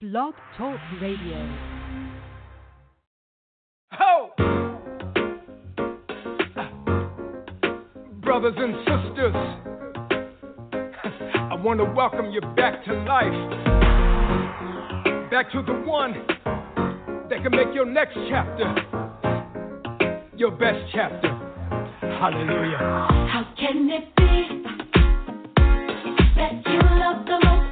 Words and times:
Blog 0.00 0.32
Talk 0.56 0.78
Radio. 1.02 1.58
Ho! 3.90 4.30
Brothers 8.22 8.54
and 8.58 8.76
sisters, 8.86 9.34
I 11.34 11.56
want 11.56 11.80
to 11.80 11.84
welcome 11.96 12.30
you 12.30 12.40
back 12.54 12.84
to 12.84 12.92
life. 12.94 13.50
Back 15.32 15.50
to 15.50 15.62
the 15.62 15.72
one 15.84 16.14
that 17.28 17.42
can 17.42 17.50
make 17.50 17.74
your 17.74 17.86
next 17.86 18.14
chapter 18.28 18.72
your 20.36 20.52
best 20.52 20.78
chapter. 20.94 21.28
Hallelujah. 22.00 22.78
How 22.78 23.52
can 23.58 23.90
it 23.90 24.14
be 24.14 24.62
that 26.36 26.62
you 26.64 26.78
love 27.00 27.26
the 27.26 27.40
most? 27.44 27.67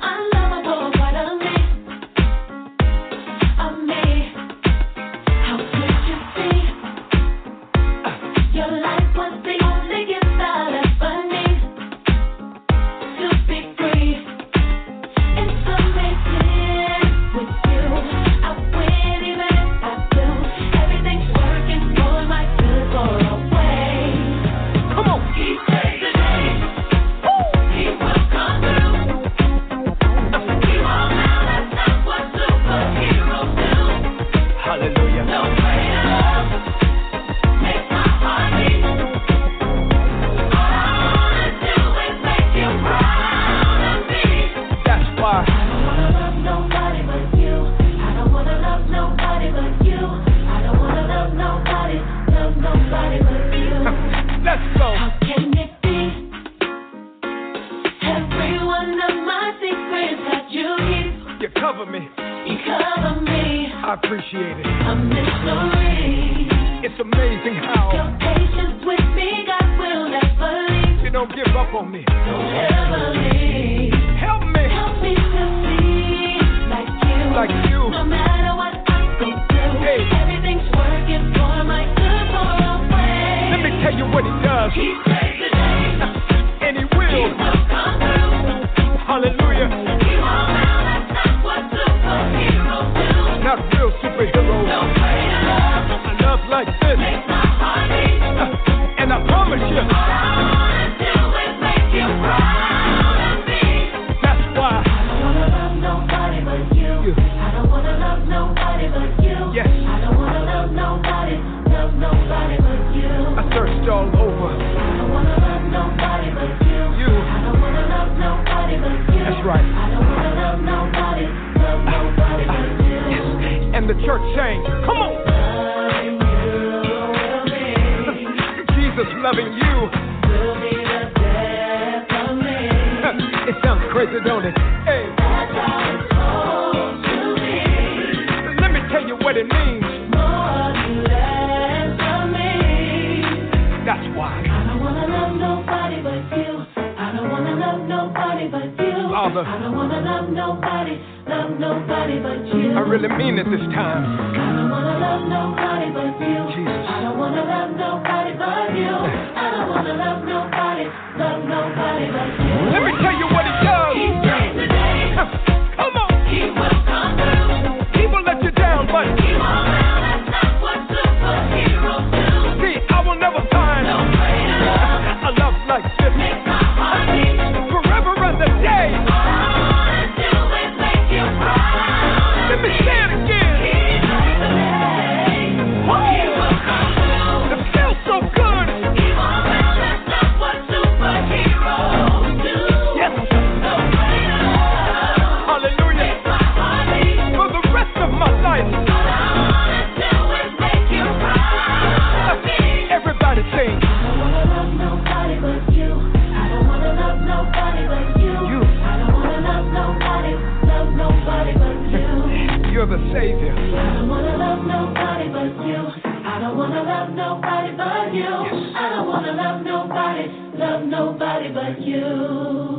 of 212.87 212.93
a 212.93 212.99
savior. 213.13 213.53
I 213.53 213.95
don't 213.95 214.09
wanna 214.09 214.37
love 214.37 214.65
nobody 214.65 215.29
but 215.29 215.67
you. 215.67 215.91
I 216.25 216.39
don't 216.39 216.57
wanna 216.57 216.83
love 216.85 217.11
nobody 217.11 217.77
but 217.77 218.15
you. 218.15 218.23
Yes. 218.23 218.75
I 218.77 218.91
don't 218.91 219.09
wanna 219.09 219.33
love 219.33 219.63
nobody, 219.65 220.29
love 220.57 220.83
nobody 220.85 221.53
but 221.53 221.81
you. 221.83 222.77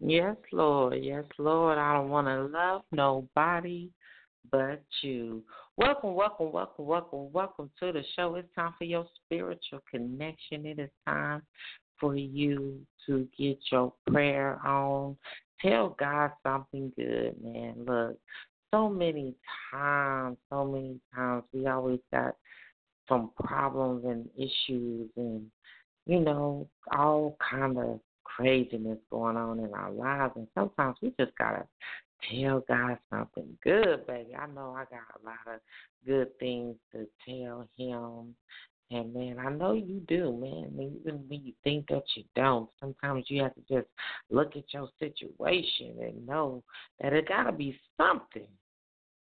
Yes, 0.00 0.36
Lord. 0.50 0.96
Yes, 1.02 1.24
Lord. 1.36 1.76
I 1.76 1.92
don't 1.92 2.08
wanna 2.08 2.44
love 2.44 2.82
nobody 2.90 3.90
but 4.50 4.82
you. 5.02 5.42
Welcome, 5.76 6.14
welcome, 6.14 6.52
welcome, 6.52 6.86
welcome, 6.86 7.30
welcome 7.32 7.70
to 7.80 7.92
the 7.92 8.02
show. 8.16 8.36
It's 8.36 8.48
time 8.54 8.72
for 8.78 8.84
your 8.84 9.04
spiritual 9.26 9.80
connection. 9.90 10.64
It 10.64 10.78
is 10.78 10.90
time 11.06 11.42
for 12.00 12.16
you 12.16 12.80
to 13.06 13.28
get 13.38 13.58
your 13.70 13.92
prayer 14.06 14.58
on. 14.66 15.18
Tell 15.62 15.96
God 15.98 16.32
something 16.42 16.92
good, 16.96 17.36
man. 17.42 17.84
Look, 17.86 18.18
so 18.72 18.88
many 18.88 19.34
times, 19.70 20.36
so 20.50 20.64
many 20.64 20.98
times, 21.14 21.44
we 21.52 21.66
always 21.66 22.00
got 22.12 22.36
some 23.08 23.30
problems 23.42 24.04
and 24.04 24.28
issues 24.36 25.10
and, 25.16 25.46
you 26.06 26.20
know, 26.20 26.68
all 26.96 27.36
kind 27.50 27.78
of 27.78 28.00
craziness 28.24 28.98
going 29.10 29.36
on 29.36 29.58
in 29.60 29.72
our 29.74 29.92
lives. 29.92 30.32
And 30.36 30.48
sometimes 30.54 30.96
we 31.02 31.12
just 31.18 31.36
got 31.36 31.52
to 31.52 31.66
tell 32.30 32.64
God 32.66 32.98
something 33.10 33.56
good, 33.62 34.06
baby. 34.06 34.34
I 34.34 34.46
know 34.46 34.74
I 34.76 34.84
got 34.84 35.20
a 35.20 35.24
lot 35.24 35.54
of 35.54 35.60
good 36.06 36.36
things 36.38 36.76
to 36.92 37.06
tell 37.26 37.68
Him 37.76 38.34
and 38.92 39.14
man, 39.14 39.38
I 39.38 39.50
know 39.50 39.72
you 39.72 40.02
do, 40.06 40.36
man. 40.36 40.72
Even 40.74 41.24
when 41.26 41.40
you 41.44 41.54
think 41.64 41.88
that 41.88 42.02
you 42.14 42.24
don't, 42.36 42.68
sometimes 42.78 43.24
you 43.28 43.42
have 43.42 43.54
to 43.54 43.60
just 43.68 43.88
look 44.30 44.54
at 44.56 44.64
your 44.72 44.88
situation 44.98 45.94
and 46.00 46.26
know 46.26 46.62
that 47.00 47.14
it 47.14 47.26
gotta 47.26 47.52
be 47.52 47.78
something 47.96 48.48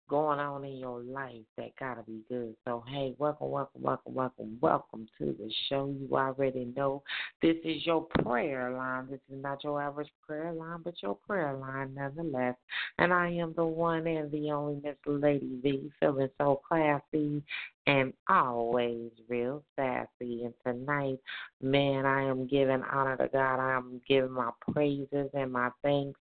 going 0.09 0.39
on 0.39 0.65
in 0.65 0.77
your 0.77 1.01
life 1.01 1.43
that 1.57 1.71
gotta 1.79 2.03
be 2.03 2.21
good. 2.29 2.55
So 2.65 2.85
hey, 2.89 3.15
welcome, 3.19 3.51
welcome, 3.51 3.83
welcome, 3.83 4.15
welcome, 4.15 4.59
welcome 4.61 5.09
to 5.19 5.35
the 5.39 5.53
show. 5.69 5.95
You 5.99 6.09
already 6.17 6.73
know 6.77 7.03
this 7.43 7.57
is 7.65 7.85
your 7.87 8.03
prayer 8.23 8.71
line. 8.71 9.09
This 9.11 9.21
is 9.31 9.43
not 9.43 9.65
your 9.65 9.81
average 9.83 10.11
prayer 10.27 10.53
line, 10.53 10.81
but 10.85 10.95
your 11.03 11.17
prayer 11.27 11.55
line 11.55 11.95
nonetheless. 11.95 12.57
And 12.99 13.13
I 13.13 13.31
am 13.31 13.55
the 13.57 13.65
one 13.65 14.07
and 14.07 14.31
the 14.31 14.51
only 14.51 14.81
Miss 14.83 14.97
Lady 15.07 15.59
V, 15.63 15.91
feeling 16.01 16.29
so 16.39 16.61
classy 16.67 17.43
and 17.87 18.13
always 18.29 19.11
real 19.29 19.63
sassy. 19.77 20.45
And 20.45 20.55
tonight, 20.67 21.19
man, 21.61 22.07
I 22.07 22.23
am 22.23 22.47
giving 22.47 22.83
honor 22.83 23.17
to 23.17 23.29
God. 23.29 23.61
I 23.61 23.77
am 23.77 24.01
giving 24.09 24.33
my 24.33 24.51
praises 24.73 25.31
and 25.35 25.53
my 25.53 25.71
thanks. 25.83 26.19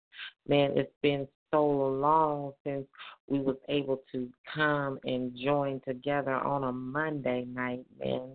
Man, 0.47 0.71
it's 0.75 0.91
been 1.01 1.27
so 1.51 1.65
long 1.65 2.53
since 2.65 2.85
we 3.33 3.39
was 3.39 3.57
able 3.67 3.99
to 4.11 4.29
come 4.53 4.99
and 5.05 5.35
join 5.35 5.81
together 5.87 6.35
on 6.35 6.65
a 6.65 6.71
Monday 6.71 7.45
night, 7.51 7.83
man. 7.99 8.29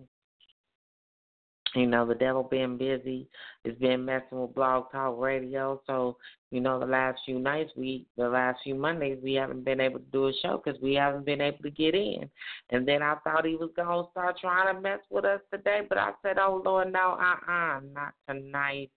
You 1.73 1.85
know, 1.85 2.05
the 2.05 2.15
devil 2.15 2.43
being 2.43 2.77
busy 2.77 3.29
has 3.63 3.75
been 3.75 4.03
messing 4.03 4.41
with 4.41 4.53
Blog 4.53 4.91
Talk 4.91 5.17
Radio. 5.17 5.81
So, 5.87 6.17
you 6.51 6.59
know, 6.59 6.81
the 6.81 6.85
last 6.85 7.21
few 7.25 7.39
nights, 7.39 7.71
we, 7.77 8.07
the 8.17 8.27
last 8.27 8.59
few 8.61 8.75
Mondays, 8.75 9.19
we 9.23 9.35
haven't 9.35 9.63
been 9.63 9.79
able 9.79 9.99
to 9.99 10.05
do 10.11 10.27
a 10.27 10.33
show 10.41 10.61
because 10.61 10.81
we 10.81 10.95
haven't 10.95 11.25
been 11.25 11.39
able 11.39 11.59
to 11.59 11.71
get 11.71 11.95
in. 11.95 12.29
And 12.71 12.85
then 12.85 13.01
I 13.01 13.15
thought 13.23 13.45
he 13.45 13.55
was 13.55 13.69
going 13.77 14.03
to 14.03 14.11
start 14.11 14.37
trying 14.41 14.75
to 14.75 14.81
mess 14.81 14.99
with 15.09 15.23
us 15.23 15.39
today, 15.53 15.83
but 15.87 15.97
I 15.97 16.11
said, 16.21 16.39
oh, 16.39 16.61
Lord, 16.65 16.91
no, 16.91 17.17
uh 17.17 17.49
uh, 17.49 17.79
not 17.93 18.13
tonight. 18.27 18.89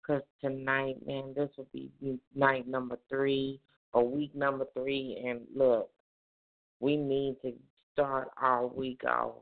Because 0.00 0.22
tonight, 0.40 0.96
man, 1.06 1.34
this 1.36 1.50
will 1.58 1.68
be 1.74 1.90
night 2.34 2.66
number 2.66 2.98
three 3.10 3.60
or 3.92 4.08
week 4.08 4.34
number 4.34 4.66
three. 4.74 5.22
And 5.26 5.40
look, 5.54 5.90
we 6.80 6.96
need 6.96 7.36
to 7.42 7.52
start 7.92 8.30
our 8.40 8.66
week 8.66 9.02
off 9.04 9.34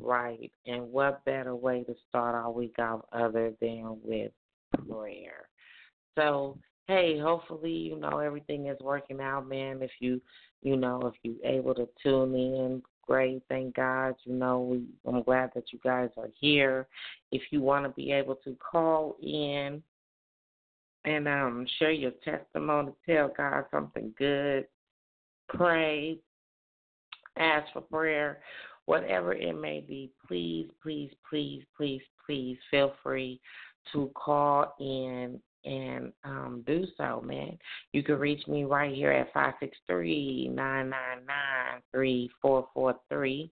right. 0.00 0.50
And 0.66 0.90
what 0.92 1.24
better 1.24 1.54
way 1.54 1.84
to 1.84 1.94
start 2.08 2.34
our 2.34 2.50
week 2.50 2.78
off 2.78 3.02
other 3.12 3.52
than 3.60 3.98
with 4.02 4.32
prayer? 4.88 5.48
So, 6.16 6.58
hey, 6.88 7.18
hopefully, 7.18 7.72
you 7.72 7.98
know, 7.98 8.18
everything 8.18 8.66
is 8.66 8.78
working 8.80 9.20
out, 9.20 9.48
man. 9.48 9.82
If 9.82 9.90
you, 10.00 10.20
you 10.62 10.76
know, 10.76 11.00
if 11.04 11.14
you're 11.22 11.50
able 11.50 11.74
to 11.74 11.88
tune 12.02 12.34
in, 12.34 12.82
great. 13.06 13.42
Thank 13.48 13.76
God. 13.76 14.14
You 14.24 14.34
know, 14.34 14.60
we, 14.60 14.84
I'm 15.06 15.22
glad 15.22 15.50
that 15.54 15.72
you 15.72 15.78
guys 15.84 16.10
are 16.16 16.30
here. 16.40 16.86
If 17.32 17.42
you 17.50 17.60
want 17.60 17.84
to 17.84 17.90
be 17.90 18.12
able 18.12 18.36
to 18.36 18.56
call 18.56 19.16
in 19.22 19.82
and 21.06 21.28
um, 21.28 21.66
share 21.78 21.92
your 21.92 22.10
testimony, 22.24 22.92
tell 23.08 23.32
God 23.36 23.64
something 23.70 24.12
good, 24.18 24.66
pray, 25.48 26.18
ask 27.38 27.72
for 27.72 27.80
prayer, 27.80 28.40
whatever 28.86 29.32
it 29.32 29.58
may 29.58 29.80
be. 29.80 30.10
Please, 30.26 30.68
please, 30.82 31.10
please, 31.30 31.62
please, 31.76 32.02
please 32.26 32.58
feel 32.70 32.92
free 33.02 33.40
to 33.92 34.10
call 34.16 34.74
in 34.80 35.40
and 35.64 36.12
um, 36.24 36.64
do 36.66 36.84
so, 36.96 37.22
man. 37.24 37.56
You 37.92 38.02
can 38.02 38.18
reach 38.18 38.46
me 38.48 38.64
right 38.64 38.94
here 38.94 39.12
at 39.12 39.32
563 39.32 40.48
999 40.48 41.82
3443. 41.92 43.50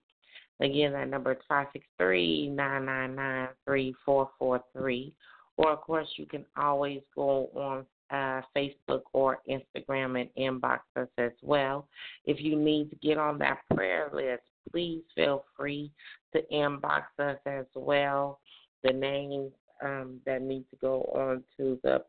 Again, 0.61 0.93
that 0.93 1.09
number 1.09 1.33
is 1.33 1.37
563 1.47 2.49
999 2.49 3.49
3443 3.65 5.13
or, 5.57 5.71
of 5.71 5.81
course, 5.81 6.07
you 6.17 6.25
can 6.25 6.45
always 6.57 7.01
go 7.15 7.49
on 7.55 7.85
uh, 8.11 8.41
Facebook 8.55 9.01
or 9.13 9.39
Instagram 9.49 10.19
and 10.19 10.29
inbox 10.37 10.79
us 10.95 11.07
as 11.17 11.31
well. 11.41 11.87
If 12.25 12.41
you 12.41 12.55
need 12.55 12.89
to 12.89 12.95
get 12.97 13.17
on 13.17 13.39
that 13.39 13.59
prayer 13.73 14.09
list, 14.13 14.43
please 14.71 15.01
feel 15.15 15.45
free 15.57 15.91
to 16.33 16.41
inbox 16.51 17.03
us 17.19 17.37
as 17.45 17.65
well. 17.75 18.39
The 18.83 18.93
names 18.93 19.51
um, 19.83 20.19
that 20.25 20.41
need 20.41 20.65
to 20.69 20.75
go 20.81 21.01
on 21.15 21.43
to 21.57 21.79
the 21.83 22.03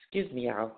excuse 0.00 0.32
me, 0.32 0.46
y'all. 0.46 0.72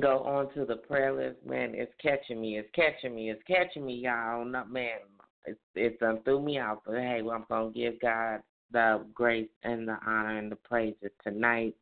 Go 0.00 0.18
on 0.20 0.52
to 0.54 0.64
the 0.64 0.76
prayer 0.76 1.12
list, 1.14 1.44
man. 1.46 1.72
It's 1.74 1.92
catching 2.00 2.40
me. 2.40 2.58
It's 2.58 2.68
catching 2.74 3.14
me. 3.14 3.30
It's 3.30 3.42
catching 3.46 3.86
me, 3.86 3.94
y'all. 3.94 4.44
Not 4.44 4.70
man. 4.70 4.98
It's 5.44 5.58
it's 5.74 6.02
um, 6.02 6.20
threw 6.24 6.40
me 6.42 6.58
out, 6.58 6.82
but 6.86 6.96
hey, 6.96 7.22
well, 7.22 7.36
I'm 7.36 7.44
gonna 7.48 7.72
give 7.72 8.00
God 8.00 8.40
the 8.70 9.04
grace 9.14 9.48
and 9.62 9.88
the 9.88 9.96
honor 10.06 10.38
and 10.38 10.52
the 10.52 10.56
praises 10.56 11.10
tonight 11.22 11.74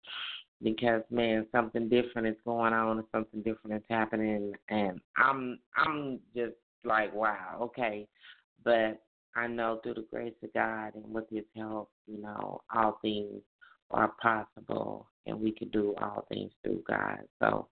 because 0.63 1.03
man, 1.11 1.47
something 1.53 1.89
different 1.89 2.29
is 2.29 2.37
going 2.45 2.73
on 2.73 2.99
and 2.99 3.07
something 3.13 3.43
different 3.43 3.77
is 3.77 3.87
happening, 3.89 4.53
and 4.69 5.01
I'm 5.17 5.59
I'm 5.77 6.21
just 6.35 6.55
like 6.85 7.15
wow, 7.15 7.59
okay, 7.61 8.07
but 8.65 9.03
I 9.35 9.47
know 9.47 9.81
through 9.83 9.95
the 9.95 10.07
grace 10.11 10.35
of 10.43 10.53
God 10.55 10.95
and 10.95 11.13
with 11.13 11.29
His 11.31 11.45
help, 11.55 11.91
you 12.07 12.21
know, 12.23 12.63
all 12.75 12.99
things 13.03 13.43
are 13.91 14.13
possible, 14.23 15.07
and 15.27 15.41
we 15.41 15.53
can 15.53 15.69
do 15.69 15.95
all 16.01 16.27
things 16.29 16.53
through 16.63 16.83
God. 16.89 17.19
So 17.41 17.69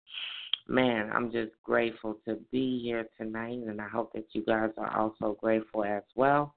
man, 0.69 1.11
I'm 1.13 1.31
just 1.31 1.53
grateful 1.63 2.19
to 2.27 2.39
be 2.51 2.81
here 2.83 3.07
tonight, 3.19 3.59
and 3.67 3.81
I 3.81 3.89
hope 3.89 4.13
that 4.15 4.27
you 4.33 4.45
guys 4.45 4.71
are 4.79 4.97
also 4.97 5.37
grateful 5.41 5.85
as 5.85 6.03
well. 6.15 6.55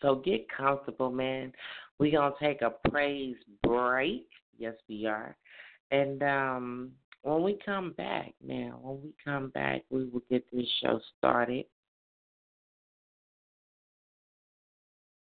So 0.00 0.16
get 0.16 0.46
comfortable, 0.54 1.10
man. 1.10 1.52
We're 1.98 2.18
going 2.18 2.32
to 2.32 2.44
take 2.44 2.62
a 2.62 2.70
praise 2.90 3.36
break. 3.62 4.26
Yes, 4.58 4.74
we 4.88 5.06
are. 5.06 5.36
And 5.90 6.22
um, 6.22 6.90
when 7.22 7.42
we 7.42 7.58
come 7.64 7.92
back, 7.92 8.34
man, 8.44 8.72
when 8.80 9.02
we 9.02 9.14
come 9.24 9.50
back, 9.50 9.82
we 9.90 10.06
will 10.06 10.22
get 10.30 10.44
this 10.52 10.66
show 10.82 11.00
started 11.18 11.64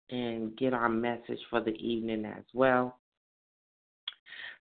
and 0.09 0.55
get 0.57 0.73
our 0.73 0.89
message 0.89 1.39
for 1.49 1.61
the 1.61 1.71
evening 1.71 2.25
as 2.25 2.43
well. 2.53 2.97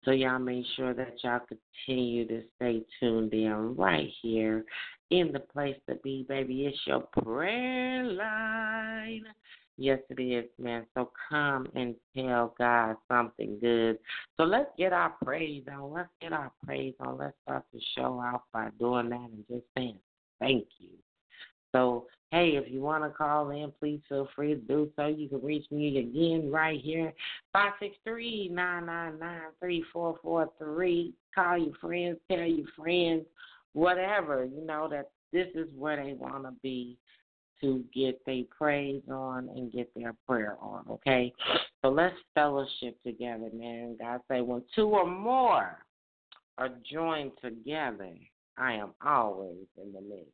So 0.05 0.11
y'all 0.11 0.39
make 0.39 0.65
sure 0.75 0.93
that 0.93 1.15
y'all 1.23 1.41
continue 1.47 2.27
to 2.27 2.43
stay 2.55 2.83
tuned 2.99 3.33
in 3.33 3.75
right 3.75 4.09
here 4.21 4.65
in 5.11 5.31
the 5.31 5.39
place 5.39 5.75
to 5.89 5.95
be, 5.95 6.25
baby. 6.27 6.65
It's 6.65 6.77
your 6.85 7.01
prayer 7.01 8.03
line. 8.03 9.25
Yes, 9.77 9.99
it 10.09 10.21
is, 10.21 10.49
man. 10.57 10.85
So 10.93 11.11
come 11.29 11.67
and 11.73 11.95
tell 12.15 12.53
God 12.57 12.97
something 13.07 13.57
good. 13.61 13.97
So 14.35 14.43
let's 14.43 14.69
get 14.77 14.91
our 14.91 15.13
praise 15.23 15.63
on. 15.71 15.93
Let's 15.93 16.09
get 16.21 16.33
our 16.33 16.51
praise 16.65 16.95
on. 16.99 17.17
Let's 17.17 17.35
start 17.43 17.63
to 17.73 17.79
show 17.95 18.19
off 18.19 18.41
by 18.51 18.69
doing 18.77 19.09
that 19.09 19.29
and 19.31 19.45
just 19.49 19.65
saying 19.77 19.97
thank 20.39 20.65
you. 20.79 20.89
So 21.73 22.07
Hey, 22.31 22.49
if 22.49 22.71
you 22.71 22.81
want 22.81 23.03
to 23.03 23.09
call 23.09 23.49
in, 23.49 23.73
please 23.79 24.01
feel 24.07 24.29
free 24.35 24.53
to 24.53 24.61
do 24.61 24.91
so. 24.95 25.07
You 25.07 25.27
can 25.27 25.41
reach 25.41 25.65
me 25.71 25.97
again 25.97 26.51
right 26.51 26.79
here, 26.79 27.11
five 27.53 27.73
six 27.79 27.95
three 28.03 28.49
nine 28.51 28.85
nine 28.85 29.17
nine 29.17 29.41
three 29.59 29.83
four 29.91 30.19
four 30.21 30.47
three. 30.59 31.15
Call 31.33 31.57
your 31.57 31.73
friends, 31.81 32.17
tell 32.29 32.45
your 32.45 32.67
friends, 32.77 33.25
whatever, 33.73 34.45
you 34.45 34.63
know, 34.63 34.87
that 34.89 35.09
this 35.33 35.47
is 35.55 35.67
where 35.75 36.03
they 36.03 36.13
want 36.13 36.43
to 36.43 36.51
be 36.61 36.97
to 37.61 37.83
get 37.93 38.23
their 38.27 38.43
praise 38.55 39.01
on 39.11 39.49
and 39.49 39.71
get 39.71 39.91
their 39.95 40.13
prayer 40.27 40.55
on, 40.61 40.85
okay? 40.87 41.33
So 41.81 41.89
let's 41.89 42.15
fellowship 42.35 43.01
together, 43.03 43.49
man. 43.53 43.97
God 43.99 44.21
say, 44.29 44.41
when 44.41 44.61
two 44.75 44.87
or 44.87 45.05
more 45.05 45.79
are 46.59 46.69
joined 46.89 47.31
together, 47.41 48.13
I 48.57 48.73
am 48.73 48.91
always 49.03 49.65
in 49.81 49.93
the 49.93 50.01
midst. 50.01 50.31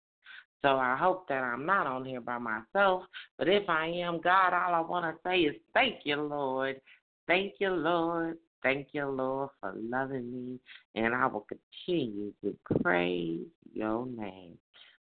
So 0.65 0.79
I 0.79 0.97
hope 0.97 1.27
that 1.27 1.43
I'm 1.43 1.63
not 1.63 1.85
on 1.85 2.05
here 2.05 2.21
by 2.21 2.39
myself. 2.39 3.03
But 3.37 3.47
if 3.47 3.69
I 3.69 3.85
am, 3.85 4.19
God, 4.19 4.51
all 4.51 4.73
I 4.73 4.79
want 4.79 5.05
to 5.05 5.21
say 5.23 5.41
is 5.41 5.55
thank 5.75 5.97
you, 6.05 6.15
Lord. 6.15 6.81
Thank 7.27 7.53
you, 7.59 7.69
Lord. 7.69 8.39
Thank 8.63 8.87
you, 8.91 9.05
Lord, 9.05 9.49
for 9.61 9.75
loving 9.77 10.31
me. 10.31 10.59
And 10.95 11.13
I 11.13 11.27
will 11.27 11.45
continue 11.85 12.33
to 12.43 12.57
praise 12.81 13.45
your 13.75 14.07
name. 14.07 14.57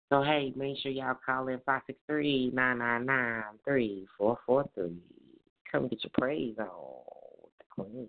So, 0.10 0.24
hey, 0.24 0.52
make 0.56 0.80
sure 0.80 0.92
y'all 0.92 1.20
call 1.24 1.48
in 1.50 1.60
563 1.60 2.54
999 2.56 3.44
3443. 3.64 4.98
Come 5.72 5.88
get 5.90 6.04
your 6.04 6.12
praise 6.18 6.56
on 6.58 6.66
the 7.60 7.84
Queen. 7.84 8.08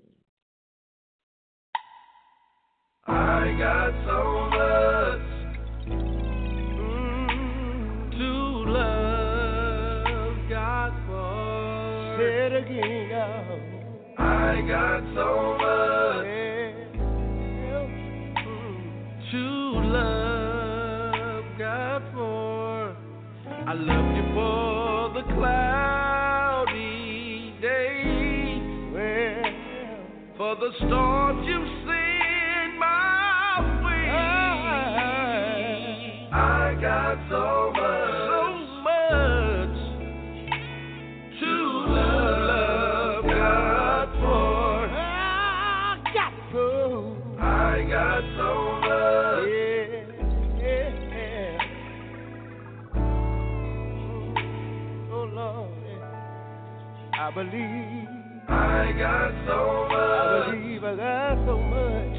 I 3.07 3.55
got 3.59 3.93
so 4.07 4.49
much 4.49 5.32
I 14.53 14.61
got 14.61 15.01
so 15.15 15.57
much 15.57 16.27
to 19.31 19.45
love 19.89 21.45
God 21.59 22.03
for. 22.13 22.95
I 23.49 23.73
I 23.73 23.73
love 23.73 24.15
you 24.15 24.25
for 24.35 25.09
the 25.15 25.23
cloudy 25.33 26.85
days, 27.63 28.93
for 30.37 30.55
the 30.57 30.71
storms 30.85 31.47
you 31.49 31.82
believe, 57.35 58.09
I 58.49 58.93
got 58.99 59.31
so 59.47 59.87
I 59.89 59.93
much. 59.93 60.51
believe 60.55 60.85
I 60.85 60.97
got 60.97 61.47
so 61.47 61.57
much 61.59 62.17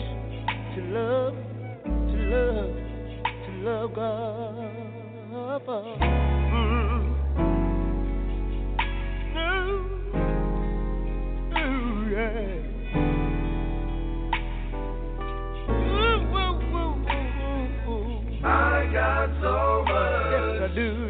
to 0.76 0.82
love, 0.90 1.36
to 1.84 2.18
love, 2.34 2.74
to 3.46 3.52
love 3.64 3.90
God. 3.94 4.72
Mm. 6.54 7.04
Ooh, 9.36 9.80
ooh, 11.58 11.98
yeah. 12.12 12.48
Ooh, 15.70 16.22
ooh, 16.74 16.98
ooh. 17.90 18.46
I 18.46 18.48
got 18.92 19.30
so 19.42 19.54
Yes, 20.34 20.70
I 20.72 20.76
do, 20.76 21.03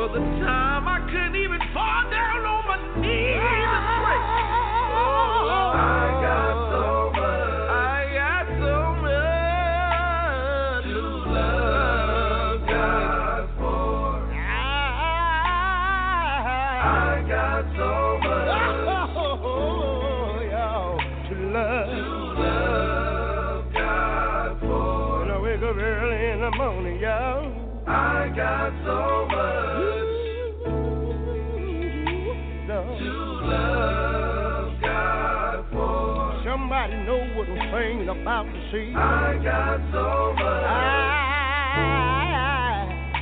For 0.00 0.08
the 0.08 0.16
time 0.40 0.88
I 0.88 0.96
couldn't 1.12 1.36
even 1.36 1.60
fall 1.74 2.10
down 2.10 2.46
on 2.46 2.66
my 2.66 2.76
knees 3.02 3.36
and 3.36 4.00
pray. 4.00 4.20
Oh, 4.96 5.72
I 5.76 6.08
got 6.24 6.56
so 6.72 7.12
much. 7.20 7.68
I 7.68 8.08
got 8.16 8.48
so 8.64 8.76
much 9.04 10.88
to 10.88 11.04
love 11.36 12.64
God 12.66 13.44
for. 13.60 14.24
I 14.32 17.20
got 17.28 17.68
so 17.76 17.92
much 18.24 18.48
Oh, 20.56 20.96
to 21.28 21.34
love. 21.52 21.92
God 23.74 24.50
for. 24.60 25.20
When 25.20 25.28
I 25.30 25.38
wake 25.42 25.60
up 25.62 25.76
early 25.76 26.30
in 26.32 26.40
the 26.40 26.50
morning, 26.56 26.98
yo. 27.00 27.59
I 27.86 28.28
got 28.36 28.72
so 28.84 29.26
much 29.26 29.76
Lord. 32.68 32.98
to 32.98 33.12
love 33.46 34.80
God 34.80 35.64
for. 35.72 36.42
Somebody 36.44 36.94
know 37.04 37.20
what 37.36 37.48
I'm 37.48 38.08
about 38.08 38.44
to 38.44 38.60
see. 38.72 38.94
I 38.94 39.38
got 39.42 39.78
so 39.92 40.32
much 40.34 40.64
I 40.64 41.28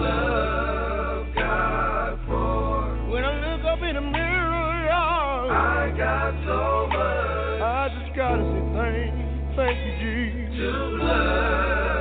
love 0.00 1.26
God 1.34 2.18
for. 2.26 3.10
When 3.10 3.24
I 3.24 3.26
look 3.56 3.64
up 3.64 3.82
in 3.82 3.94
the 3.96 4.00
mirror, 4.00 4.86
y'all, 4.88 5.50
I 5.50 5.90
got 5.96 6.32
so 6.44 6.86
much 6.88 7.60
I 7.62 7.88
just 7.98 8.16
gotta 8.16 8.42
say 8.42 8.62
thank, 8.76 9.14
thank 9.56 9.78
you, 9.86 9.92
Jesus. 10.00 10.56
to 10.58 10.70
love 11.04 11.95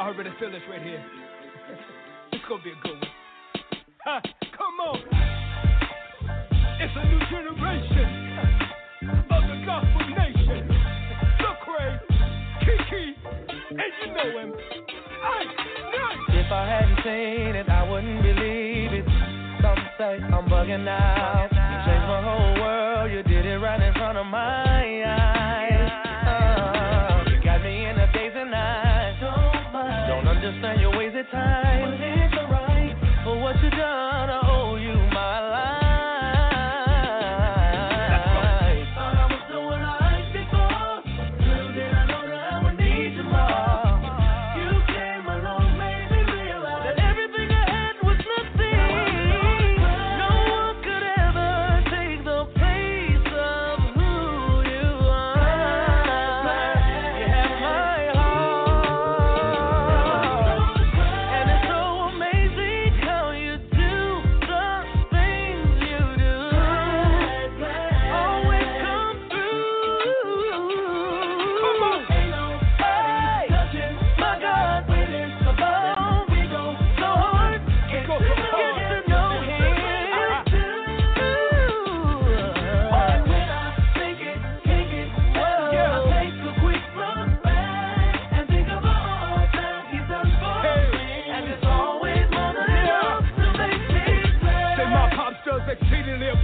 I 0.00 0.08
already 0.08 0.30
feel 0.40 0.50
this 0.50 0.62
right 0.70 0.80
here. 0.80 1.04
it's 2.32 2.42
gonna 2.48 2.62
be 2.64 2.70
a 2.70 2.80
good 2.82 2.96
one. 2.96 3.10
Ha, 4.06 4.22
come 4.56 4.80
on. 4.80 4.96
It's 6.80 6.96
a 6.96 7.04
new 7.04 7.20
generation 7.28 8.08
of 9.28 9.42
the 9.44 9.60
gospel 9.66 10.00
nation. 10.16 10.72
Look, 11.44 11.60
Kiki, 12.60 13.12
and 13.76 13.92
you 14.00 14.08
know 14.16 14.40
him. 14.40 14.54
I. 15.22 15.44
If 16.32 16.50
I 16.50 16.64
hadn't 16.66 16.96
seen 17.04 17.54
it, 17.56 17.68
I 17.68 17.90
wouldn't 17.90 18.22
believe 18.22 19.04
it. 19.04 19.04
Some 19.60 19.76
say 19.98 20.16
I'm 20.32 20.48
bugging 20.48 20.88
out. 20.88 21.52
You 21.52 21.76
changed 21.84 22.08
my 22.08 22.22
whole 22.24 22.54
world. 22.64 23.12
You 23.12 23.22
did 23.22 23.44
it 23.44 23.58
right 23.58 23.82
in 23.82 23.92
understand 30.50 30.80
your 30.80 30.96
ways 30.98 31.12
at 31.16 31.30
times. 31.30 32.00
Well, 32.00 32.26
it's 32.26 32.34
alright 32.34 32.96
for 33.24 33.40
what 33.40 33.56
you 33.62 33.70
done. 33.70 33.89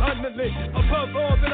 Above 0.07 1.17
all 1.17 1.37
that 1.43 1.53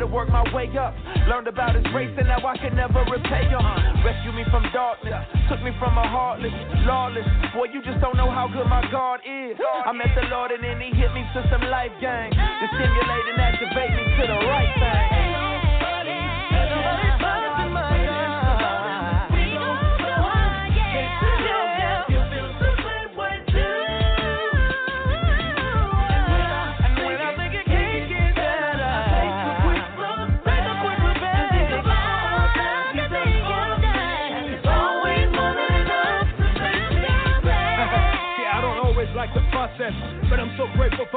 to 0.00 0.06
work 0.06 0.28
my 0.28 0.42
way 0.54 0.66
up. 0.76 0.96
Learned 1.28 1.48
about 1.48 1.76
his 1.76 1.84
grace, 1.92 2.10
and 2.16 2.26
now 2.26 2.40
I 2.40 2.56
can 2.56 2.74
never 2.74 3.04
repay 3.04 3.44
him. 3.46 3.60
Rescue 4.04 4.32
me 4.32 4.44
from 4.50 4.64
darkness, 4.72 5.14
took 5.48 5.60
me 5.62 5.70
from 5.78 5.96
a 5.96 6.06
heartless, 6.08 6.52
lawless. 6.88 7.26
Boy, 7.52 7.68
you 7.72 7.84
just 7.84 8.00
don't 8.00 8.16
know 8.16 8.30
how 8.30 8.48
good 8.48 8.66
my 8.66 8.82
God 8.90 9.20
is. 9.22 9.60
I 9.60 9.92
met 9.92 10.08
the 10.16 10.26
Lord, 10.32 10.50
and 10.50 10.64
then 10.64 10.80
he 10.80 10.90
hit 10.96 11.12
me 11.12 11.22
to 11.36 11.40
some 11.52 11.62
life 11.68 11.92
game. 12.00 12.29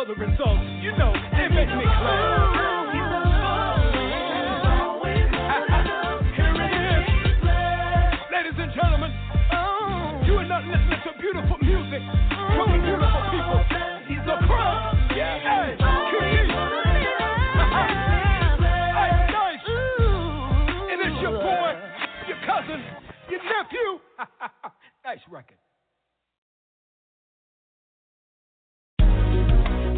For 0.06 0.16
the 0.16 0.20
results. 0.20 0.62
You 0.82 0.92
know, 0.98 1.14
they 1.32 1.48
make 1.48 1.70
me 1.70 1.84
clap. 1.84 2.94
Here 6.36 6.56
it 6.60 6.74
is. 6.92 7.08
Ladies 8.32 8.58
and 8.58 8.72
gentlemen, 8.74 9.12
you 10.26 10.34
are 10.36 10.48
not 10.48 10.66
listening 10.66 11.00
to 11.04 11.12
beautiful 11.22 11.58
music 11.62 12.02
beautiful 12.84 13.22
people. 13.32 13.64
The 14.24 14.36
nice. 19.34 19.64
And 20.92 21.00
it's 21.02 21.22
your 21.22 21.32
boy, 21.32 21.72
your 22.28 22.40
cousin, 22.46 22.80
your 23.30 23.44
nephew. 23.44 24.00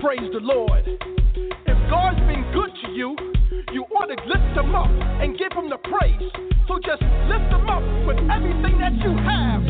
Praise 0.06 0.30
the 0.32 0.40
Lord. 0.40 0.84
If 0.86 1.90
God's 1.90 2.20
been 2.30 2.46
good 2.54 2.70
to 2.84 2.92
you, 2.92 3.18
you 3.74 3.86
ought 3.98 4.06
to 4.06 4.16
lift 4.30 4.56
him 4.56 4.76
up 4.76 4.86
and 5.20 5.36
give 5.36 5.52
him 5.52 5.68
the 5.68 5.78
praise. 5.82 6.30
So 6.68 6.78
just 6.78 7.02
lift 7.26 7.50
him 7.50 7.66
up 7.68 7.82
with 8.06 8.22
everything 8.30 8.78
that 8.78 8.94
you 9.02 9.18
have. 9.26 9.66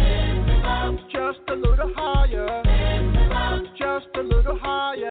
Just 1.07 1.39
a 1.47 1.55
little 1.55 1.89
higher. 1.95 2.51
Just 3.79 4.07
a 4.15 4.21
little 4.23 4.59
higher. 4.61 5.07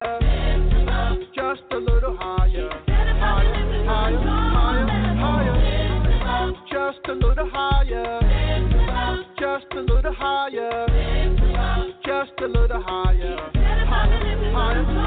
Just 1.33 1.63
a 1.71 1.77
little 1.77 2.15
higher. 2.19 2.69
Higher, 2.85 3.83
higher, 3.83 4.19
higher, 4.53 4.85
higher. 5.17 6.53
Just 6.69 7.01
a 7.09 7.13
little 7.13 7.49
higher. 7.51 8.21
Just 9.39 9.73
a 9.73 9.81
little 9.81 10.13
higher. 10.13 10.85
Just 12.05 12.39
a 12.43 12.45
little 12.45 12.83
higher. 12.83 13.51
Higher, 13.55 14.51
higher, 14.51 15.04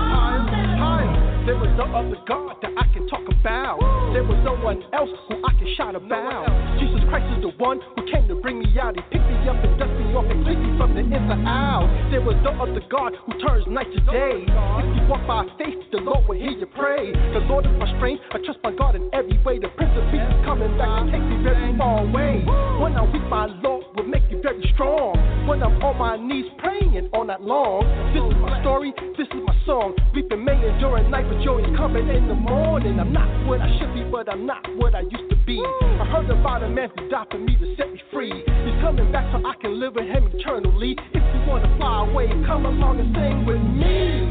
higher. 0.78 1.17
There 1.48 1.56
was 1.56 1.72
no 1.80 1.88
other 1.96 2.20
God 2.28 2.60
that 2.60 2.76
I 2.76 2.84
can 2.92 3.08
talk 3.08 3.24
about. 3.24 3.80
There 4.12 4.20
was 4.20 4.36
no 4.44 4.52
one 4.60 4.84
else 4.92 5.08
who 5.32 5.40
I 5.40 5.56
can 5.56 5.64
shout 5.80 5.96
about. 5.96 6.44
Jesus 6.76 7.00
Christ 7.08 7.24
is 7.40 7.40
the 7.40 7.56
one 7.56 7.80
who 7.96 8.04
came 8.04 8.28
to 8.28 8.36
bring 8.44 8.60
me 8.60 8.68
out. 8.76 8.92
He 8.92 9.00
picked 9.08 9.24
me 9.24 9.48
up 9.48 9.56
and 9.64 9.72
dust 9.80 9.88
me 9.96 10.12
off 10.12 10.28
and 10.28 10.44
cleaned 10.44 10.60
me 10.60 10.76
from 10.76 10.92
the 10.92 11.00
inside 11.00 11.40
out. 11.48 11.88
There 12.12 12.20
was 12.20 12.36
no 12.44 12.52
other 12.52 12.84
God 12.92 13.16
who 13.24 13.32
turns 13.40 13.64
night 13.64 13.88
to 13.96 14.00
day. 14.12 14.44
If 14.44 14.92
you 14.92 15.02
walk 15.08 15.24
by 15.24 15.48
faith, 15.56 15.80
the 15.88 16.04
Lord 16.04 16.28
will 16.28 16.36
hear 16.36 16.52
you 16.52 16.68
pray. 16.76 17.16
The 17.16 17.40
Lord 17.48 17.64
is 17.64 17.72
my 17.80 17.88
strength. 17.96 18.28
I 18.28 18.44
trust 18.44 18.60
my 18.60 18.76
God 18.76 19.00
in 19.00 19.08
every 19.16 19.40
way. 19.40 19.56
The 19.56 19.72
Prince 19.72 19.96
of 19.96 20.04
Peace 20.12 20.20
is 20.20 20.40
coming 20.44 20.76
back 20.76 21.08
to 21.08 21.16
take 21.16 21.24
me 21.32 21.40
very 21.40 21.72
far 21.80 22.04
away. 22.04 22.44
When 22.76 22.92
I'm 22.92 23.08
weak, 23.08 23.24
my 23.32 23.48
Lord 23.64 23.88
will 23.96 24.04
make 24.04 24.28
you 24.28 24.44
very 24.44 24.60
strong. 24.76 25.16
When 25.48 25.64
I'm 25.64 25.80
on 25.80 25.96
my 25.96 26.20
knees 26.20 26.52
praying 26.60 27.08
all 27.16 27.24
night 27.24 27.40
long. 27.40 27.88
This 28.12 28.20
is 28.20 28.36
my 28.36 28.60
story. 28.60 28.92
This 29.16 29.28
is 29.32 29.42
my 29.44 29.56
song. 29.64 29.96
Weeping 30.14 30.44
may 30.44 30.54
endure 30.54 30.98
at 30.98 31.08
night, 31.08 31.24
but 31.28 31.37
joy 31.44 31.60
is 31.60 31.76
coming 31.76 32.08
in 32.08 32.28
the 32.28 32.34
morning. 32.34 32.98
I'm 32.98 33.12
not 33.12 33.28
what 33.46 33.60
I 33.60 33.78
should 33.78 33.94
be, 33.94 34.02
but 34.10 34.30
I'm 34.30 34.46
not 34.46 34.64
what 34.76 34.94
I 34.94 35.00
used 35.00 35.30
to 35.30 35.36
be. 35.46 35.60
I 35.60 36.04
heard 36.06 36.30
about 36.30 36.62
a 36.62 36.68
man 36.68 36.90
who 36.96 37.08
died 37.08 37.26
for 37.30 37.38
me 37.38 37.56
to 37.56 37.76
set 37.76 37.92
me 37.92 38.00
free. 38.12 38.32
He's 38.32 38.80
coming 38.80 39.10
back 39.12 39.30
so 39.32 39.46
I 39.46 39.54
can 39.60 39.78
live 39.80 39.94
with 39.94 40.06
him 40.06 40.30
eternally. 40.34 40.96
If 41.14 41.22
you 41.22 41.40
wanna 41.46 41.74
fly 41.76 42.08
away, 42.08 42.28
come 42.46 42.66
along 42.66 43.00
and 43.00 43.14
sing 43.14 43.46
with 43.46 43.62
me. 43.62 44.28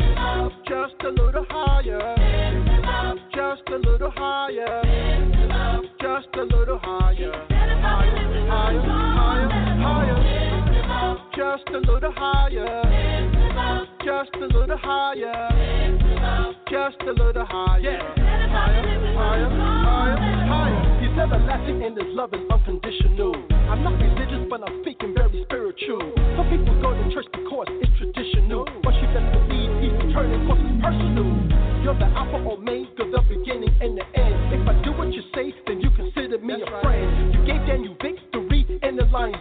Just 0.67 1.01
a 1.03 1.09
little 1.09 1.45
higher. 1.49 1.99
Just 3.33 3.63
a 3.69 3.77
little 3.77 4.11
higher. 4.11 4.81
Just 6.01 6.27
a 6.35 6.43
little 6.43 6.79
higher. 6.79 7.31
Higher, 7.49 7.81
higher, 8.49 8.81
higher, 8.81 9.49
higher. 9.81 10.46
Just 11.47 11.69
a 11.69 11.79
little 11.79 12.11
higher. 12.11 12.83
Just 14.03 14.35
a 14.35 14.47
little 14.51 14.77
higher. 14.77 15.31
Just 16.69 16.99
a 17.07 17.11
little 17.11 17.45
higher. 17.45 18.03
Higher, 18.17 19.07
higher, 19.15 19.49
higher, 19.55 20.17
higher. 20.43 20.99
He's 20.99 21.17
everlasting 21.17 21.83
and 21.83 21.95
his 21.95 22.11
love 22.11 22.33
is 22.33 22.43
unconditional. 22.51 23.31
I'm 23.71 23.81
not 23.81 23.95
religious, 23.95 24.43
but 24.49 24.59
I'm 24.67 24.83
speaking 24.83 25.15
very 25.15 25.45
spiritual. 25.47 26.03
Some 26.35 26.51
people 26.51 26.75
go 26.81 26.91
to 26.91 27.15
church 27.15 27.31
because 27.31 27.71
it's 27.79 27.95
traditional. 27.95 28.67
But 28.83 28.99
you 28.99 29.07
best 29.15 29.31
believe 29.31 29.71
he's 29.79 29.95
returning 30.03 30.43
because 30.43 30.59
it's 30.67 30.83
personal. 30.83 31.31
You're 31.79 31.95
the 31.95 32.11
Alpha 32.11 32.43
Omega, 32.43 33.07
the 33.07 33.23
beginning 33.23 33.71
and 33.79 33.95
the 33.95 34.03
end. 34.19 34.51
If 34.51 34.67
I 34.67 34.75
do 34.83 34.91
what 34.91 35.13
you 35.15 35.23
say, 35.31 35.55
then 35.65 35.79
you 35.79 35.91
consider 35.95 36.43
me 36.43 36.59
a 36.59 36.67
friend. 36.83 37.33
You 37.33 37.39
gave 37.47 37.63
Daniel 37.63 37.95
victory 38.03 38.67
in 38.83 38.97
the 38.97 39.05
lion's 39.05 39.39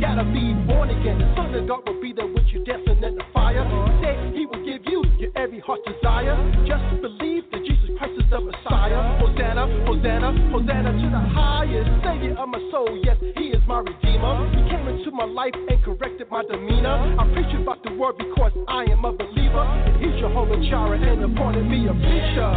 gotta 0.00 0.24
be 0.24 0.56
born 0.64 0.88
again. 0.88 1.20
The 1.20 1.28
Son 1.36 1.54
of 1.54 1.68
God 1.68 1.84
will 1.86 2.00
be 2.00 2.12
there 2.12 2.26
with 2.26 2.48
you 2.48 2.64
dancing 2.64 3.04
in 3.04 3.14
the 3.14 3.24
fire. 3.32 3.62
He 3.62 3.92
said 4.00 4.16
he 4.34 4.46
will 4.46 4.64
give 4.64 4.80
you 4.88 5.04
your 5.20 5.30
every 5.36 5.60
heart 5.60 5.80
desire. 5.84 6.34
Just 6.64 6.82
believe 7.04 7.44
that 7.52 7.60
Jesus 7.60 7.92
Christ 7.98 8.16
is 8.16 8.24
the 8.32 8.40
Messiah. 8.40 9.20
Hosanna, 9.20 9.68
Hosanna, 9.84 10.32
Hosanna 10.50 10.90
to 10.96 11.06
the 11.12 11.24
highest 11.36 11.90
Savior 12.00 12.34
of 12.40 12.48
my 12.48 12.58
soul. 12.72 12.88
Yes, 13.04 13.20
He 13.36 13.52
is 13.52 13.60
my 13.68 13.84
Redeemer. 13.84 14.48
He 14.56 14.64
came 14.72 14.88
into 14.88 15.10
my 15.12 15.28
life 15.28 15.54
and 15.54 15.76
corrected 15.84 16.30
my 16.30 16.42
demeanor. 16.48 17.20
I 17.20 17.28
preach 17.36 17.52
about 17.60 17.84
the 17.84 17.92
word 17.92 18.16
because 18.16 18.52
I 18.68 18.88
am 18.88 19.04
a 19.04 19.12
believer. 19.12 19.64
And 19.84 20.00
He's 20.00 20.16
Jehovah 20.16 20.56
Jireh 20.64 20.96
and 20.96 21.28
appointed 21.28 21.68
me 21.68 21.84
a 21.84 21.92
preacher. 21.92 22.50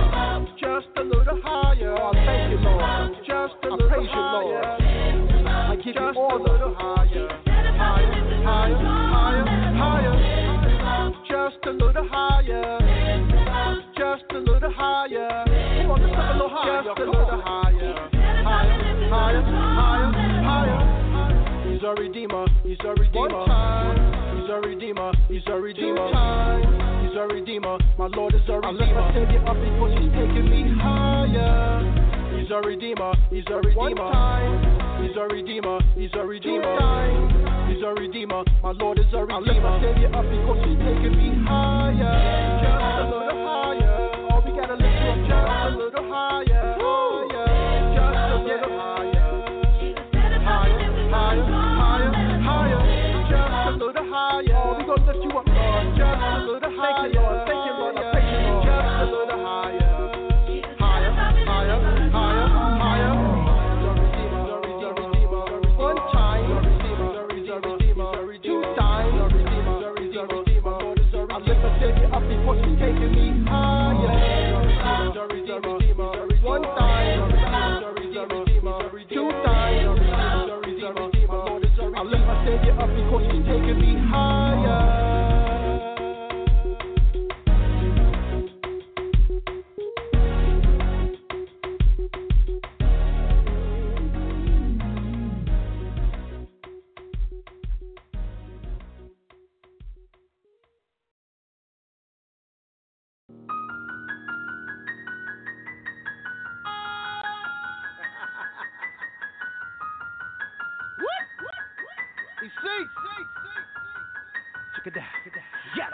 Just 0.64 0.88
a 0.96 1.04
little 1.04 1.40
higher. 1.44 1.92
Oh, 2.00 2.14
thank 2.14 2.56
you, 2.56 2.60
Lord. 2.64 3.12
Just 3.28 3.60
a 3.68 3.76
little 3.76 3.90
praise 3.90 4.08
higher. 4.10 4.80
You, 4.80 5.20
Lord. 5.20 5.33
I 5.74 5.76
give 5.78 5.96
Just 5.96 5.98
you 5.98 6.22
all 6.22 6.38
a 6.38 6.46
little 6.46 6.76
higher. 6.78 7.28
Higher, 7.50 8.06
higher, 8.46 8.78
higher, 9.10 9.46
higher. 9.74 10.14
Just 11.26 11.66
a 11.66 11.72
little 11.72 12.08
higher. 12.08 12.78
Just 13.98 14.24
a 14.30 14.38
little 14.38 14.70
higher. 14.70 15.44
Come 15.82 15.90
on, 15.90 15.98
just 15.98 16.14
a 16.14 16.34
little 16.38 16.50
higher. 16.54 16.84
Just 16.86 17.00
a 17.00 17.06
little 17.10 17.42
higher. 17.42 17.96
Higher, 18.46 19.10
higher, 19.10 19.42
higher, 19.42 20.14
higher. 20.46 21.74
He's 21.74 21.82
a 21.82 21.90
redeemer. 22.00 22.46
He's 22.62 22.78
a 22.86 22.94
redeemer. 22.94 23.50
He's 24.38 24.50
a 24.54 24.62
redeemer. 24.62 25.12
He's 25.28 25.42
a 25.48 25.58
redeemer. 25.58 26.06
He's 27.02 27.18
a 27.18 27.26
redeemer. 27.34 27.78
My 27.98 28.08
Lord 28.14 28.36
is 28.36 28.42
a 28.48 28.62
redeemer. 28.62 28.68
I 28.68 28.72
let 28.78 28.94
my 28.94 29.14
Savior 29.16 29.42
up 29.50 29.58
because 29.58 29.98
He's 29.98 30.14
taking 30.14 30.50
me 30.54 30.70
higher. 30.78 31.82
He's 32.38 32.52
a 32.52 32.62
redeemer. 32.62 33.14
He's 33.32 33.46
a 33.50 33.58
redeemer. 33.58 34.83
He's 35.04 35.18
a 35.18 35.28
redeemer. 35.28 35.80
He's 35.96 36.10
a 36.14 36.26
redeemer. 36.26 37.68
He's 37.68 37.84
a 37.84 37.94
redeemer. 37.94 38.44
My 38.64 38.72
Lord 38.72 39.00
is 39.00 39.06
a 39.14 39.26
redeemer. 39.26 39.36
I 39.36 39.40
let 39.40 39.62
my 39.62 39.82
Savior 39.84 40.08
up 40.16 40.24
because 40.24 40.64
He's 40.64 40.80
taking 40.80 41.18
me 41.20 41.44
higher. 41.44 42.00
Just 42.64 42.72
a 42.72 43.12
little 43.12 43.36
higher. 43.44 44.16
Oh, 44.32 44.40
we 44.46 44.52
gotta 44.56 44.80
lift 44.80 44.96
you 44.96 45.12
up 45.12 45.20
just 45.28 45.44
a 45.44 45.76
little 45.76 46.08
higher. 46.08 46.80
Higher. 46.80 47.52
Just 47.94 48.16
a 48.16 48.48
little 48.48 48.80
higher. 48.80 49.28
Higher, 50.44 50.88
higher, 51.12 51.44
higher, 51.44 52.12
higher. 52.40 52.82
Just 53.28 53.52
a 53.68 53.86
little 53.86 54.08
higher. 54.08 54.56
Oh, 54.56 54.80
we 54.80 54.84
gonna 54.88 55.04
lift 55.04 55.20
you 55.20 55.32
up, 55.36 55.46
Lord. 55.46 55.86
Just 56.00 56.16
a 56.16 56.48
little 56.48 56.74
higher. 56.80 57.43
Cause 83.14 83.63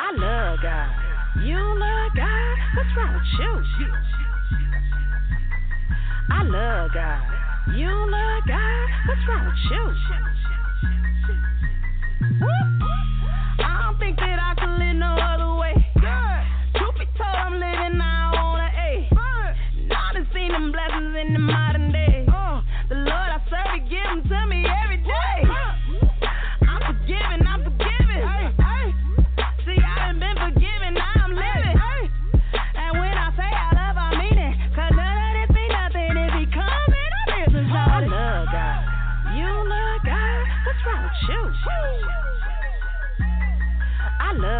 I 0.09 0.11
love 0.13 0.57
God. 0.63 0.89
You 1.45 1.59
love 1.77 2.11
God? 2.15 2.57
What's 2.73 2.89
wrong 2.97 3.13
with 3.13 3.27
you? 3.37 3.63
I 6.31 6.41
love 6.41 6.91
God. 6.95 7.21
You 7.77 7.89
love 8.09 8.43
God? 8.47 8.89
What's 9.05 9.21
wrong 9.29 9.45
with 9.45 9.55
you? 9.69 9.85
I 13.59 13.83
don't 13.83 13.99
think 13.99 14.17
that 14.17 14.38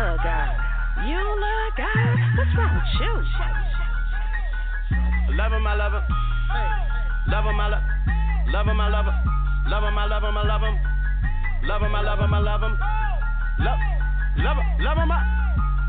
Love 0.09 0.25
God. 0.25 0.49
You 1.05 1.21
love 1.21 1.69
God? 1.77 2.17
What's 2.33 2.49
wrong 2.57 2.73
with 2.73 2.97
you? 2.97 3.13
Love 5.37 5.53
him, 5.53 5.67
I 5.67 5.75
love 5.75 5.93
him. 5.93 6.01
Love 7.29 7.45
him, 7.45 7.59
I 7.61 7.67
love 7.69 7.83
Love 8.49 8.65
him, 8.65 8.81
I 8.81 8.89
love 8.89 9.05
him. 9.05 9.13
Love 9.69 9.83
him, 9.83 9.97
I 9.99 10.05
love 10.09 10.23
him, 10.23 10.35
I 10.35 10.41
love 10.49 10.61
him. 10.65 10.79
Love 11.61 11.81
him, 11.83 11.93
I 11.93 12.01
love 12.01 12.19
him, 12.25 12.33
I 12.33 12.39
love 12.39 12.61
him. 12.61 12.73
Love, 13.59 13.79
love 14.41 14.57
him, 14.57 14.65
love 14.81 14.97
him, 14.97 15.11
I 15.11 15.21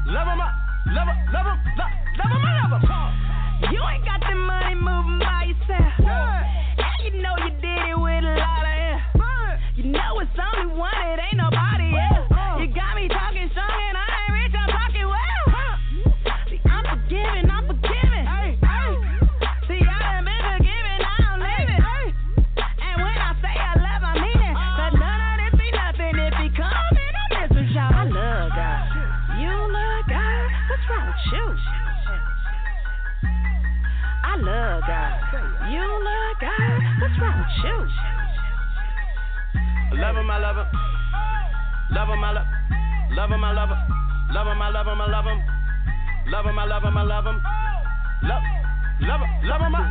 love 0.05 0.29
him, 0.29 0.41
I 0.41 0.53
love 0.85 1.09
him, 1.09 1.17
love 1.33 1.47
him, 1.49 1.57
love, 1.81 1.93
love 2.21 2.33
him, 2.37 2.45
I 2.45 2.69
love 2.69 2.77
him. 2.77 3.73
You 3.73 3.81
ain't 3.89 4.05
got 4.05 4.20
Love 40.01 40.17
him, 40.17 40.31
I 40.31 40.39
love 40.39 40.57
him. 40.57 40.67
Love 41.93 42.09
him, 42.09 42.25
I 42.25 42.33
love 42.33 42.47
Love 43.13 43.31
him, 43.31 43.45
I 43.45 43.53
love 43.53 43.69
him. 43.69 43.79
Love 44.33 44.47
him, 44.47 44.63
I 44.63 44.69
love 44.71 44.87
him, 44.87 45.01
I 45.01 45.07
love 45.11 45.25
him. 45.27 45.43
Love 46.27 46.47
him, 46.47 46.59
I 46.59 46.65
love 46.65 46.83
him, 46.85 46.97
I 46.97 47.03
love 47.03 47.27
him. 47.27 47.43
Love, 48.23 48.43
love 49.01 49.21
him, 49.21 49.31
love 49.45 49.61
him, 49.61 49.75
I 49.75 49.85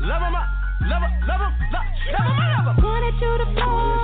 love 0.00 0.22
him, 0.22 0.36
I 0.36 0.46
love 0.86 1.02
him, 1.02 1.26
love 1.26 1.40
him, 1.40 1.52
love, 1.72 1.86
love 2.12 2.26
him, 2.26 2.38
I 2.38 2.62
love 2.62 2.76
him. 2.76 2.84
Wanted 2.84 3.14
you 3.20 3.38
to 3.38 3.60
fall. 3.60 4.01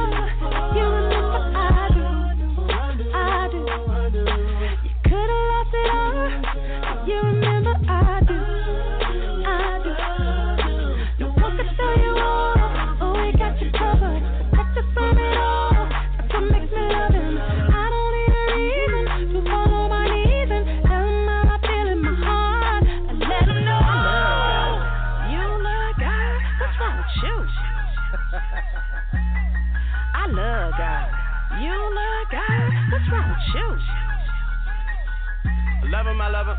Love 35.99 36.07
him, 36.07 36.21
I 36.21 36.29
love 36.29 36.47
him. 36.47 36.57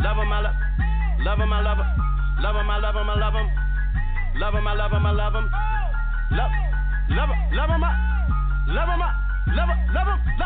Love 0.00 0.16
him, 0.16 0.32
I 0.32 0.40
love 0.40 0.54
Love 1.20 1.38
him, 1.38 1.52
I 1.52 1.60
love 1.60 1.76
him. 1.76 1.86
Love 2.40 2.56
him, 2.56 2.70
I 2.70 2.78
love 2.78 2.96
him, 2.96 3.10
I 3.10 3.14
love 3.14 3.34
him. 3.34 3.50
Love 4.40 4.54
him, 4.54 4.66
I 4.66 4.72
love 4.72 4.92
him, 4.92 5.04
I 5.04 5.10
love 5.10 5.34
him. 5.34 5.50
Love, 6.30 6.50
love 7.10 7.28
him, 7.28 7.40
love 7.52 7.68
him, 7.68 7.84
I 7.84 7.92
love 8.72 8.88
him, 8.88 9.02
I 9.02 9.12
love 9.52 9.68
him, 9.68 9.92
love 9.92 10.08
him, 10.08 10.20
love, 10.32 10.45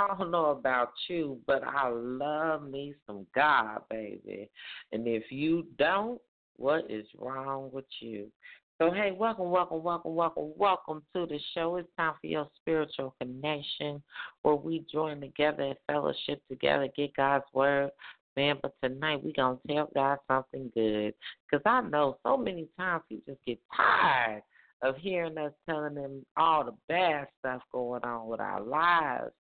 I 0.00 0.14
don't 0.16 0.30
know 0.30 0.46
about 0.46 0.92
you, 1.08 1.38
but 1.46 1.62
I 1.62 1.90
love 1.90 2.62
me 2.62 2.94
some 3.06 3.26
God, 3.34 3.82
baby. 3.90 4.48
And 4.92 5.06
if 5.06 5.24
you 5.30 5.66
don't, 5.78 6.20
what 6.56 6.90
is 6.90 7.06
wrong 7.18 7.70
with 7.70 7.84
you? 8.00 8.30
So, 8.78 8.90
hey, 8.90 9.10
welcome, 9.12 9.50
welcome, 9.50 9.82
welcome, 9.82 10.14
welcome, 10.14 10.52
welcome 10.56 11.02
to 11.14 11.26
the 11.26 11.38
show. 11.52 11.76
It's 11.76 11.88
time 11.98 12.14
for 12.18 12.26
your 12.28 12.48
spiritual 12.56 13.14
connection 13.20 14.02
where 14.40 14.54
we 14.54 14.86
join 14.90 15.20
together 15.20 15.64
and 15.64 15.76
fellowship 15.86 16.40
together, 16.48 16.88
get 16.96 17.14
God's 17.14 17.44
word. 17.52 17.90
Man, 18.38 18.56
but 18.62 18.72
tonight 18.82 19.22
we 19.22 19.34
going 19.34 19.58
to 19.66 19.74
tell 19.74 19.90
God 19.94 20.16
something 20.28 20.70
good. 20.72 21.12
Because 21.50 21.62
I 21.66 21.82
know 21.82 22.16
so 22.22 22.38
many 22.38 22.68
times 22.78 23.02
he 23.10 23.20
just 23.26 23.44
get 23.46 23.58
tired 23.76 24.42
of 24.82 24.96
hearing 24.96 25.36
us 25.36 25.52
telling 25.68 25.96
him 25.96 26.24
all 26.38 26.64
the 26.64 26.74
bad 26.88 27.26
stuff 27.40 27.60
going 27.70 28.02
on 28.02 28.28
with 28.28 28.40
our 28.40 28.62
lives. 28.62 29.32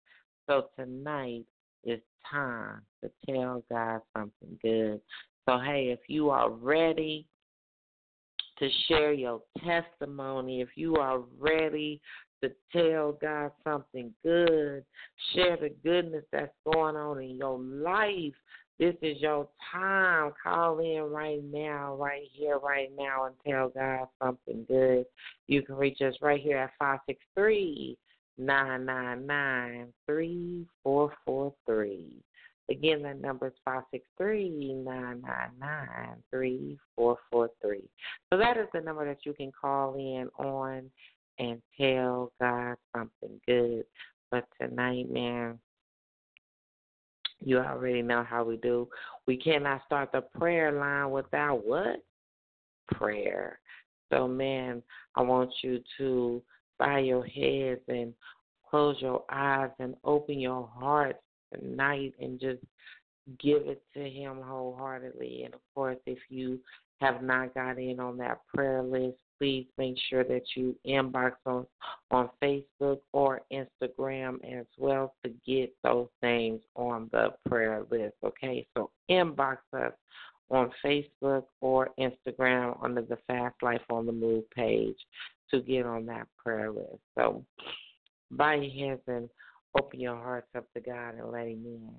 So 0.49 0.71
tonight 0.79 1.45
is 1.85 2.01
time 2.31 2.81
to 3.05 3.11
tell 3.27 3.63
God 3.71 4.01
something 4.17 4.59
good. 4.63 4.99
So, 5.47 5.59
hey, 5.59 5.91
if 5.93 6.01
you 6.09 6.31
are 6.31 6.51
ready 6.51 7.27
to 8.59 8.69
share 8.87 9.13
your 9.13 9.43
testimony, 9.65 10.63
if 10.63 10.71
you 10.75 10.97
are 10.97 11.21
ready 11.39 12.01
to 12.43 12.51
tell 12.73 13.13
God 13.13 13.51
something 13.63 14.13
good, 14.25 14.85
share 15.35 15.59
the 15.59 15.75
goodness 15.85 16.25
that's 16.33 16.53
going 16.65 16.97
on 16.97 17.23
in 17.23 17.37
your 17.37 17.59
life. 17.59 18.35
This 18.79 18.95
is 19.03 19.21
your 19.21 19.49
time. 19.71 20.33
Call 20.43 20.79
in 20.79 21.03
right 21.03 21.45
now, 21.45 21.95
right 21.97 22.27
here, 22.33 22.59
right 22.59 22.91
now, 22.97 23.27
and 23.27 23.35
tell 23.47 23.69
God 23.69 24.07
something 24.23 24.65
good. 24.67 25.05
You 25.47 25.61
can 25.61 25.75
reach 25.75 26.01
us 26.01 26.15
right 26.23 26.41
here 26.41 26.57
at 26.57 26.71
563 26.79 27.99
999 28.38 29.92
3443. 30.07 32.22
Again, 32.70 33.03
that 33.03 33.20
number 33.20 33.48
is 33.48 33.55
563 33.64 34.74
999 34.74 36.22
3443. 36.31 37.83
So 38.31 38.38
that 38.38 38.57
is 38.57 38.66
the 38.74 38.81
number 38.81 39.07
that 39.07 39.24
you 39.24 39.33
can 39.33 39.51
call 39.59 39.94
in 39.94 40.29
on 40.38 40.90
and 41.38 41.62
tell 41.81 42.33
God 42.40 42.77
something 42.94 43.40
good. 43.46 43.85
But 44.31 44.44
tonight, 44.61 45.11
man, 45.11 45.59
you 47.40 47.59
already 47.59 48.03
know 48.03 48.22
how 48.22 48.44
we 48.44 48.59
do. 48.59 48.88
We 49.27 49.37
cannot 49.37 49.83
start 49.87 50.12
the 50.12 50.20
prayer 50.20 50.72
line 50.72 51.11
without 51.11 51.64
what? 51.64 52.03
Prayer. 52.88 53.61
So, 54.12 54.27
man, 54.27 54.83
I 55.14 55.22
want 55.22 55.51
you 55.62 55.81
to 55.98 56.42
bow 56.79 56.99
your 56.99 57.25
heads 57.25 57.81
and 57.88 58.14
close 58.69 58.97
your 59.01 59.25
eyes 59.31 59.71
and 59.79 59.95
open 60.05 60.38
your 60.38 60.69
heart 60.75 61.17
tonight 61.55 62.14
and 62.21 62.41
just 62.41 62.62
give 63.41 63.62
it 63.67 63.83
to 63.95 64.09
Him 64.09 64.41
wholeheartedly. 64.43 65.43
And 65.45 65.55
of 65.55 65.61
course, 65.75 65.99
if 66.07 66.19
you 66.29 66.61
have 67.01 67.23
not 67.23 67.55
got 67.55 67.79
in 67.79 68.01
on 68.01 68.17
that 68.19 68.41
prayer 68.55 68.83
list, 68.83 69.17
please 69.38 69.67
make 69.79 69.97
sure 70.11 70.25
that 70.25 70.43
you 70.57 70.77
inbox 70.87 71.33
on 71.47 71.67
on 72.11 72.29
Facebook 72.43 72.99
or 73.12 73.43
Instagram 73.53 74.37
as 74.45 74.67
well 74.77 75.14
to 75.25 75.33
get 75.47 75.73
those 75.85 76.09
names 76.23 76.61
on 76.75 77.09
the 77.12 77.29
prayer 77.49 77.85
list. 77.91 78.14
Okay, 78.25 78.67
so 78.77 78.91
inbox 79.11 79.59
us 79.73 79.93
on 80.51 80.71
Facebook 80.85 81.45
or 81.61 81.91
Instagram 81.99 82.83
under 82.83 83.03
the 83.03 83.19
Fast 83.27 83.57
Life 83.63 83.83
on 83.91 84.07
the 84.07 84.13
Move 84.13 84.49
page 84.51 84.97
to 85.51 85.61
get 85.61 85.87
on 85.87 86.07
that 86.07 86.27
prayer 86.37 86.71
list. 86.71 87.01
So 87.17 87.45
bow 88.31 88.53
your 88.53 88.91
heads 88.91 89.03
and 89.07 89.29
open 89.79 90.01
your 90.01 90.17
hearts 90.17 90.49
up 90.57 90.65
to 90.75 90.81
God 90.81 91.15
and 91.17 91.31
let 91.31 91.49
Him 91.49 91.65
in. 91.67 91.91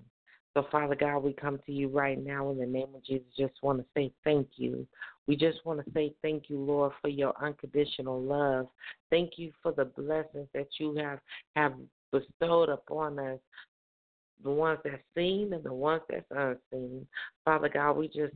So, 0.56 0.66
Father 0.72 0.96
God, 0.96 1.20
we 1.20 1.34
come 1.34 1.60
to 1.66 1.72
you 1.72 1.90
right 1.90 2.22
now 2.22 2.50
in 2.50 2.58
the 2.58 2.66
name 2.66 2.88
of 2.96 3.06
Jesus. 3.06 3.28
Just 3.38 3.54
want 3.62 3.80
to 3.80 3.86
say 3.96 4.12
thank 4.24 4.48
you. 4.56 4.88
We 5.28 5.36
just 5.36 5.64
want 5.64 5.84
to 5.86 5.92
say 5.94 6.16
thank 6.24 6.50
you, 6.50 6.58
Lord, 6.58 6.92
for 7.02 7.08
your 7.08 7.34
unconditional 7.42 8.20
love. 8.20 8.68
Thank 9.12 9.34
you 9.38 9.52
for 9.62 9.72
the 9.72 9.86
blessings 9.86 10.48
that 10.56 10.68
you 10.80 10.96
have 10.96 11.20
have 11.56 11.74
bestowed 12.12 12.70
upon 12.70 13.20
us, 13.20 13.40
the 14.44 14.52
ones 14.52 14.80
that's 14.84 15.02
seen 15.16 15.54
and 15.54 15.64
the 15.64 15.74
ones 15.74 16.02
that's 16.10 16.26
unseen. 16.32 17.06
Father 17.46 17.70
God, 17.70 17.94
we 17.94 18.08
just 18.08 18.34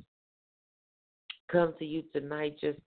come 1.52 1.74
to 1.80 1.86
you 1.86 2.04
tonight 2.14 2.58
just 2.60 2.80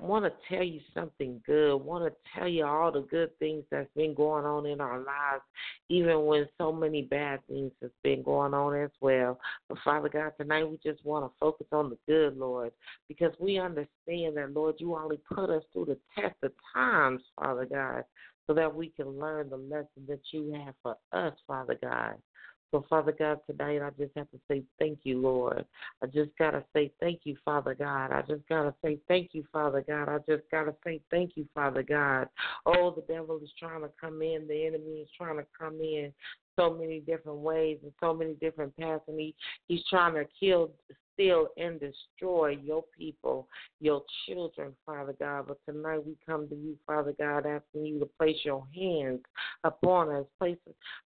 want 0.00 0.24
to 0.24 0.32
tell 0.48 0.64
you 0.64 0.80
something 0.94 1.40
good. 1.46 1.76
Want 1.76 2.04
to 2.04 2.12
tell 2.38 2.48
you 2.48 2.66
all 2.66 2.92
the 2.92 3.02
good 3.02 3.36
things 3.38 3.64
that's 3.70 3.88
been 3.96 4.14
going 4.14 4.44
on 4.44 4.66
in 4.66 4.80
our 4.80 4.98
lives, 4.98 5.42
even 5.88 6.26
when 6.26 6.46
so 6.58 6.72
many 6.72 7.02
bad 7.02 7.40
things 7.48 7.72
has 7.80 7.90
been 8.02 8.22
going 8.22 8.54
on 8.54 8.76
as 8.76 8.90
well. 9.00 9.38
But 9.68 9.78
Father 9.84 10.08
God, 10.08 10.32
tonight 10.38 10.64
we 10.64 10.78
just 10.84 11.04
want 11.04 11.24
to 11.24 11.32
focus 11.40 11.66
on 11.72 11.90
the 11.90 11.98
good, 12.06 12.36
Lord, 12.36 12.72
because 13.08 13.32
we 13.40 13.58
understand 13.58 14.36
that, 14.36 14.52
Lord, 14.54 14.76
you 14.78 14.94
only 14.94 15.20
put 15.32 15.50
us 15.50 15.62
through 15.72 15.86
the 15.86 15.98
test 16.18 16.36
of 16.42 16.52
times, 16.74 17.22
Father 17.36 17.64
God, 17.66 18.04
so 18.52 18.56
that 18.56 18.74
we 18.74 18.88
can 18.88 19.18
learn 19.18 19.48
the 19.48 19.56
lesson 19.56 20.04
that 20.06 20.20
you 20.30 20.52
have 20.52 20.74
for 20.82 20.96
us, 21.12 21.32
Father 21.46 21.78
God. 21.80 22.16
So, 22.70 22.84
Father 22.88 23.14
God, 23.18 23.38
tonight 23.46 23.80
I 23.82 23.90
just 23.98 24.12
have 24.14 24.30
to 24.30 24.40
say 24.46 24.62
thank 24.78 25.00
you, 25.04 25.20
Lord. 25.20 25.64
I 26.02 26.06
just 26.06 26.30
got 26.38 26.50
to 26.50 26.64
say 26.74 26.92
thank 27.00 27.20
you, 27.24 27.36
Father 27.46 27.74
God. 27.74 28.12
I 28.12 28.20
just 28.22 28.46
got 28.48 28.64
to 28.64 28.74
say 28.84 28.98
thank 29.08 29.30
you, 29.32 29.44
Father 29.52 29.82
God. 29.86 30.08
I 30.08 30.18
just 30.28 30.50
got 30.50 30.64
to 30.64 30.74
say 30.84 31.00
thank 31.10 31.32
you, 31.34 31.46
Father 31.54 31.82
God. 31.82 32.28
Oh, 32.66 32.90
the 32.94 33.04
devil 33.12 33.38
is 33.42 33.50
trying 33.58 33.82
to 33.82 33.90
come 33.98 34.20
in. 34.20 34.46
The 34.46 34.66
enemy 34.66 35.00
is 35.00 35.08
trying 35.16 35.36
to 35.38 35.46
come 35.58 35.80
in 35.80 36.12
so 36.58 36.74
many 36.74 37.00
different 37.00 37.38
ways 37.38 37.78
and 37.82 37.92
so 38.00 38.12
many 38.12 38.34
different 38.34 38.76
paths. 38.76 39.04
And 39.08 39.18
he, 39.18 39.34
he's 39.68 39.84
trying 39.88 40.14
to 40.14 40.24
kill, 40.38 40.72
steal, 41.14 41.48
and 41.56 41.80
destroy 41.80 42.58
your 42.62 42.84
people, 42.96 43.48
your 43.80 44.02
children, 44.26 44.74
Father 44.86 45.14
God. 45.18 45.46
But 45.48 45.58
tonight 45.68 46.04
we 46.04 46.16
come 46.24 46.48
to 46.48 46.54
you, 46.54 46.76
Father 46.86 47.14
God, 47.18 47.46
asking 47.46 47.86
you 47.86 47.98
to 48.00 48.06
place 48.18 48.38
your 48.44 48.66
hands 48.74 49.20
upon 49.64 50.10
us, 50.10 50.26
place, 50.38 50.58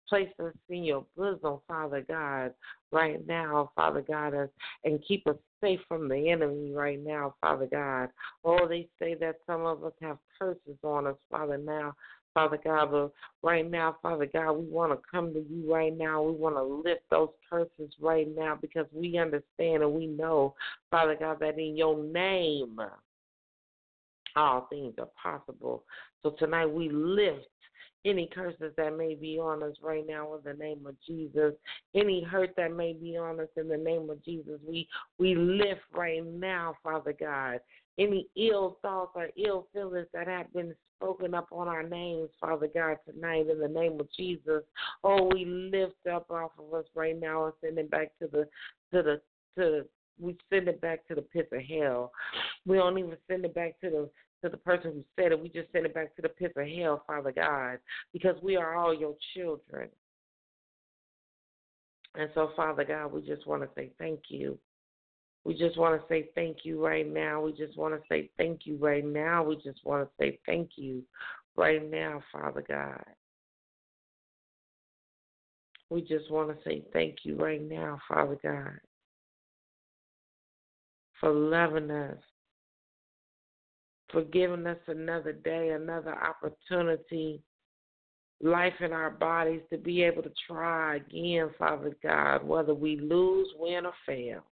place 0.08 0.30
us 0.42 0.54
in 0.68 0.84
your 0.84 1.04
bosom, 1.16 1.60
Father 1.66 2.04
God, 2.06 2.54
right 2.92 3.26
now, 3.26 3.70
Father 3.74 4.02
God, 4.02 4.34
us, 4.34 4.48
and 4.84 5.04
keep 5.06 5.26
us 5.26 5.36
safe 5.62 5.80
from 5.88 6.08
the 6.08 6.30
enemy 6.30 6.72
right 6.72 7.02
now, 7.02 7.34
Father 7.40 7.66
God. 7.66 8.08
Oh, 8.44 8.68
they 8.68 8.88
say 8.98 9.14
that 9.14 9.36
some 9.46 9.64
of 9.64 9.84
us 9.84 9.92
have 10.00 10.18
curses 10.38 10.78
on 10.82 11.06
us, 11.06 11.16
Father, 11.30 11.58
now. 11.58 11.94
Father 12.34 12.58
God, 12.62 12.90
but 12.90 13.12
right 13.42 13.68
now, 13.68 13.96
Father 14.02 14.26
God, 14.26 14.52
we 14.52 14.66
want 14.66 14.92
to 14.92 14.98
come 15.08 15.32
to 15.32 15.40
you 15.48 15.72
right 15.72 15.96
now. 15.96 16.22
We 16.22 16.32
want 16.32 16.56
to 16.56 16.62
lift 16.62 17.02
those 17.10 17.30
curses 17.48 17.94
right 18.00 18.26
now 18.36 18.58
because 18.60 18.86
we 18.92 19.18
understand 19.18 19.82
and 19.82 19.92
we 19.92 20.08
know, 20.08 20.54
Father 20.90 21.16
God, 21.18 21.38
that 21.40 21.58
in 21.58 21.76
your 21.76 21.96
name, 22.02 22.80
all 24.36 24.66
things 24.68 24.94
are 24.98 25.08
possible. 25.22 25.84
So 26.22 26.30
tonight 26.38 26.66
we 26.66 26.88
lift 26.88 27.46
any 28.04 28.28
curses 28.34 28.72
that 28.76 28.96
may 28.96 29.14
be 29.14 29.38
on 29.38 29.62
us 29.62 29.76
right 29.82 30.06
now 30.06 30.34
in 30.34 30.40
the 30.44 30.52
name 30.52 30.86
of 30.86 30.94
Jesus, 31.06 31.54
any 31.94 32.22
hurt 32.22 32.50
that 32.56 32.74
may 32.74 32.92
be 32.92 33.16
on 33.16 33.40
us 33.40 33.48
in 33.56 33.68
the 33.68 33.76
name 33.76 34.10
of 34.10 34.22
Jesus, 34.24 34.60
we 34.66 34.86
we 35.18 35.34
lift 35.34 35.80
right 35.94 36.24
now, 36.24 36.74
Father 36.82 37.14
God. 37.18 37.60
Any 37.98 38.26
ill 38.36 38.78
thoughts 38.82 39.12
or 39.14 39.28
ill 39.36 39.68
feelings 39.72 40.08
that 40.12 40.26
have 40.26 40.52
been 40.52 40.74
spoken 41.04 41.34
up 41.34 41.48
on 41.52 41.68
our 41.68 41.82
names, 41.82 42.30
Father 42.40 42.68
God, 42.72 42.96
tonight 43.06 43.48
in 43.50 43.58
the 43.58 43.68
name 43.68 44.00
of 44.00 44.08
Jesus. 44.16 44.62
Oh, 45.02 45.28
we 45.32 45.44
lift 45.44 46.06
up 46.10 46.30
off 46.30 46.52
of 46.58 46.72
us 46.72 46.86
right 46.94 47.18
now 47.18 47.44
and 47.44 47.54
send 47.62 47.78
it 47.78 47.90
back 47.90 48.12
to 48.20 48.28
the 48.28 48.48
to 48.92 49.02
the 49.02 49.20
to 49.56 49.84
we 50.18 50.36
send 50.50 50.68
it 50.68 50.80
back 50.80 51.06
to 51.08 51.14
the 51.14 51.22
pits 51.22 51.52
of 51.52 51.60
hell. 51.60 52.12
We 52.64 52.76
don't 52.76 52.98
even 52.98 53.16
send 53.28 53.44
it 53.44 53.54
back 53.54 53.78
to 53.82 53.90
the 53.90 54.10
to 54.42 54.50
the 54.50 54.56
person 54.56 54.92
who 54.92 55.04
said 55.16 55.32
it. 55.32 55.40
We 55.40 55.48
just 55.48 55.70
send 55.72 55.84
it 55.84 55.94
back 55.94 56.16
to 56.16 56.22
the 56.22 56.28
pits 56.28 56.54
of 56.56 56.66
hell, 56.66 57.02
Father 57.06 57.32
God, 57.32 57.78
because 58.12 58.36
we 58.42 58.56
are 58.56 58.74
all 58.74 58.94
your 58.94 59.14
children. 59.34 59.88
And 62.14 62.30
so, 62.34 62.50
Father 62.54 62.84
God, 62.84 63.12
we 63.12 63.20
just 63.22 63.46
want 63.46 63.62
to 63.62 63.68
say 63.74 63.90
thank 63.98 64.20
you. 64.28 64.58
We 65.44 65.54
just 65.54 65.76
want 65.76 66.00
to 66.00 66.08
say 66.08 66.30
thank 66.34 66.58
you 66.62 66.82
right 66.82 67.06
now. 67.06 67.42
We 67.42 67.52
just 67.52 67.76
want 67.76 67.94
to 67.94 68.00
say 68.08 68.30
thank 68.38 68.60
you 68.64 68.76
right 68.76 69.04
now. 69.04 69.42
We 69.44 69.56
just 69.56 69.84
want 69.84 70.08
to 70.08 70.10
say 70.18 70.38
thank 70.46 70.70
you 70.76 71.02
right 71.54 71.88
now, 71.90 72.22
Father 72.32 72.64
God. 72.66 73.04
We 75.90 76.00
just 76.00 76.30
want 76.30 76.48
to 76.48 76.56
say 76.68 76.82
thank 76.92 77.18
you 77.24 77.36
right 77.36 77.62
now, 77.62 78.00
Father 78.08 78.38
God, 78.42 78.80
for 81.20 81.30
loving 81.30 81.90
us, 81.90 82.16
for 84.10 84.22
giving 84.22 84.66
us 84.66 84.78
another 84.88 85.32
day, 85.32 85.70
another 85.70 86.16
opportunity, 86.16 87.42
life 88.40 88.74
in 88.80 88.92
our 88.92 89.10
bodies 89.10 89.60
to 89.70 89.76
be 89.76 90.02
able 90.02 90.22
to 90.22 90.32
try 90.48 90.96
again, 90.96 91.50
Father 91.58 91.94
God, 92.02 92.42
whether 92.42 92.74
we 92.74 92.98
lose, 92.98 93.48
win, 93.58 93.84
or 93.84 93.94
fail. 94.06 94.42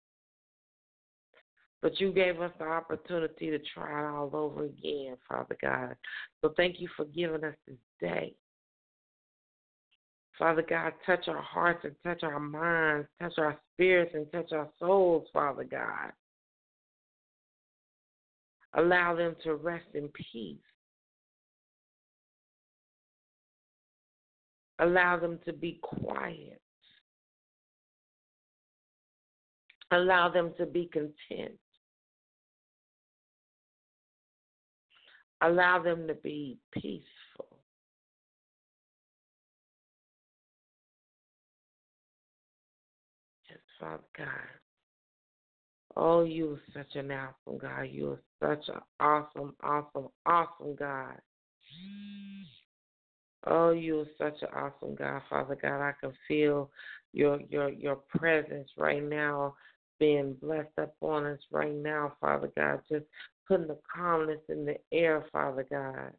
But 1.82 1.98
you 2.00 2.12
gave 2.12 2.40
us 2.40 2.52
the 2.58 2.64
opportunity 2.64 3.50
to 3.50 3.58
try 3.74 4.00
it 4.00 4.14
all 4.14 4.30
over 4.32 4.64
again, 4.64 5.16
Father 5.28 5.56
God. 5.60 5.96
So 6.40 6.54
thank 6.56 6.80
you 6.80 6.88
for 6.96 7.04
giving 7.06 7.42
us 7.42 7.56
this 7.66 7.76
day. 8.00 8.34
Father 10.38 10.64
God, 10.66 10.92
touch 11.04 11.26
our 11.28 11.42
hearts 11.42 11.84
and 11.84 11.94
touch 12.04 12.22
our 12.22 12.40
minds, 12.40 13.08
touch 13.20 13.34
our 13.36 13.58
spirits 13.74 14.12
and 14.14 14.30
touch 14.32 14.52
our 14.52 14.68
souls, 14.78 15.26
Father 15.32 15.64
God. 15.64 16.12
Allow 18.74 19.16
them 19.16 19.36
to 19.44 19.56
rest 19.56 19.84
in 19.94 20.08
peace. 20.08 20.56
Allow 24.78 25.18
them 25.18 25.38
to 25.44 25.52
be 25.52 25.78
quiet. 25.82 26.60
Allow 29.90 30.30
them 30.30 30.54
to 30.56 30.64
be 30.64 30.86
content. 30.86 31.58
Allow 35.42 35.82
them 35.82 36.06
to 36.06 36.14
be 36.14 36.58
peaceful. 36.72 37.58
Yes, 43.50 43.58
Father 43.80 44.02
God. 44.16 44.26
Oh, 45.96 46.22
you 46.22 46.52
are 46.52 46.60
such 46.72 46.94
an 46.94 47.10
awesome 47.10 47.58
God. 47.58 47.82
You 47.90 48.12
are 48.12 48.56
such 48.56 48.68
an 48.68 48.80
awesome, 49.00 49.54
awesome, 49.62 50.08
awesome 50.24 50.76
God. 50.76 51.16
Oh, 53.44 53.70
you 53.70 54.00
are 54.00 54.06
such 54.16 54.40
an 54.42 54.48
awesome 54.54 54.94
God, 54.94 55.22
Father 55.28 55.58
God. 55.60 55.82
I 55.82 55.92
can 56.00 56.12
feel 56.28 56.70
your 57.12 57.40
your 57.50 57.70
your 57.70 57.96
presence 57.96 58.70
right 58.76 59.02
now 59.02 59.54
being 59.98 60.34
blessed 60.40 60.78
upon 60.78 61.26
us 61.26 61.40
right 61.50 61.74
now, 61.74 62.12
Father 62.20 62.50
God. 62.56 62.80
Just 62.88 63.06
putting 63.46 63.66
the 63.66 63.78
calmness 63.94 64.40
in 64.48 64.64
the 64.64 64.76
air, 64.92 65.24
Father 65.32 65.66
God. 65.70 66.12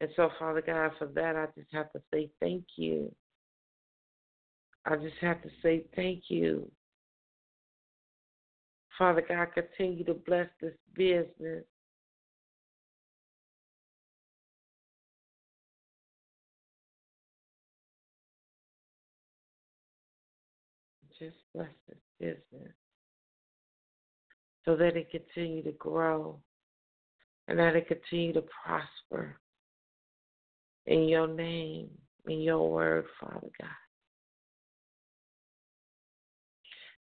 And 0.00 0.10
so, 0.16 0.30
Father 0.38 0.62
God, 0.62 0.92
for 0.98 1.06
that 1.06 1.36
I 1.36 1.46
just 1.58 1.72
have 1.72 1.90
to 1.92 2.00
say 2.12 2.30
thank 2.40 2.64
you. 2.76 3.12
I 4.84 4.96
just 4.96 5.16
have 5.20 5.42
to 5.42 5.50
say 5.62 5.84
thank 5.96 6.24
you. 6.28 6.70
Father 8.96 9.24
God, 9.26 9.48
continue 9.54 10.04
to 10.04 10.14
bless 10.14 10.48
this 10.60 10.74
business. 10.94 11.64
Just 21.18 21.36
bless 21.52 21.68
this 21.88 21.98
business 22.20 22.72
so 24.68 24.76
that 24.76 24.98
it 24.98 25.10
continue 25.10 25.62
to 25.62 25.72
grow 25.72 26.38
and 27.48 27.58
that 27.58 27.74
it 27.74 27.88
continue 27.88 28.34
to 28.34 28.44
prosper 28.62 29.40
in 30.84 31.08
your 31.08 31.26
name, 31.26 31.88
in 32.26 32.42
your 32.42 32.70
word, 32.70 33.06
Father 33.18 33.48
God. 33.58 33.70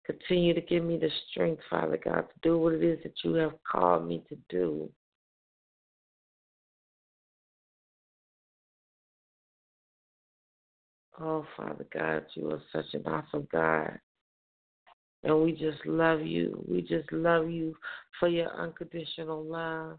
Continue 0.06 0.54
to 0.54 0.60
give 0.60 0.84
me 0.84 0.96
the 0.96 1.10
strength, 1.28 1.60
Father 1.68 1.98
God, 2.04 2.28
to 2.28 2.34
do 2.40 2.56
what 2.56 2.74
it 2.74 2.84
is 2.84 3.00
that 3.02 3.14
you 3.24 3.34
have 3.34 3.54
called 3.68 4.06
me 4.06 4.22
to 4.28 4.38
do. 4.48 4.88
Oh, 11.18 11.44
Father 11.56 11.86
God, 11.92 12.26
you 12.34 12.48
are 12.52 12.62
such 12.72 12.94
an 12.94 13.02
awesome 13.06 13.48
God. 13.50 13.98
And 15.26 15.42
we 15.42 15.50
just 15.50 15.84
love 15.84 16.20
you. 16.20 16.64
We 16.68 16.82
just 16.82 17.10
love 17.10 17.50
you 17.50 17.74
for 18.20 18.28
your 18.28 18.48
unconditional 18.48 19.42
love. 19.42 19.98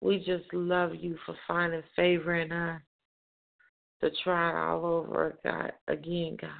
We 0.00 0.18
just 0.18 0.52
love 0.52 0.96
you 0.96 1.16
for 1.24 1.36
finding 1.46 1.84
favor 1.94 2.34
in 2.34 2.50
us 2.50 2.82
to 4.00 4.10
try 4.24 4.50
it 4.50 4.56
all 4.56 4.84
over 4.84 5.38
God 5.44 5.72
again, 5.86 6.36
God. 6.40 6.50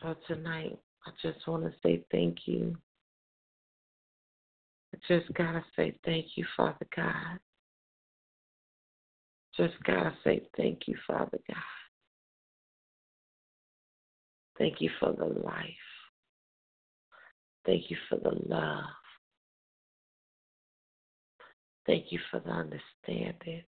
So 0.00 0.16
tonight, 0.26 0.78
I 1.06 1.10
just 1.20 1.46
want 1.46 1.64
to 1.64 1.72
say 1.82 2.02
thank 2.10 2.38
you. 2.46 2.78
I 4.94 4.98
just 5.08 5.32
got 5.34 5.52
to 5.52 5.64
say 5.76 5.94
thank 6.04 6.26
you, 6.36 6.44
Father 6.56 6.86
God. 6.94 7.38
Just 9.56 9.74
got 9.84 10.02
to 10.04 10.12
say 10.24 10.42
thank 10.56 10.80
you, 10.86 10.96
Father 11.06 11.38
God. 11.48 11.56
Thank 14.58 14.80
you 14.80 14.90
for 15.00 15.12
the 15.12 15.24
life. 15.24 15.64
Thank 17.64 17.90
you 17.90 17.96
for 18.08 18.18
the 18.18 18.38
love. 18.48 18.84
Thank 21.86 22.06
you 22.10 22.18
for 22.30 22.40
the 22.40 22.50
understanding. 22.50 23.62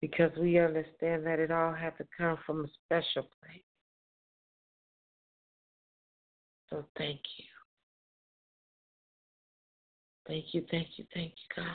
Because 0.00 0.30
we 0.38 0.58
understand 0.58 1.26
that 1.26 1.38
it 1.38 1.50
all 1.50 1.72
had 1.72 1.96
to 1.98 2.06
come 2.16 2.38
from 2.46 2.64
a 2.64 2.68
special 2.84 3.28
place. 3.42 3.62
So 6.70 6.84
thank 6.98 7.20
you. 7.38 7.44
Thank 10.26 10.46
you, 10.52 10.64
thank 10.70 10.88
you, 10.96 11.04
thank 11.14 11.32
you, 11.32 11.62
God. 11.62 11.66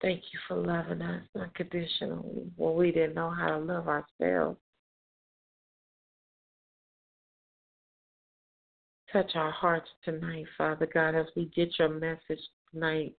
Thank 0.00 0.22
you 0.32 0.38
for 0.46 0.56
loving 0.56 1.02
us 1.02 1.24
unconditionally 1.34 2.52
when 2.56 2.76
we 2.76 2.92
didn't 2.92 3.14
know 3.14 3.30
how 3.30 3.48
to 3.48 3.58
love 3.58 3.88
ourselves. 3.88 4.58
Touch 9.12 9.32
our 9.34 9.50
hearts 9.50 9.88
tonight, 10.04 10.44
Father 10.56 10.86
God, 10.92 11.16
as 11.16 11.26
we 11.34 11.46
get 11.46 11.70
your 11.78 11.88
message 11.88 12.44
tonight. 12.70 13.14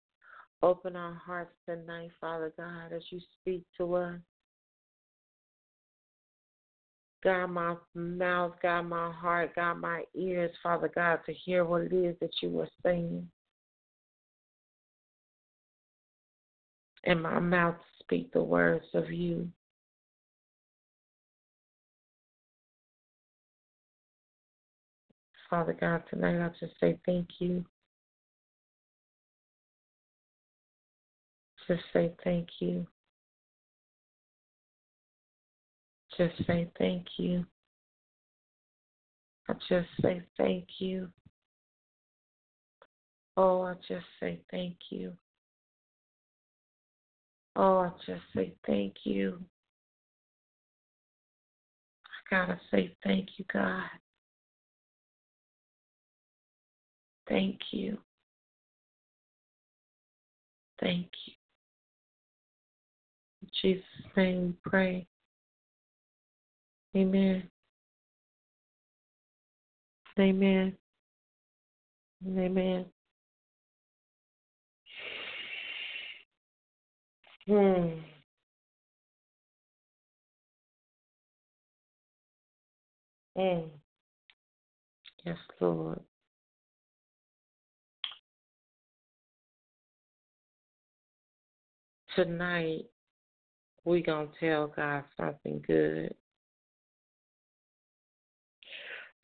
Open 0.62 0.94
our 0.94 1.14
hearts 1.14 1.54
tonight, 1.66 2.10
Father 2.20 2.52
God, 2.56 2.92
as 2.92 3.02
you 3.10 3.20
speak 3.40 3.64
to 3.78 3.94
us. 3.94 4.20
God, 7.24 7.48
my 7.48 7.74
mouth, 7.94 8.52
God, 8.62 8.82
my 8.82 9.10
heart, 9.10 9.54
God, 9.56 9.74
my 9.74 10.04
ears, 10.14 10.52
Father 10.62 10.90
God, 10.94 11.18
to 11.26 11.32
hear 11.32 11.64
what 11.64 11.82
it 11.82 11.92
is 11.92 12.16
that 12.20 12.30
you 12.42 12.58
are 12.60 12.68
saying. 12.84 13.28
And 17.04 17.22
my 17.22 17.40
mouth 17.40 17.76
to 17.76 18.04
speak 18.04 18.32
the 18.32 18.42
words 18.42 18.84
of 18.94 19.10
you. 19.10 19.48
Father 25.50 25.76
God, 25.78 26.02
tonight 26.10 26.44
I 26.44 26.48
just 26.60 26.78
say 26.78 26.98
thank 27.06 27.28
you. 27.38 27.64
Just 31.66 31.82
say 31.92 32.12
thank 32.22 32.48
you. 32.60 32.86
Just 36.18 36.34
say 36.48 36.68
thank 36.76 37.06
you. 37.16 37.46
I 39.48 39.52
just 39.68 39.86
say 40.02 40.20
thank 40.36 40.66
you. 40.80 41.08
Oh, 43.36 43.62
I 43.62 43.74
just 43.86 44.04
say 44.18 44.40
thank 44.50 44.76
you. 44.90 45.12
Oh, 47.54 47.78
I 47.78 47.90
just 48.04 48.22
say 48.34 48.52
thank 48.66 48.94
you. 49.04 49.38
I 52.04 52.34
gotta 52.34 52.60
say 52.72 52.96
thank 53.04 53.28
you, 53.36 53.44
God. 53.52 53.84
Thank 57.28 57.60
you. 57.70 57.96
Thank 60.80 61.06
you. 61.26 61.34
In 63.42 63.48
Jesus' 63.62 63.84
name 64.16 64.46
we 64.64 64.70
pray. 64.70 65.06
Amen. 66.97 67.49
Amen. 70.18 70.76
Amen. 72.26 72.86
Hmm. 77.47 77.89
Mm. 83.36 83.68
Yes, 85.24 85.36
Lord. 85.61 86.01
Tonight, 92.16 92.86
we're 93.84 94.03
going 94.03 94.28
to 94.28 94.34
tell 94.41 94.66
God 94.68 95.05
something 95.16 95.62
good. 95.66 96.14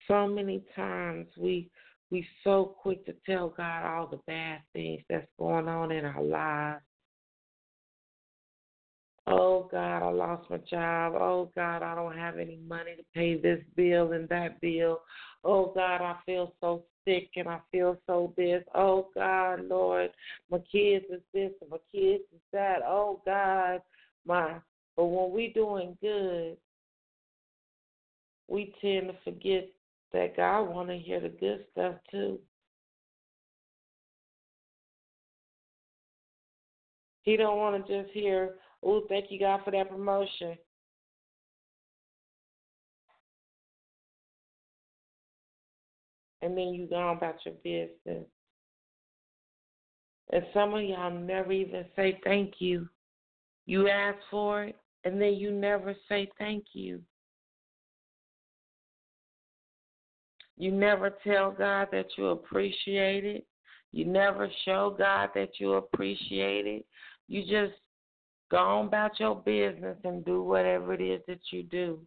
So 0.09 0.27
many 0.27 0.63
times 0.75 1.27
we 1.37 1.71
we 2.11 2.27
so 2.45 2.77
quick 2.81 3.05
to 3.07 3.15
tell 3.27 3.49
God 3.49 3.85
all 3.85 4.07
the 4.07 4.21
bad 4.27 4.61
things 4.73 5.03
that's 5.09 5.27
going 5.39 5.69
on 5.69 5.91
in 5.91 6.05
our 6.05 6.23
lives. 6.23 6.83
Oh 9.27 9.69
God, 9.73 10.03
I 10.03 10.11
lost 10.11 10.51
my 10.51 10.59
job. 10.59 11.15
Oh 11.17 11.51
God, 11.57 11.83
I 11.83 11.95
don't 11.95 12.17
have 12.17 12.39
any 12.39 12.59
money 12.69 12.95
to 12.97 13.03
pay 13.15 13.41
this 13.41 13.61
bill 13.75 14.13
and 14.13 14.29
that 14.29 14.61
bill. 14.61 15.01
Oh 15.45 15.73
God, 15.75 16.03
I 16.03 16.17
feel 16.27 16.55
so 16.61 16.85
sick 17.07 17.31
and 17.37 17.49
I 17.49 17.61
feel 17.73 17.97
so 18.07 18.35
this. 18.37 18.63
Oh 18.75 19.09
God, 19.15 19.65
Lord, 19.67 20.11
my 20.51 20.59
kids 20.71 21.07
is 21.11 21.23
this 21.33 21.53
and 21.63 21.71
my 21.71 21.79
kids 21.91 22.25
is 22.35 22.41
that. 22.53 22.81
Oh 22.87 23.23
God, 23.25 23.81
my 24.27 24.57
but 24.97 25.07
when 25.07 25.33
we 25.33 25.49
doing 25.49 25.97
good, 26.01 26.57
we 28.47 28.75
tend 28.81 29.09
to 29.09 29.15
forget 29.25 29.69
that 30.15 30.37
God 30.37 30.63
want 30.63 30.89
to 30.89 30.97
hear 30.97 31.21
the 31.21 31.29
good 31.29 31.67
stuff 31.73 31.97
too. 32.11 32.39
He 37.23 37.37
don't 37.37 37.59
want 37.59 37.87
to 37.87 38.03
just 38.03 38.15
hear, 38.15 38.59
"Oh, 38.83 39.03
thank 39.09 39.31
you 39.31 39.41
God 39.41 39.63
for 39.65 39.73
that 39.73 39.91
promotion." 39.91 40.57
And 46.43 46.57
then 46.57 46.75
you 46.75 46.87
go 46.87 47.09
about 47.11 47.45
your 47.45 47.55
business. 47.55 48.29
And 50.31 50.47
some 50.53 50.75
of 50.75 50.83
y'all 50.83 51.11
never 51.11 51.53
even 51.53 51.87
say 51.97 52.21
thank 52.23 52.61
you. 52.61 52.89
You 53.67 53.89
ask 53.89 54.19
for 54.31 54.65
it, 54.65 54.77
and 55.05 55.21
then 55.21 55.35
you 55.35 55.51
never 55.51 55.95
say 56.09 56.31
thank 56.39 56.75
you. 56.75 57.03
You 60.57 60.71
never 60.71 61.11
tell 61.25 61.51
God 61.51 61.89
that 61.93 62.07
you 62.17 62.29
appreciate 62.29 63.25
it. 63.25 63.47
You 63.93 64.05
never 64.05 64.49
show 64.65 64.95
God 64.97 65.31
that 65.35 65.51
you 65.59 65.75
appreciate 65.75 66.67
it. 66.67 66.85
You 67.29 67.43
just 67.43 67.79
go 68.51 68.59
on 68.59 68.87
about 68.87 69.19
your 69.19 69.37
business 69.37 69.97
and 70.05 70.25
do 70.25 70.43
whatever 70.43 70.95
it 70.95 71.01
is 71.01 71.21
that 71.27 71.41
you 71.51 71.63
do. 71.65 72.01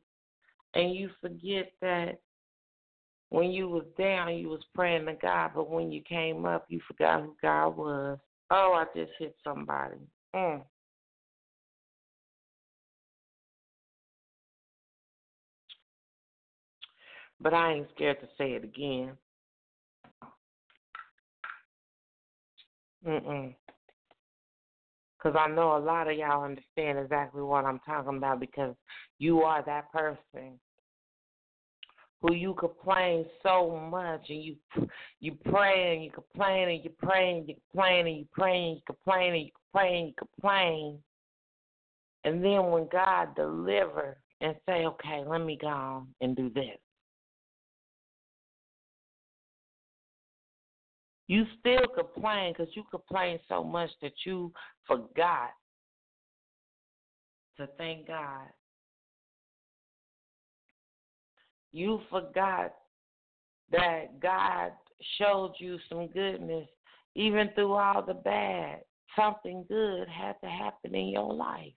And 0.73 0.93
you 0.93 1.09
forget 1.21 1.71
that 1.81 2.19
when 3.29 3.51
you 3.51 3.67
was 3.67 3.85
down, 3.97 4.35
you 4.35 4.49
was 4.49 4.63
praying 4.73 5.05
to 5.07 5.13
God, 5.13 5.51
but 5.55 5.69
when 5.69 5.91
you 5.91 6.01
came 6.01 6.45
up, 6.45 6.65
you 6.69 6.79
forgot 6.87 7.21
who 7.21 7.35
God 7.41 7.69
was. 7.75 8.19
Oh, 8.49 8.73
I 8.73 8.85
just 8.97 9.11
hit 9.19 9.35
somebody. 9.43 9.97
Mm. 10.33 10.61
But 17.39 17.53
I 17.53 17.73
ain't 17.73 17.88
scared 17.95 18.19
to 18.21 18.27
say 18.38 18.53
it 18.53 18.63
again. 18.63 19.11
Mm-mm. 23.05 23.55
Because 25.17 25.38
I 25.39 25.47
know 25.49 25.77
a 25.77 25.79
lot 25.79 26.09
of 26.09 26.17
y'all 26.17 26.43
understand 26.43 26.99
exactly 26.99 27.41
what 27.41 27.65
I'm 27.65 27.79
talking 27.85 28.17
about 28.17 28.39
because 28.39 28.75
you 29.19 29.41
are 29.41 29.63
that 29.65 29.91
person 29.91 30.59
who 32.21 32.33
you 32.33 32.53
complain 32.55 33.25
so 33.43 33.79
much 33.91 34.25
and 34.29 34.43
you 34.43 34.55
you 35.19 35.35
pray 35.45 35.93
and 35.93 36.03
you 36.03 36.11
complain 36.11 36.69
and 36.69 36.83
you 36.83 36.91
pray 37.01 37.38
and 37.38 37.47
you 37.47 37.55
complain 37.71 38.07
and 38.07 38.17
you 38.17 38.25
pray 38.31 38.57
and 38.57 38.75
you 38.75 38.81
complain 38.85 39.33
and 39.33 39.45
you 39.45 39.51
complain 39.71 39.95
and 39.95 40.07
you 40.07 40.13
complain. 40.17 40.99
And 42.23 42.43
then 42.43 42.71
when 42.71 42.88
God 42.91 43.35
delivers 43.35 44.17
and 44.41 44.55
say, 44.67 44.85
okay, 44.85 45.23
let 45.25 45.41
me 45.41 45.57
go 45.59 46.05
and 46.21 46.35
do 46.35 46.49
this. 46.49 46.77
You 51.28 51.45
still 51.59 51.88
complain 51.93 52.53
because 52.53 52.73
you 52.75 52.84
complain 52.89 53.39
so 53.49 53.63
much 53.63 53.89
that 54.01 54.13
you 54.25 54.51
forgot 54.86 55.51
to 57.57 57.67
thank 57.78 58.07
God. 58.07 58.47
You 61.73 61.99
forgot 62.09 62.73
that 63.71 64.19
God 64.21 64.71
showed 65.17 65.53
you 65.59 65.78
some 65.89 66.07
goodness 66.07 66.67
even 67.15 67.49
through 67.55 67.73
all 67.73 68.01
the 68.05 68.13
bad. 68.13 68.80
Something 69.15 69.65
good 69.67 70.07
had 70.07 70.36
to 70.43 70.47
happen 70.47 70.95
in 70.95 71.07
your 71.09 71.34
life. 71.34 71.73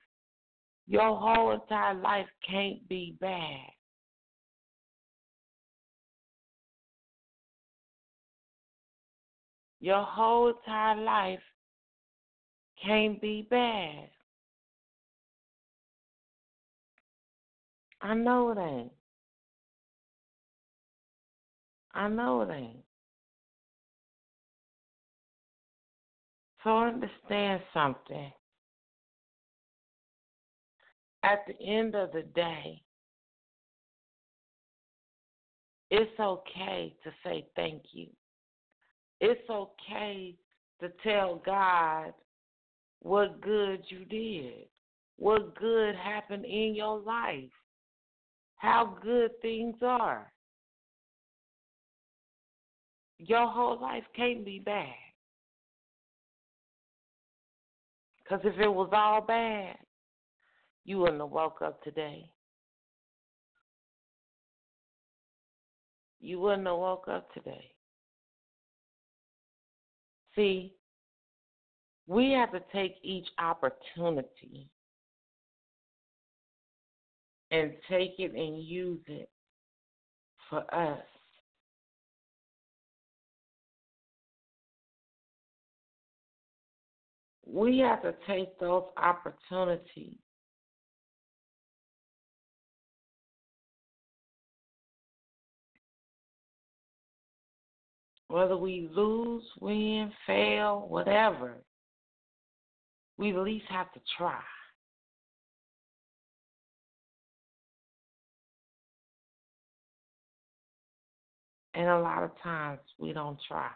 Your 0.87 1.17
whole 1.17 1.53
entire 1.53 1.95
life 1.95 2.27
can't 2.49 2.87
be 2.89 3.17
bad. 3.21 3.71
Your 9.81 10.03
whole 10.03 10.49
entire 10.49 10.97
life 11.03 11.41
can't 12.85 13.21
be 13.21 13.47
bad. 13.51 14.11
I 18.03 18.15
know 18.15 18.51
it 18.51 18.59
ain't. 18.59 18.93
I 21.93 22.09
know 22.09 22.43
it 22.43 22.51
ain't. 22.51 22.85
So 26.63 26.79
understand 26.79 27.63
something. 27.73 28.33
At 31.23 31.41
the 31.47 31.55
end 31.67 31.95
of 31.95 32.13
the 32.13 32.23
day, 32.23 32.83
it's 35.91 36.19
okay 36.19 36.95
to 37.03 37.11
say 37.25 37.47
thank 37.57 37.83
you. 37.93 38.09
It's 39.21 39.49
okay 39.51 40.35
to 40.81 40.89
tell 41.03 41.43
God 41.45 42.13
what 43.01 43.41
good 43.41 43.85
you 43.89 44.05
did, 44.07 44.67
what 45.17 45.55
good 45.57 45.95
happened 45.95 46.45
in 46.47 46.75
your 46.75 46.99
life, 46.99 47.51
how 48.57 48.97
good 49.03 49.31
things 49.43 49.77
are. 49.83 50.33
Your 53.19 53.47
whole 53.47 53.79
life 53.81 54.05
can't 54.17 54.45
be 54.45 54.59
bad. 54.59 54.87
Because 58.23 58.41
if 58.45 58.59
it 58.59 58.69
was 58.69 58.89
all 58.93 59.21
bad, 59.21 59.77
you 60.85 60.99
wouldn't 60.99 61.21
have 61.21 61.31
woke 61.31 61.61
up 61.63 61.83
today. 61.83 62.31
You 66.21 66.41
wouldn't 66.41 66.67
have 66.67 66.77
woke 66.77 67.09
up 67.09 67.33
today. 67.35 67.73
See, 70.35 70.75
we 72.07 72.33
have 72.33 72.53
to 72.53 72.61
take 72.73 72.97
each 73.03 73.27
opportunity 73.39 74.69
and 77.51 77.73
take 77.89 78.15
it 78.19 78.33
and 78.33 78.63
use 78.63 79.01
it 79.07 79.29
for 80.49 80.63
us. 80.75 80.99
We 87.47 87.79
have 87.79 88.03
to 88.03 88.15
take 88.27 88.59
those 88.61 88.85
opportunities 88.97 90.19
whether 98.31 98.57
we 98.57 98.89
lose, 98.95 99.43
win, 99.61 100.13
fail, 100.25 100.87
whatever, 100.89 101.57
we 103.19 103.31
at 103.31 103.37
least 103.39 103.67
have 103.69 103.93
to 103.93 104.01
try. 104.17 104.41
And 111.75 111.89
a 111.89 111.99
lot 111.99 112.23
of 112.23 112.31
times 112.43 112.81
we 112.99 113.13
don't 113.13 113.39
try. 113.49 113.71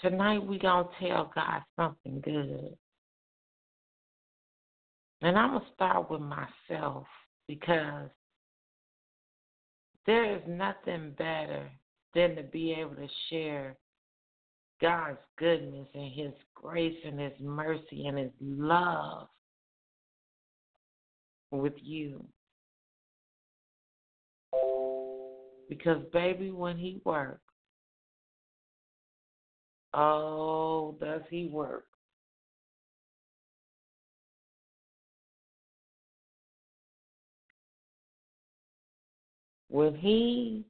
Tonight 0.00 0.44
we 0.44 0.58
gonna 0.58 0.88
tell 1.00 1.32
God 1.34 1.62
something 1.76 2.20
good. 2.20 2.76
And 5.24 5.38
I'm 5.38 5.52
gonna 5.52 5.64
start 5.74 6.10
with 6.10 6.20
myself 6.20 7.06
because 7.48 8.10
there 10.04 10.36
is 10.36 10.42
nothing 10.46 11.14
better 11.16 11.70
than 12.14 12.36
to 12.36 12.42
be 12.42 12.76
able 12.78 12.94
to 12.96 13.08
share 13.30 13.78
God's 14.82 15.16
goodness 15.38 15.88
and 15.94 16.12
His 16.12 16.32
grace 16.54 16.98
and 17.06 17.18
His 17.18 17.32
mercy 17.40 18.06
and 18.06 18.18
His 18.18 18.32
love 18.38 19.28
with 21.50 21.72
you. 21.80 22.22
Because, 25.70 26.02
baby, 26.12 26.50
when 26.50 26.76
He 26.76 27.00
works, 27.02 27.40
oh, 29.94 30.98
does 31.00 31.22
He 31.30 31.46
work? 31.46 31.86
When 39.74 39.96
He 39.96 40.64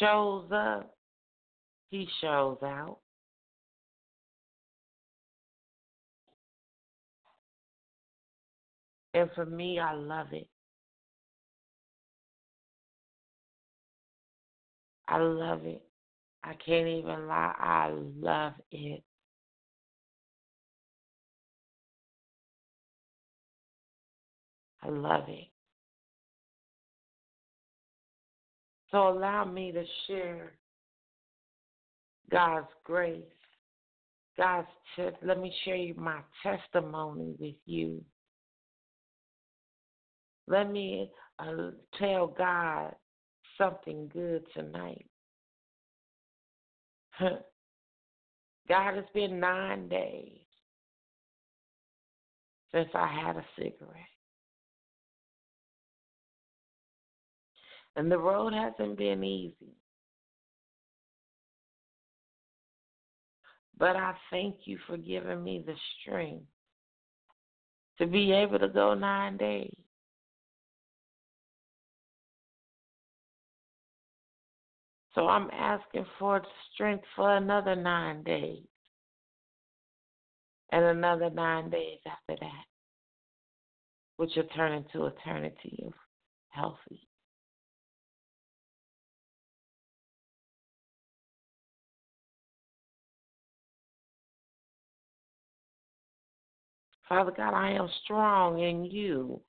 shows 0.00 0.50
up, 0.50 0.96
He 1.88 2.08
shows 2.20 2.58
out. 2.64 2.98
And 9.14 9.30
for 9.36 9.46
me, 9.46 9.78
I 9.78 9.94
love 9.94 10.32
it. 10.32 10.48
I 15.06 15.18
love 15.18 15.64
it. 15.66 15.84
I 16.42 16.54
can't 16.54 16.88
even 16.88 17.28
lie. 17.28 17.54
I 17.56 17.92
love 17.92 18.54
it. 18.72 19.04
I 24.82 24.88
love 24.88 25.28
it. 25.28 25.53
So 28.94 29.08
allow 29.08 29.44
me 29.44 29.72
to 29.72 29.82
share 30.06 30.52
God's 32.30 32.68
grace. 32.84 33.22
God's 34.38 34.68
test. 34.94 35.16
Let 35.20 35.40
me 35.40 35.52
share 35.64 35.74
you 35.74 35.94
my 35.96 36.20
testimony 36.44 37.34
with 37.40 37.56
you. 37.66 38.04
Let 40.46 40.70
me 40.70 41.10
uh, 41.40 41.72
tell 41.98 42.28
God 42.28 42.94
something 43.58 44.08
good 44.12 44.44
tonight. 44.54 45.06
God, 48.68 48.94
it's 48.94 49.10
been 49.12 49.40
nine 49.40 49.88
days 49.88 50.38
since 52.72 52.90
I 52.94 53.08
had 53.08 53.38
a 53.38 53.44
cigarette. 53.56 54.13
And 57.96 58.10
the 58.10 58.18
road 58.18 58.52
hasn't 58.52 58.98
been 58.98 59.24
easy. 59.24 59.76
But 63.78 63.96
I 63.96 64.14
thank 64.30 64.56
you 64.66 64.78
for 64.86 64.96
giving 64.96 65.42
me 65.44 65.62
the 65.66 65.74
strength 66.00 66.46
to 67.98 68.06
be 68.06 68.32
able 68.32 68.58
to 68.58 68.68
go 68.68 68.94
nine 68.94 69.36
days. 69.36 69.74
So 75.14 75.28
I'm 75.28 75.50
asking 75.52 76.06
for 76.18 76.42
strength 76.74 77.04
for 77.16 77.36
another 77.36 77.76
nine 77.76 78.24
days. 78.24 78.64
And 80.72 80.84
another 80.84 81.30
nine 81.30 81.70
days 81.70 82.00
after 82.06 82.36
that. 82.40 82.64
which 84.16 84.30
will 84.36 84.44
turn 84.56 84.72
into 84.72 85.06
eternity 85.06 85.82
of 85.86 85.92
healthy. 86.50 87.08
Father 97.14 97.30
God, 97.30 97.54
I 97.54 97.70
am 97.70 97.88
strong 98.02 98.58
in 98.58 98.84
you. 98.84 99.40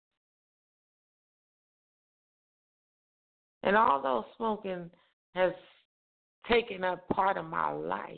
And 3.63 3.75
although 3.75 4.23
smoking 4.37 4.91
has 5.33 5.51
taken 6.47 6.83
up 6.83 7.07
part 7.09 7.37
of 7.37 7.45
my 7.45 7.71
life, 7.71 8.11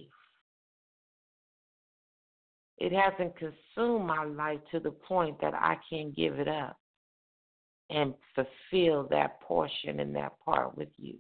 it 2.77 2.91
hasn't 2.91 3.35
consumed 3.37 4.05
my 4.05 4.25
life 4.25 4.59
to 4.71 4.81
the 4.81 4.91
point 4.91 5.39
that 5.39 5.53
I 5.53 5.77
can't 5.89 6.13
give 6.13 6.39
it 6.39 6.49
up 6.49 6.75
and 7.89 8.13
fulfill 8.35 9.07
that 9.11 9.39
portion 9.39 10.01
and 10.01 10.13
that 10.17 10.33
part 10.43 10.77
with 10.77 10.89
you. 10.97 11.15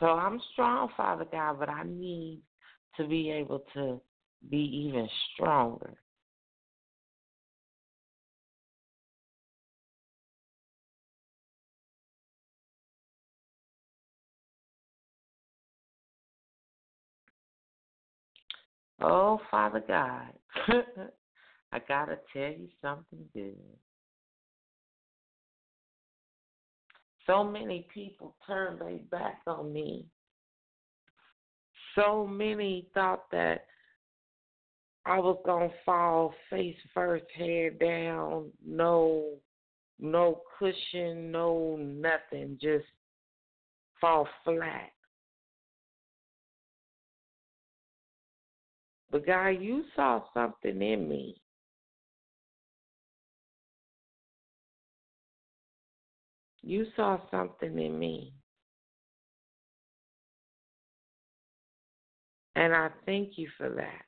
So 0.00 0.06
I'm 0.06 0.40
strong, 0.52 0.88
Father 0.96 1.26
God, 1.30 1.58
but 1.58 1.68
I 1.68 1.82
need 1.84 2.40
to 2.96 3.06
be 3.06 3.30
able 3.30 3.62
to 3.74 4.00
be 4.50 4.88
even 4.88 5.06
stronger. 5.34 5.94
Oh, 19.02 19.38
Father 19.50 19.82
God, 19.86 20.32
I 21.72 21.78
got 21.86 22.06
to 22.06 22.18
tell 22.32 22.50
you 22.50 22.68
something 22.82 23.24
good. 23.34 23.56
So 27.30 27.44
many 27.44 27.86
people 27.94 28.34
turned 28.44 28.80
their 28.80 28.98
back 29.08 29.38
on 29.46 29.72
me. 29.72 30.04
So 31.94 32.26
many 32.26 32.88
thought 32.92 33.30
that 33.30 33.66
I 35.06 35.20
was 35.20 35.40
gonna 35.46 35.70
fall 35.86 36.34
face 36.50 36.74
first, 36.92 37.24
head 37.36 37.78
down, 37.78 38.50
no, 38.66 39.36
no 40.00 40.42
cushion, 40.58 41.30
no 41.30 41.76
nothing, 41.76 42.58
just 42.60 42.86
fall 44.00 44.26
flat. 44.44 44.90
But 49.12 49.24
God, 49.24 49.50
you 49.50 49.84
saw 49.94 50.22
something 50.34 50.82
in 50.82 51.08
me. 51.08 51.40
You 56.70 56.86
saw 56.94 57.18
something 57.32 57.76
in 57.80 57.98
me. 57.98 58.32
And 62.54 62.72
I 62.72 62.90
thank 63.06 63.30
you 63.36 63.48
for 63.58 63.68
that. 63.70 64.04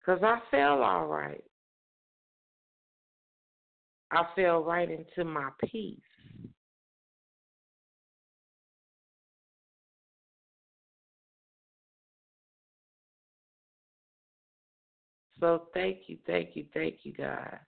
Because 0.00 0.24
I 0.24 0.40
fell 0.50 0.82
all 0.82 1.06
right. 1.06 1.44
I 4.10 4.24
fell 4.34 4.64
right 4.64 4.90
into 4.90 5.22
my 5.24 5.50
peace. 5.64 6.00
So 15.38 15.68
thank 15.72 15.98
you, 16.08 16.18
thank 16.26 16.56
you, 16.56 16.64
thank 16.74 16.96
you, 17.04 17.12
God. 17.12 17.60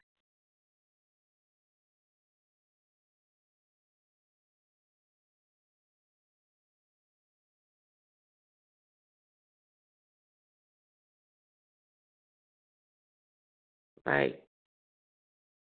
Like, 14.11 14.43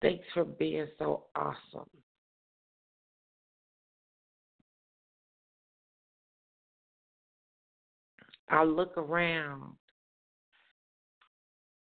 thanks 0.03 0.23
for 0.35 0.45
being 0.45 0.85
so 0.99 1.23
awesome. 1.35 1.89
I 8.47 8.63
look 8.63 8.99
around 8.99 9.73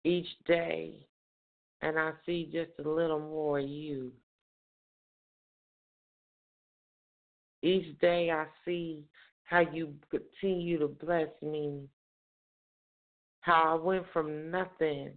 each 0.05 0.29
day 0.47 1.09
and 1.83 1.99
I 1.99 2.13
see 2.25 2.49
just 2.53 2.71
a 2.79 2.89
little 2.89 3.19
more 3.19 3.59
of 3.59 3.69
you. 3.69 4.13
Each 7.63 7.99
day 7.99 8.31
I 8.31 8.47
see 8.65 9.03
how 9.43 9.59
you 9.73 9.93
continue 10.09 10.79
to 10.79 10.87
bless 10.87 11.31
me. 11.43 11.89
How 13.41 13.77
I 13.77 13.83
went 13.83 14.05
from 14.13 14.53
nothing 14.53 15.15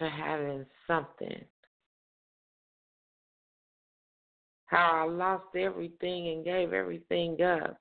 to 0.00 0.08
having 0.08 0.66
something. 0.86 1.44
How 4.66 5.04
I 5.06 5.10
lost 5.10 5.54
everything 5.56 6.28
and 6.28 6.44
gave 6.44 6.72
everything 6.72 7.40
up. 7.42 7.76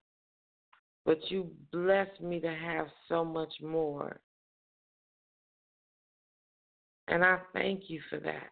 But 1.05 1.19
you 1.29 1.49
blessed 1.71 2.21
me 2.21 2.39
to 2.41 2.53
have 2.53 2.87
so 3.07 3.25
much 3.25 3.53
more. 3.61 4.19
And 7.07 7.23
I 7.23 7.39
thank 7.53 7.89
you 7.89 8.01
for 8.09 8.19
that. 8.19 8.51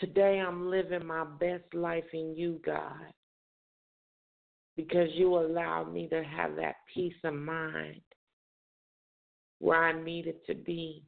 Today 0.00 0.40
I'm 0.40 0.70
living 0.70 1.06
my 1.06 1.24
best 1.24 1.74
life 1.74 2.04
in 2.14 2.34
you, 2.34 2.58
God, 2.64 3.12
because 4.74 5.08
you 5.12 5.36
allowed 5.36 5.92
me 5.92 6.08
to 6.08 6.24
have 6.24 6.56
that 6.56 6.76
peace 6.94 7.12
of 7.22 7.34
mind 7.34 8.00
where 9.58 9.84
I 9.84 10.02
needed 10.02 10.36
to 10.46 10.54
be. 10.54 11.04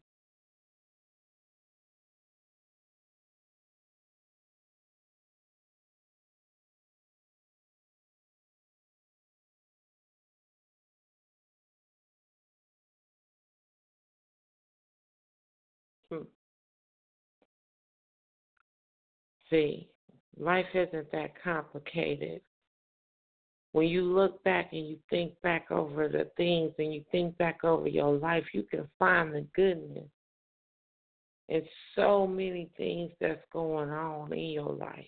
Hmm. 16.11 16.25
See, 19.53 19.87
life 20.39 20.67
isn't 20.75 21.13
that 21.13 21.33
complicated. 21.45 22.41
When 23.73 23.87
you 23.87 24.03
look 24.03 24.43
back 24.45 24.71
and 24.73 24.89
you 24.89 24.99
think 25.11 25.35
back 25.43 25.71
over 25.71 26.09
the 26.09 26.31
things 26.39 26.73
and 26.79 26.93
you 26.93 27.05
think 27.13 27.37
back 27.37 27.63
over 27.63 27.87
your 27.87 28.17
life, 28.17 28.45
you 28.55 28.63
can 28.63 28.89
find 28.99 29.35
the 29.35 29.47
goodness. 29.55 30.09
It's 31.49 31.69
so 31.95 32.27
many 32.27 32.71
things 32.79 33.13
that's 33.21 33.45
going 33.53 33.91
on 33.91 34.33
in 34.33 34.51
your 34.51 34.73
life. 34.73 35.05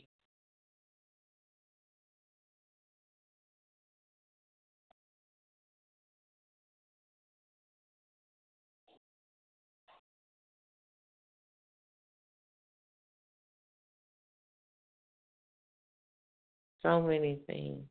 So 16.85 17.01
many 17.01 17.41
things. 17.47 17.82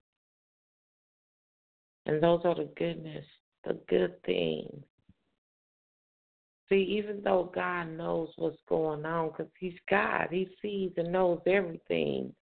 And 2.06 2.22
those 2.22 2.42
are 2.46 2.56
the 2.56 2.70
goodness, 2.78 3.26
the 3.66 3.80
good 3.90 4.22
things. 4.24 4.84
See, 6.70 7.00
even 7.00 7.22
though 7.24 7.52
God 7.54 7.86
knows 7.86 8.30
what's 8.36 8.58
going 8.70 9.06
on, 9.06 9.30
because 9.30 9.52
He's 9.60 9.74
God, 9.90 10.28
He 10.32 10.48
sees 10.62 10.92
and 10.98 11.12
knows 11.12 11.40
everything, 11.48 12.34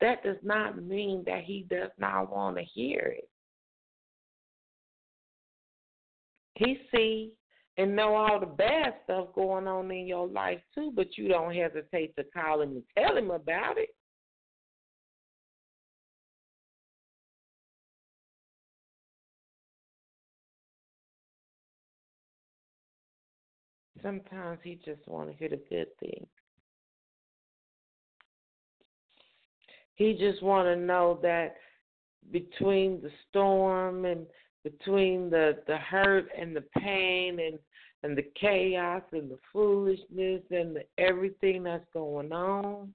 that 0.00 0.22
does 0.22 0.36
not 0.42 0.82
mean 0.82 1.24
that 1.26 1.44
He 1.44 1.66
does 1.68 1.90
not 1.98 2.32
want 2.32 2.56
to 2.56 2.62
hear 2.62 3.14
it. 3.18 3.28
He 6.54 6.78
sees 6.94 7.30
and 7.78 7.94
know 7.94 8.14
all 8.14 8.40
the 8.40 8.46
bad 8.46 8.94
stuff 9.04 9.28
going 9.34 9.66
on 9.66 9.90
in 9.90 10.06
your 10.06 10.26
life 10.26 10.60
too, 10.74 10.92
but 10.94 11.18
you 11.18 11.28
don't 11.28 11.54
hesitate 11.54 12.14
to 12.16 12.24
call 12.34 12.62
him 12.62 12.70
and 12.70 12.82
tell 12.96 13.16
him 13.16 13.30
about 13.30 13.76
it. 13.76 13.90
Sometimes 24.06 24.60
he 24.62 24.78
just 24.84 25.06
want 25.08 25.28
to 25.28 25.36
hear 25.36 25.48
the 25.48 25.60
good 25.68 25.88
thing. 25.98 26.26
He 29.96 30.12
just 30.12 30.42
want 30.42 30.66
to 30.68 30.76
know 30.76 31.18
that 31.22 31.56
between 32.30 33.00
the 33.02 33.10
storm 33.28 34.04
and 34.04 34.26
between 34.62 35.30
the 35.30 35.58
the 35.66 35.76
hurt 35.78 36.26
and 36.38 36.54
the 36.54 36.64
pain 36.78 37.38
and 37.40 37.58
and 38.02 38.16
the 38.16 38.26
chaos 38.38 39.02
and 39.12 39.30
the 39.30 39.38
foolishness 39.52 40.42
and 40.50 40.76
the, 40.76 40.82
everything 40.98 41.62
that's 41.62 41.86
going 41.92 42.30
on, 42.30 42.92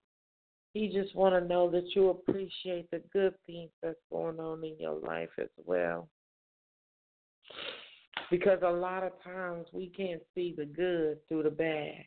he 0.73 0.89
just 0.89 1.15
want 1.15 1.33
to 1.33 1.47
know 1.47 1.69
that 1.71 1.95
you 1.95 2.09
appreciate 2.09 2.89
the 2.91 3.01
good 3.11 3.33
things 3.45 3.71
that's 3.81 3.99
going 4.11 4.39
on 4.39 4.63
in 4.63 4.75
your 4.79 4.99
life 4.99 5.31
as 5.39 5.49
well. 5.65 6.07
Because 8.31 8.59
a 8.63 8.69
lot 8.71 9.03
of 9.03 9.11
times 9.25 9.67
we 9.73 9.89
can't 9.89 10.21
see 10.33 10.55
the 10.57 10.65
good 10.65 11.17
through 11.27 11.43
the 11.43 11.49
bad. 11.49 12.05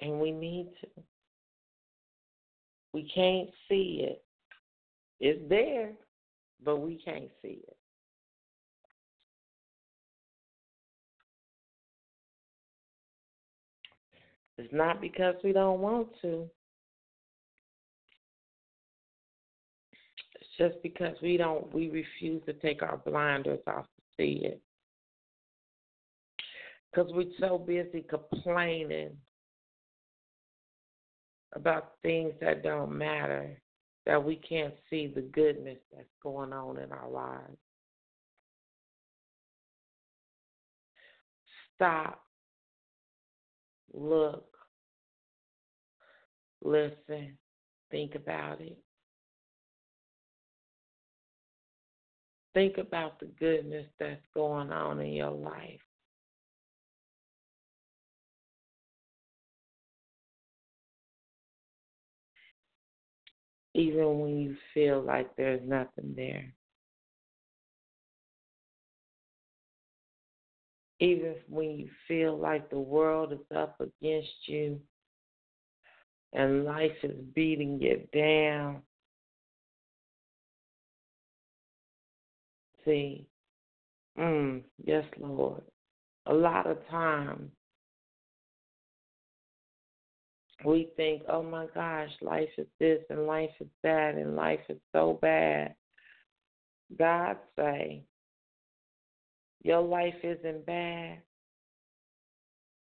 And 0.00 0.18
we 0.18 0.32
need 0.32 0.70
to. 0.80 0.88
We 2.94 3.10
can't 3.14 3.50
see 3.68 4.00
it. 4.02 4.24
It's 5.20 5.46
there, 5.50 5.92
but 6.64 6.78
we 6.78 7.02
can't 7.04 7.30
see 7.42 7.60
it. 7.68 7.75
It's 14.58 14.72
not 14.72 15.00
because 15.00 15.34
we 15.44 15.52
don't 15.52 15.80
want 15.80 16.08
to. 16.22 16.48
It's 20.34 20.50
just 20.58 20.82
because 20.82 21.14
we 21.22 21.36
don't 21.36 21.72
we 21.74 21.90
refuse 21.90 22.42
to 22.46 22.54
take 22.54 22.82
our 22.82 22.96
blinders 22.96 23.60
off 23.66 23.84
to 23.84 24.02
see 24.16 24.40
it. 24.44 24.60
Because 26.90 27.12
we're 27.12 27.26
so 27.38 27.58
busy 27.58 28.04
complaining 28.08 29.10
about 31.54 31.92
things 32.02 32.32
that 32.40 32.62
don't 32.62 32.96
matter 32.96 33.60
that 34.06 34.22
we 34.22 34.36
can't 34.36 34.74
see 34.88 35.12
the 35.14 35.20
goodness 35.20 35.78
that's 35.94 36.08
going 36.22 36.52
on 36.52 36.78
in 36.78 36.92
our 36.92 37.10
lives. 37.10 37.58
Stop 41.74 42.25
look, 43.96 44.44
listen, 46.62 47.36
think 47.90 48.14
about 48.14 48.60
it. 48.60 48.78
Think 52.54 52.78
about 52.78 53.20
the 53.20 53.26
goodness 53.38 53.86
that's 53.98 54.22
going 54.34 54.70
on 54.70 55.00
in 55.00 55.12
your 55.12 55.30
life. 55.30 55.80
Even 63.74 64.20
when 64.20 64.38
you 64.38 64.56
feel 64.72 65.02
like 65.02 65.36
there's 65.36 65.60
nothing 65.66 66.14
there. 66.16 66.54
Even 71.00 71.34
when 71.48 71.70
you 71.70 71.88
feel 72.08 72.38
like 72.38 72.70
the 72.70 72.78
world 72.78 73.32
is 73.32 73.56
up 73.56 73.80
against 73.80 74.30
you 74.46 74.80
and 76.32 76.64
life 76.64 76.92
is 77.02 77.16
beating 77.34 77.80
you 77.80 78.00
down. 78.12 78.82
See, 82.84 83.26
mm, 84.18 84.62
yes, 84.84 85.04
Lord. 85.18 85.62
A 86.26 86.34
lot 86.34 86.66
of 86.66 86.78
times 86.88 87.50
we 90.64 90.88
think, 90.96 91.22
oh 91.28 91.42
my 91.42 91.66
gosh, 91.74 92.10
life 92.20 92.48
is 92.56 92.66
this 92.80 93.00
and 93.10 93.26
life 93.26 93.50
is 93.60 93.68
that 93.82 94.14
and 94.14 94.36
life 94.36 94.60
is 94.68 94.78
so 94.92 95.18
bad. 95.20 95.74
God 96.98 97.36
say, 97.56 98.04
your 99.66 99.80
life 99.80 100.14
isn't 100.22 100.64
bad. 100.64 101.18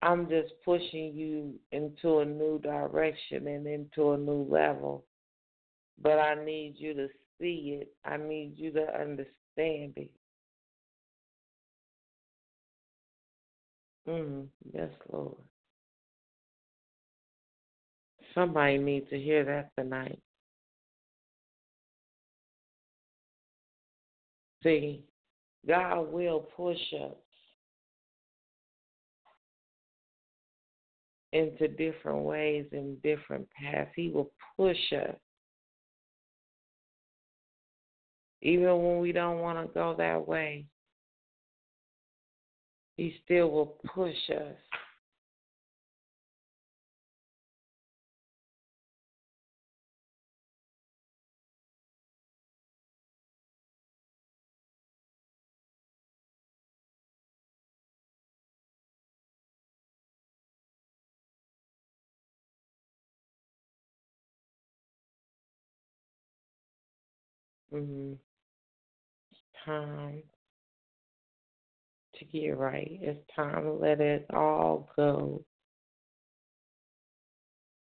I'm 0.01 0.27
just 0.27 0.53
pushing 0.65 1.13
you 1.13 1.53
into 1.71 2.19
a 2.19 2.25
new 2.25 2.59
direction 2.59 3.47
and 3.47 3.67
into 3.67 4.13
a 4.13 4.17
new 4.17 4.47
level. 4.49 5.05
But 6.01 6.17
I 6.17 6.43
need 6.43 6.73
you 6.77 6.95
to 6.95 7.07
see 7.39 7.79
it. 7.79 7.93
I 8.03 8.17
need 8.17 8.53
you 8.55 8.71
to 8.71 8.81
understand 8.99 9.93
it. 9.95 10.11
Mm, 14.09 14.47
yes, 14.73 14.89
Lord. 15.11 15.37
Somebody 18.33 18.79
needs 18.79 19.07
to 19.11 19.19
hear 19.19 19.45
that 19.45 19.69
tonight. 19.77 20.19
See, 24.63 25.03
God 25.67 26.11
will 26.11 26.41
push 26.55 26.77
us 26.93 27.15
into 31.31 31.67
different 31.67 32.23
ways 32.23 32.65
and 32.71 33.01
different 33.01 33.47
paths. 33.51 33.89
He 33.95 34.09
will 34.09 34.31
push 34.57 34.77
us. 34.93 35.15
Even 38.41 38.83
when 38.83 38.99
we 38.99 39.11
don't 39.11 39.39
want 39.39 39.65
to 39.65 39.73
go 39.73 39.95
that 39.97 40.27
way, 40.27 40.65
He 42.97 43.15
still 43.23 43.49
will 43.49 43.77
push 43.95 44.15
us. 44.29 44.55
Mm-hmm. 67.73 68.13
It's 69.31 69.41
time 69.65 70.23
to 72.15 72.25
get 72.25 72.57
right. 72.57 72.99
It's 73.01 73.19
time 73.35 73.63
to 73.63 73.73
let 73.73 73.99
it 73.99 74.25
all 74.33 74.89
go 74.95 75.43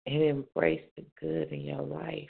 and 0.06 0.22
embrace 0.22 0.82
the 0.96 1.04
good 1.20 1.52
in 1.52 1.60
your 1.60 1.82
life. 1.82 2.28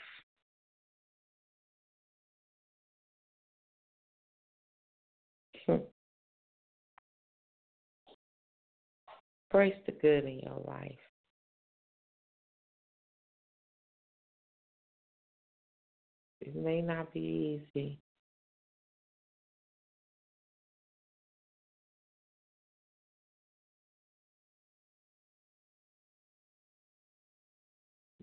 Embrace 9.51 9.75
the 9.85 9.91
good 9.93 10.25
in 10.25 10.39
your 10.39 10.61
life. 10.65 11.06
It 16.47 16.55
may 16.55 16.81
not 16.81 17.13
be 17.13 17.59
easy. 17.75 17.99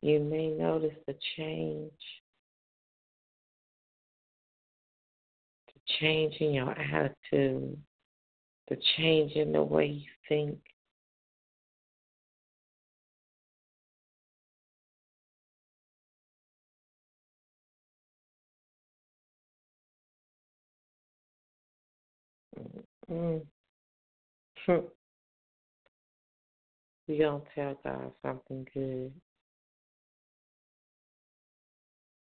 You 0.01 0.21
may 0.21 0.49
notice 0.49 0.97
the 1.07 1.15
change, 1.37 1.93
the 5.67 5.81
change 6.01 6.37
in 6.41 6.55
your 6.55 6.71
attitude, 6.71 7.77
the 8.69 8.79
change 8.97 9.33
in 9.33 9.53
the 9.53 9.63
way 9.63 9.87
you 9.87 10.11
think. 10.31 10.59
Mm. 23.11 23.43
you 27.07 27.19
gonna 27.19 27.43
tell 27.55 27.79
God 27.85 28.13
something 28.23 28.67
good. 28.73 29.13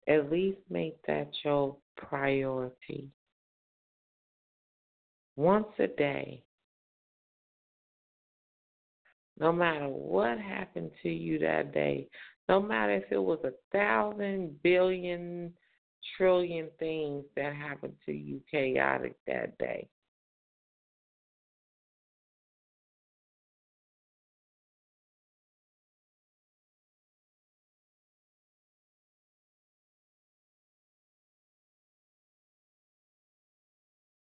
At 0.08 0.32
least 0.32 0.60
make 0.70 1.02
that 1.08 1.30
your 1.44 1.78
priority. 1.98 3.10
Once 5.36 5.68
a 5.80 5.88
day, 5.88 6.46
No 9.40 9.52
matter 9.52 9.88
what 9.88 10.40
happened 10.40 10.92
to 11.04 11.10
you 11.10 11.40
that 11.40 11.74
day, 11.74 12.08
no 12.48 12.62
matter 12.62 12.94
if 12.94 13.12
it 13.12 13.18
was 13.18 13.40
a 13.44 13.52
thousand 13.72 14.62
billion 14.64 15.54
trillion 16.16 16.70
things 16.80 17.26
that 17.36 17.54
happened 17.54 17.96
to 18.06 18.14
you 18.14 18.42
chaotic 18.50 19.16
that 19.28 19.58
day. 19.58 19.88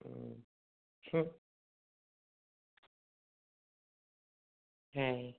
Mm. 0.08 1.26
hey, 4.92 5.36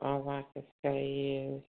all 0.00 0.28
I 0.28 0.44
can 0.52 0.64
say 0.82 1.48
is 1.50 1.62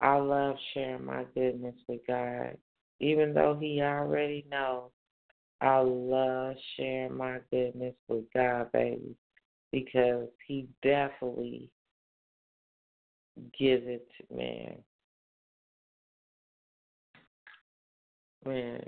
I 0.00 0.16
love 0.16 0.56
sharing 0.72 1.04
my 1.04 1.24
goodness 1.34 1.74
with 1.88 2.00
God. 2.06 2.56
Even 3.00 3.34
though 3.34 3.56
He 3.60 3.80
already 3.80 4.44
knows, 4.50 4.90
I 5.60 5.78
love 5.78 6.56
sharing 6.76 7.16
my 7.16 7.38
goodness 7.50 7.94
with 8.08 8.24
God, 8.34 8.70
baby, 8.72 9.16
because 9.72 10.28
He 10.46 10.68
definitely 10.82 11.70
gives 13.58 13.84
it 13.86 14.06
to 14.18 14.36
man. 14.36 14.76
Man, 18.46 18.82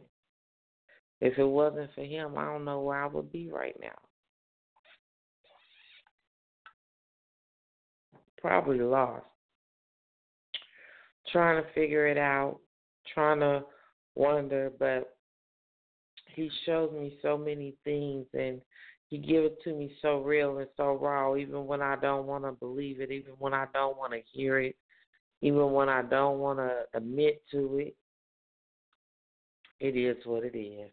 if 1.20 1.38
it 1.38 1.44
wasn't 1.44 1.90
for 1.94 2.04
Him, 2.04 2.36
I 2.36 2.44
don't 2.44 2.64
know 2.64 2.80
where 2.80 3.02
I 3.02 3.06
would 3.06 3.32
be 3.32 3.48
right 3.50 3.76
now. 3.80 3.96
Probably 8.40 8.78
lost 8.78 9.26
trying 11.30 11.62
to 11.62 11.72
figure 11.72 12.06
it 12.06 12.18
out, 12.18 12.58
trying 13.12 13.40
to 13.40 13.62
wonder, 14.14 14.72
but 14.78 15.16
he 16.34 16.50
shows 16.64 16.92
me 16.92 17.18
so 17.22 17.36
many 17.36 17.74
things 17.84 18.26
and 18.34 18.60
he 19.08 19.18
gives 19.18 19.46
it 19.46 19.58
to 19.64 19.74
me 19.74 19.92
so 20.02 20.20
real 20.22 20.58
and 20.58 20.68
so 20.76 20.94
raw, 20.94 21.36
even 21.36 21.66
when 21.66 21.80
I 21.80 21.96
don't 21.96 22.26
want 22.26 22.44
to 22.44 22.52
believe 22.52 23.00
it, 23.00 23.10
even 23.10 23.32
when 23.38 23.54
I 23.54 23.66
don't 23.72 23.96
want 23.96 24.12
to 24.12 24.20
hear 24.32 24.58
it, 24.58 24.76
even 25.42 25.72
when 25.72 25.88
I 25.88 26.02
don't 26.02 26.38
want 26.38 26.58
to 26.58 26.82
admit 26.94 27.42
to 27.52 27.78
it. 27.78 27.96
It 29.80 29.96
is 29.96 30.24
what 30.24 30.44
it 30.44 30.56
is. 30.56 30.90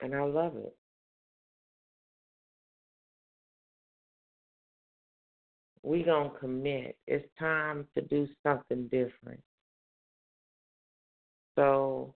And 0.00 0.14
I 0.14 0.22
love 0.22 0.56
it. 0.56 0.74
we 5.82 6.02
gonna 6.02 6.30
commit. 6.38 6.96
It's 7.06 7.26
time 7.38 7.86
to 7.94 8.02
do 8.02 8.28
something 8.42 8.88
different. 8.88 9.40
So 11.56 12.14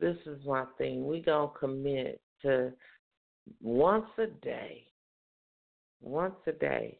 this 0.00 0.16
is 0.26 0.44
my 0.46 0.64
thing. 0.78 1.06
We 1.06 1.20
gonna 1.20 1.50
commit 1.58 2.20
to 2.42 2.72
once 3.60 4.06
a 4.18 4.26
day. 4.44 4.86
Once 6.00 6.34
a 6.46 6.52
day. 6.52 6.98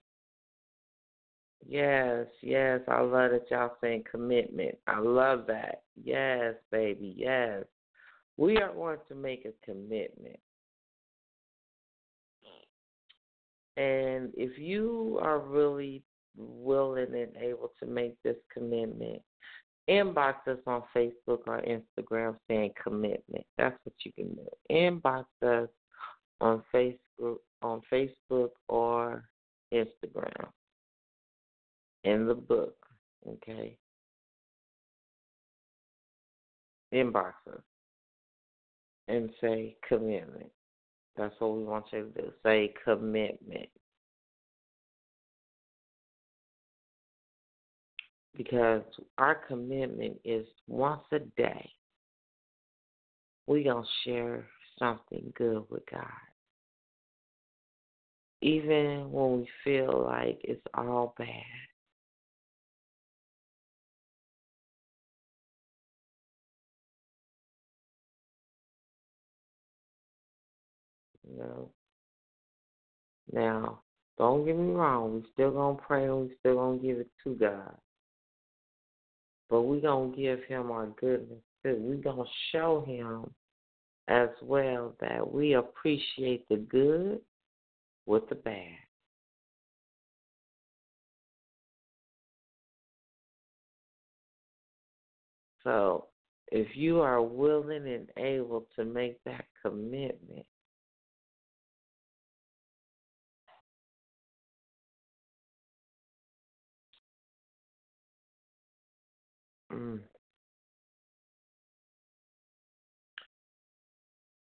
Yes, 1.68 2.26
yes, 2.40 2.80
I 2.88 3.00
love 3.00 3.30
that 3.30 3.50
y'all 3.50 3.76
saying 3.80 4.04
commitment. 4.10 4.76
I 4.86 4.98
love 4.98 5.46
that. 5.46 5.82
Yes, 6.02 6.54
baby, 6.70 7.14
yes. 7.16 7.64
We 8.36 8.56
are 8.58 8.72
going 8.72 8.98
to 9.08 9.14
make 9.14 9.44
a 9.44 9.52
commitment. 9.64 10.38
And 13.76 14.32
if 14.36 14.58
you 14.58 15.18
are 15.22 15.38
really 15.38 16.02
willing 16.36 17.14
and 17.14 17.36
able 17.40 17.72
to 17.80 17.86
make 17.86 18.16
this 18.22 18.36
commitment, 18.52 19.22
inbox 19.88 20.34
us 20.46 20.58
on 20.66 20.82
Facebook 20.94 21.40
or 21.46 21.62
Instagram 21.62 22.36
saying 22.48 22.72
commitment. 22.82 23.46
That's 23.56 23.78
what 23.84 23.94
you 24.04 24.12
can 24.12 24.34
do. 24.34 24.46
Inbox 24.70 25.24
us 25.42 25.68
on 26.40 26.62
Facebook 26.74 27.38
on 27.62 27.80
Facebook 27.90 28.50
or 28.68 29.24
Instagram 29.72 30.48
in 32.04 32.26
the 32.26 32.34
book. 32.34 32.76
Okay. 33.26 33.76
Inbox 36.92 37.32
us 37.48 37.62
and 39.08 39.30
say 39.40 39.76
commitment. 39.86 40.50
That's 41.16 41.34
what 41.38 41.56
we 41.56 41.64
want 41.64 41.86
you 41.92 42.04
to 42.04 42.22
do. 42.22 42.32
Say 42.42 42.74
commitment. 42.84 43.68
Because 48.36 48.82
our 49.18 49.34
commitment 49.34 50.18
is 50.24 50.46
once 50.66 51.02
a 51.12 51.18
day, 51.18 51.70
we're 53.46 53.64
going 53.64 53.84
to 53.84 54.10
share 54.10 54.46
something 54.78 55.32
good 55.36 55.64
with 55.68 55.82
God. 55.90 56.06
Even 58.40 59.12
when 59.12 59.40
we 59.40 59.48
feel 59.62 60.04
like 60.06 60.40
it's 60.44 60.66
all 60.74 61.14
bad. 61.18 61.28
Now, 73.32 73.80
don't 74.18 74.44
get 74.44 74.56
me 74.56 74.72
wrong, 74.72 75.14
we 75.14 75.24
still 75.32 75.50
gonna 75.50 75.78
pray 75.78 76.04
and 76.04 76.22
we 76.22 76.36
still 76.40 76.56
gonna 76.56 76.78
give 76.78 76.98
it 76.98 77.10
to 77.24 77.34
God. 77.34 77.76
But 79.48 79.62
we 79.62 79.80
gonna 79.80 80.14
give 80.16 80.44
him 80.44 80.70
our 80.70 80.86
goodness 81.00 81.42
too. 81.62 81.76
We 81.80 81.96
gonna 81.96 82.24
show 82.50 82.84
him 82.86 83.32
as 84.08 84.28
well 84.42 84.94
that 85.00 85.32
we 85.32 85.54
appreciate 85.54 86.48
the 86.48 86.56
good 86.56 87.20
with 88.06 88.28
the 88.28 88.34
bad. 88.34 88.78
So 95.64 96.08
if 96.50 96.76
you 96.76 97.00
are 97.00 97.22
willing 97.22 97.86
and 97.86 98.08
able 98.16 98.66
to 98.76 98.84
make 98.84 99.22
that 99.24 99.44
commitment, 99.64 100.44
Mm. 109.72 110.00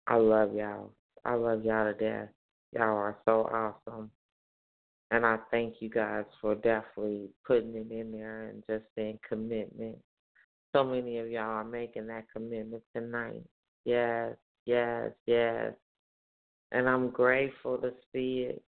I 0.06 0.16
love 0.16 0.54
y'all. 0.54 0.90
I 1.24 1.34
love 1.34 1.64
y'all 1.64 1.92
to 1.92 1.94
death. 1.94 2.28
Y'all 2.72 2.96
are 2.96 3.18
so 3.24 3.48
awesome. 3.52 4.10
And 5.12 5.26
I 5.26 5.38
thank 5.50 5.76
you 5.80 5.88
guys 5.90 6.24
for 6.40 6.54
definitely 6.54 7.28
putting 7.46 7.74
it 7.74 7.90
in 7.90 8.12
there 8.12 8.48
and 8.48 8.62
just 8.68 8.84
saying 8.96 9.18
commitment. 9.28 9.98
So 10.74 10.84
many 10.84 11.18
of 11.18 11.28
y'all 11.28 11.42
are 11.42 11.64
making 11.64 12.06
that 12.08 12.26
commitment 12.32 12.82
tonight. 12.94 13.42
Yes, 13.84 14.34
yes, 14.66 15.10
yes. 15.26 15.72
And 16.72 16.88
I'm 16.88 17.10
grateful 17.10 17.78
to 17.78 17.90
see 18.12 18.48
it. 18.50 18.62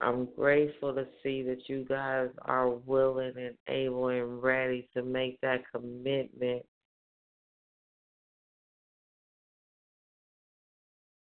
I'm 0.00 0.28
grateful 0.34 0.94
to 0.94 1.06
see 1.22 1.42
that 1.42 1.68
you 1.68 1.84
guys 1.88 2.28
are 2.42 2.70
willing 2.70 3.34
and 3.36 3.54
able 3.68 4.08
and 4.08 4.42
ready 4.42 4.88
to 4.94 5.02
make 5.02 5.38
that 5.42 5.62
commitment 5.70 6.64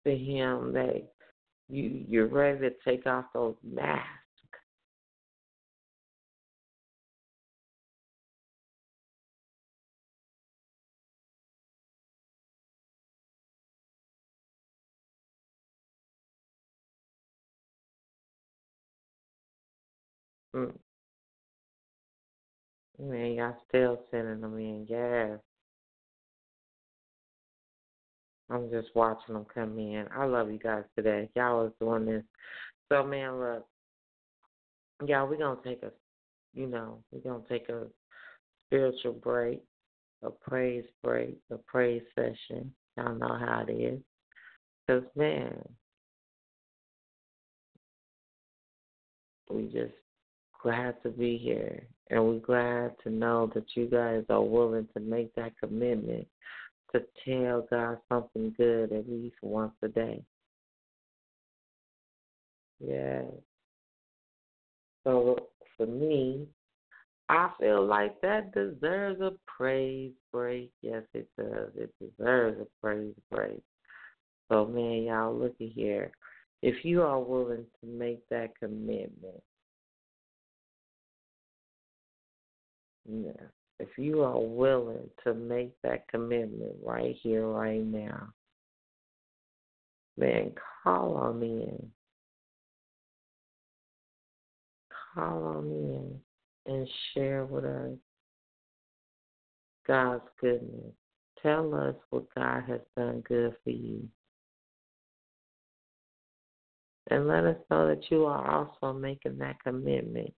to 0.05 0.17
him 0.17 0.73
that 0.75 1.09
you 1.69 2.05
you're 2.09 2.27
ready 2.27 2.61
to 2.61 2.71
take 2.85 3.07
off 3.07 3.25
those 3.33 3.57
masks. 3.65 4.26
Man, 22.99 23.33
y'all 23.33 23.57
still 23.69 24.01
sending 24.11 24.41
them 24.41 24.59
in. 24.59 24.87
Yes. 24.89 25.39
I'm 28.49 28.71
just 28.71 28.89
watching 28.95 29.35
them 29.35 29.47
come 29.53 29.79
in. 29.79 30.07
I 30.17 30.25
love 30.25 30.51
you 30.51 30.59
guys 30.59 30.85
today. 30.97 31.29
Y'all 31.35 31.67
is 31.67 31.73
doing 31.81 32.07
this. 32.07 32.23
So, 32.91 33.05
man, 33.05 33.39
look, 33.39 33.67
y'all, 35.07 35.29
we're 35.29 35.37
going 35.37 35.59
to 35.59 35.69
take 35.69 35.83
a, 35.83 35.91
you 36.55 36.67
know, 36.67 37.03
we're 37.11 37.21
going 37.21 37.43
to 37.43 37.49
take 37.49 37.69
a 37.69 37.87
spiritual 38.67 39.15
break, 39.15 39.63
a 40.23 40.31
praise 40.31 40.85
break, 41.03 41.37
a 41.51 41.57
praise 41.59 42.03
session. 42.15 42.73
Y'all 42.97 43.15
know 43.15 43.37
how 43.39 43.65
it 43.69 43.73
is. 43.73 44.01
Because, 44.87 45.05
man, 45.17 45.53
we 49.51 49.65
just 49.65 49.93
glad 50.67 51.01
to 51.01 51.11
be 51.11 51.39
here. 51.39 51.81
And 52.11 52.25
we're 52.25 52.41
glad 52.41 52.97
to 53.05 53.11
know 53.11 53.49
that 53.55 53.65
you 53.77 53.87
guys 53.87 54.25
are 54.29 54.43
willing 54.43 54.89
to 54.95 55.01
make 55.01 55.33
that 55.37 55.53
commitment 55.63 56.27
to 56.93 57.03
tell 57.25 57.69
God 57.71 57.99
something 58.09 58.53
good 58.57 58.93
at 58.93 59.09
least 59.09 59.37
once 59.43 59.75
a 59.85 59.89
day. 59.89 60.25
Yes. 62.85 63.27
So 65.05 65.37
for 65.77 65.87
me, 65.87 66.49
I 67.29 67.51
feel 67.61 67.87
like 67.87 68.21
that 68.23 68.53
deserves 68.53 69.21
a 69.21 69.33
praise 69.47 70.13
break. 70.33 70.73
Yes, 70.83 71.05
it 71.15 71.29
does. 71.39 71.71
It 71.77 71.95
deserves 72.01 72.61
a 72.61 72.67
praise 72.85 73.15
break. 73.31 73.63
So, 74.51 74.67
man, 74.67 75.05
y'all, 75.05 75.33
look 75.33 75.55
at 75.61 75.69
here. 75.69 76.11
If 76.63 76.85
you 76.85 77.03
are 77.03 77.21
willing 77.21 77.67
to 77.81 77.87
make 77.87 78.29
that 78.31 78.59
commitment, 78.59 79.43
yeah, 83.09 83.47
if 83.79 83.89
you 83.99 84.23
are 84.23 84.39
willing 84.41 85.09
to 85.25 85.35
make 85.35 85.73
that 85.83 86.09
commitment 86.09 86.73
right 86.83 87.17
here, 87.23 87.47
right 87.47 87.85
now, 87.85 88.29
then 90.17 90.53
call 90.83 91.17
on 91.17 91.43
in. 91.43 91.91
Call 95.15 95.45
on 95.45 95.65
in 95.67 96.21
and 96.67 96.89
share 97.15 97.45
with 97.45 97.65
us 97.65 97.97
God's 99.87 100.25
goodness. 100.41 100.93
Tell 101.43 101.75
us 101.75 101.95
what 102.11 102.25
God 102.35 102.65
has 102.67 102.81
done 102.97 103.23
good 103.29 103.55
for 103.63 103.71
you. 103.71 104.09
And 107.11 107.29
let 107.29 107.45
us 107.45 107.57
know 107.71 107.87
that 107.87 108.11
you 108.11 108.25
are 108.25 108.51
also 108.51 108.99
making 108.99 109.39
that 109.39 109.63
commitment 109.63 110.33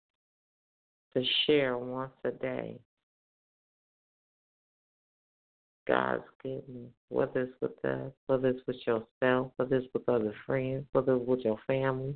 to 1.18 1.26
share 1.46 1.78
once 1.78 2.12
a 2.26 2.32
day 2.32 2.78
God's 5.88 6.24
goodness, 6.44 6.92
whether 7.10 7.42
it's 7.42 7.54
with 7.62 7.86
us, 7.86 8.12
whether 8.28 8.50
it's 8.50 8.60
with 8.68 8.76
yourself, 8.86 9.52
whether 9.56 9.78
it's 9.78 9.88
with 9.94 10.08
other 10.10 10.34
friends, 10.46 10.86
whether 10.92 11.16
it's 11.16 11.28
with 11.28 11.40
your 11.40 11.58
family, 11.66 12.16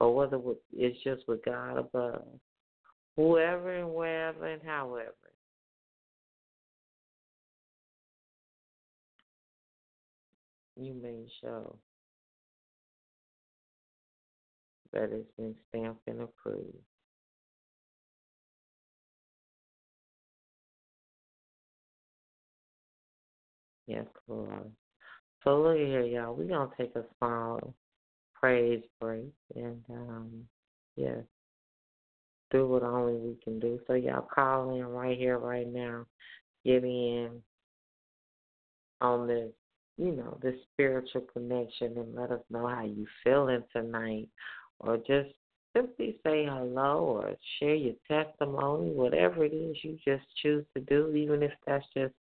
or 0.00 0.14
whether 0.14 0.38
it's 0.72 1.02
just 1.04 1.22
with 1.28 1.44
God 1.44 1.78
above. 1.78 2.26
Whoever 3.16 3.76
and 3.78 3.94
wherever 3.94 4.46
and 4.46 4.62
however. 4.62 5.14
You 10.76 10.94
may 10.94 11.26
show 11.40 11.76
that 14.92 15.10
it's 15.12 15.30
been 15.38 15.54
stamped 15.68 16.08
and 16.08 16.22
approved. 16.22 16.74
Yes, 23.86 24.06
Lord. 24.28 24.70
So 25.44 25.60
look 25.60 25.76
here, 25.76 26.02
y'all. 26.02 26.34
We're 26.34 26.44
gonna 26.44 26.70
take 26.78 26.94
a 26.94 27.04
small 27.18 27.74
praise 28.34 28.82
break 29.00 29.32
and 29.54 29.82
um 29.90 30.44
yes. 30.96 31.22
Do 32.50 32.68
what 32.68 32.82
only 32.82 33.14
we 33.14 33.36
can 33.42 33.58
do. 33.58 33.80
So 33.86 33.94
y'all 33.94 34.28
call 34.32 34.76
in 34.76 34.84
right 34.84 35.16
here, 35.16 35.38
right 35.38 35.66
now. 35.66 36.06
Get 36.64 36.84
in 36.84 37.42
on 39.00 39.26
this, 39.26 39.50
you 39.96 40.12
know, 40.12 40.38
this 40.42 40.54
spiritual 40.72 41.22
connection 41.32 41.96
and 41.98 42.14
let 42.14 42.30
us 42.30 42.42
know 42.50 42.68
how 42.68 42.84
you 42.84 43.06
feeling 43.24 43.64
tonight. 43.74 44.28
Or 44.78 44.96
just 44.98 45.30
simply 45.74 46.18
say 46.24 46.46
hello 46.48 47.20
or 47.22 47.34
share 47.58 47.74
your 47.74 47.94
testimony, 48.08 48.90
whatever 48.90 49.44
it 49.44 49.52
is 49.52 49.76
you 49.82 49.98
just 50.04 50.24
choose 50.42 50.64
to 50.74 50.82
do, 50.82 51.14
even 51.14 51.42
if 51.42 51.52
that's 51.66 51.84
just 51.96 52.14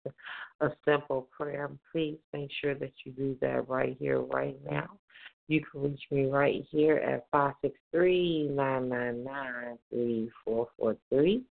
a, 0.60 0.70
simple 0.86 1.28
prayer. 1.36 1.70
Please 1.92 2.18
make 2.34 2.50
sure 2.62 2.76
that 2.76 2.94
you 3.04 3.12
do 3.12 3.36
that 3.42 3.68
right 3.68 3.98
here, 4.00 4.22
right 4.22 4.58
now. 4.70 4.90
You 5.48 5.62
can 5.70 5.82
reach 5.82 6.02
me 6.12 6.26
right 6.26 6.66
here 6.70 6.98
at 6.98 7.26
five 7.32 7.54
six 7.62 7.76
three 7.92 8.48
nine 8.52 8.88
nine 8.88 9.24
nine 9.24 9.78
three 9.90 10.30
four 10.46 10.68
four 10.78 10.96
three. 11.10 11.44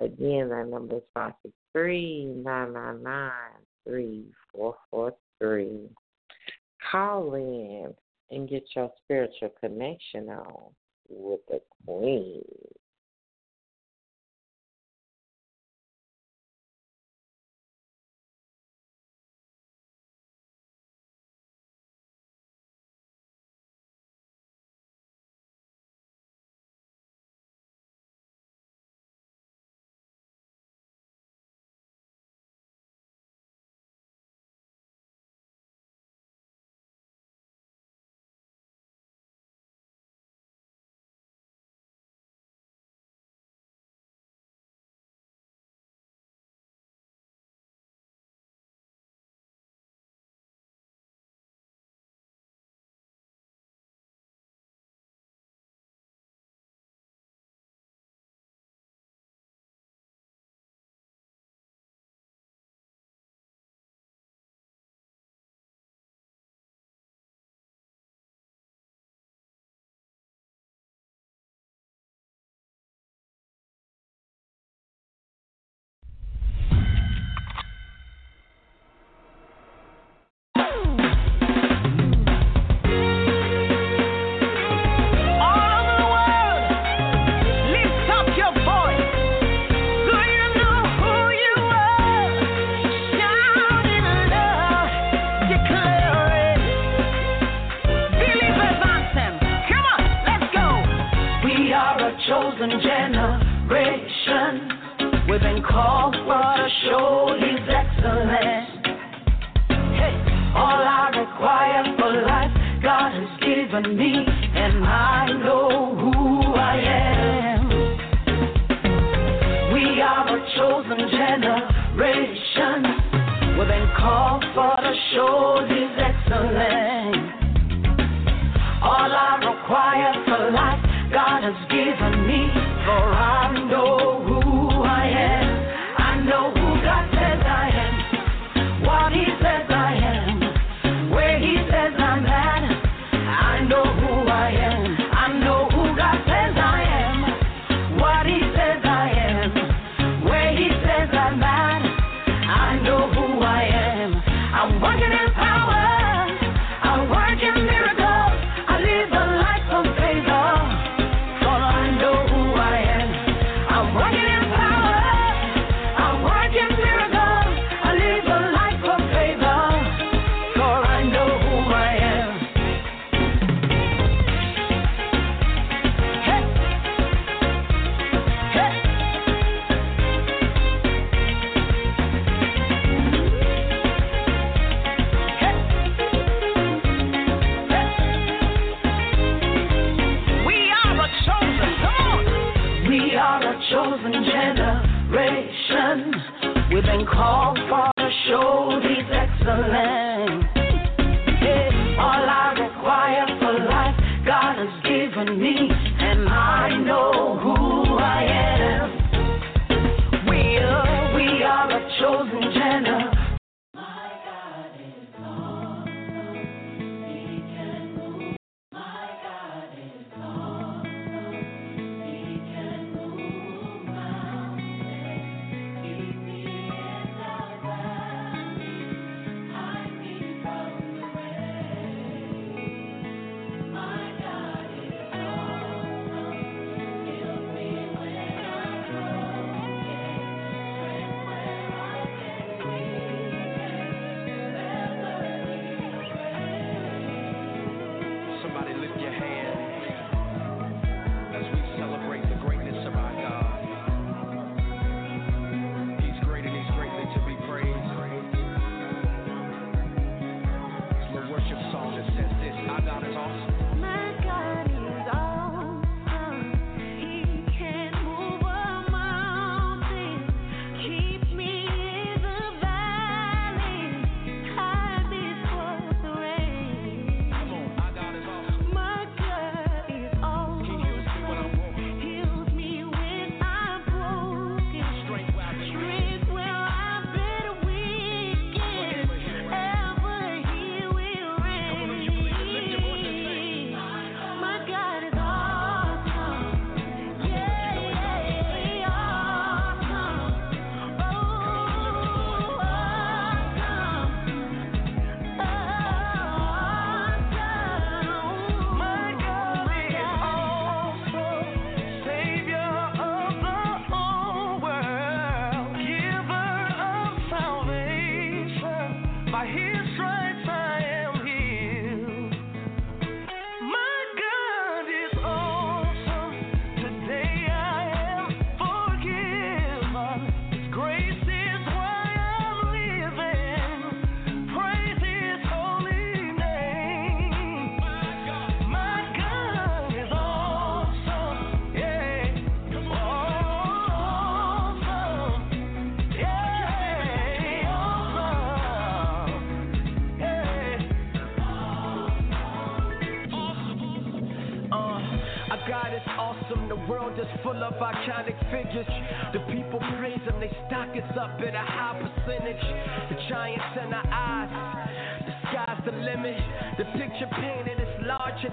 Again, 0.00 0.48
that 0.48 0.68
number 0.68 0.96
is 0.96 1.02
five 1.14 1.34
six 1.42 1.54
three 1.72 2.24
nine 2.24 2.72
nine 2.72 3.02
nine 3.02 3.60
three 3.86 4.24
four 4.52 4.74
four 4.90 5.14
three. 5.38 5.88
Call 6.90 7.34
in 7.34 7.94
and 8.30 8.48
get 8.48 8.64
your 8.74 8.90
spiritual 9.04 9.50
connection 9.60 10.28
on 10.28 10.70
with 11.10 11.40
the 11.48 11.60
queen. 11.86 12.42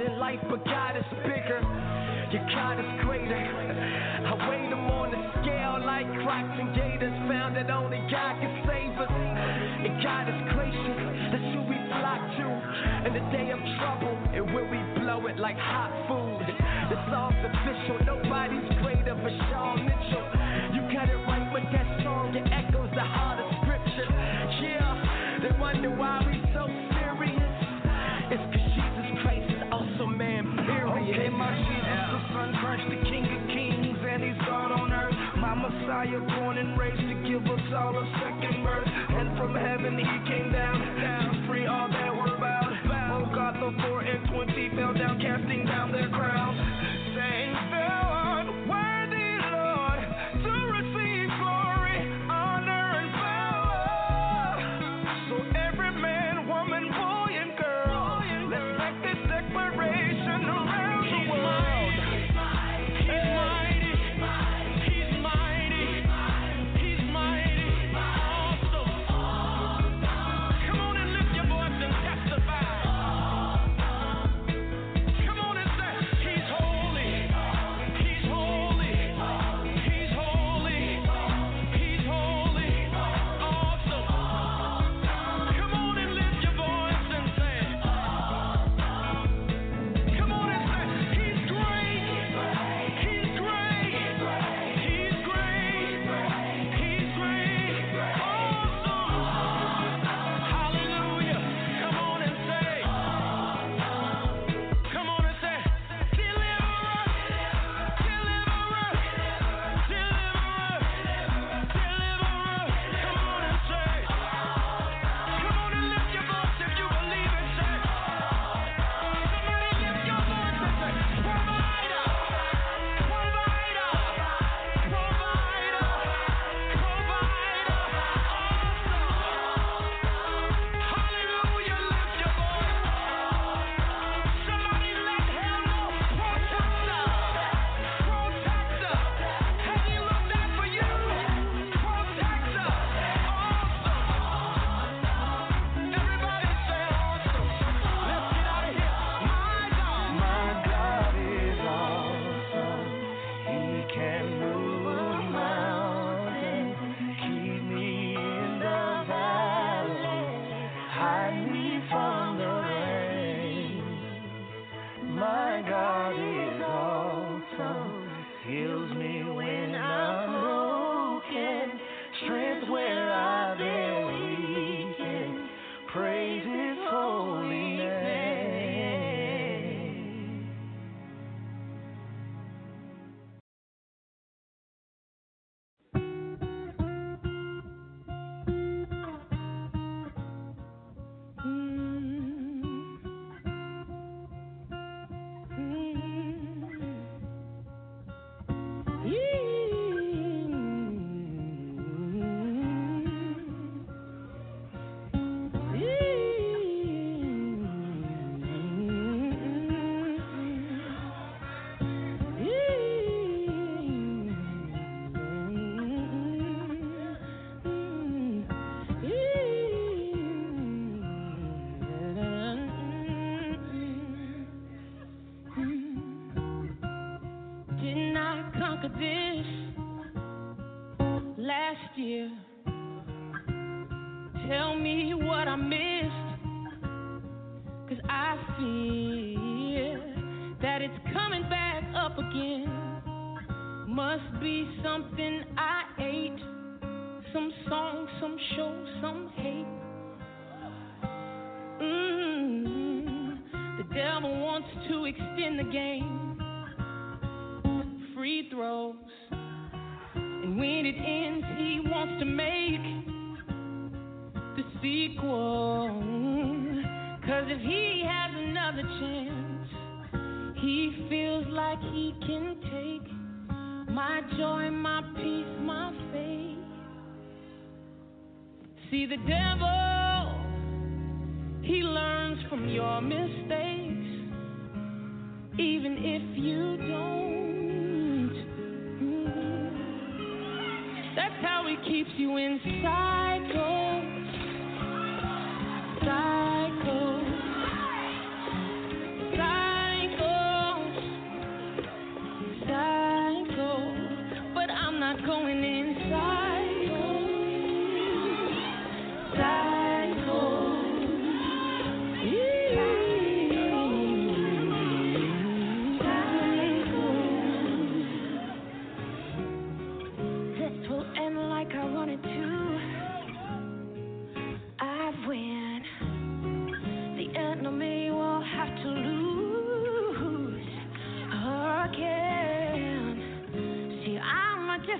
in 0.02 0.20
life, 0.20 0.40
but 0.50 0.64
God 0.66 0.96
is 0.98 1.04
bigger. 1.24 1.62
Your 2.32 2.46
God 2.52 2.80
is 2.80 3.06
greater. 3.06 4.13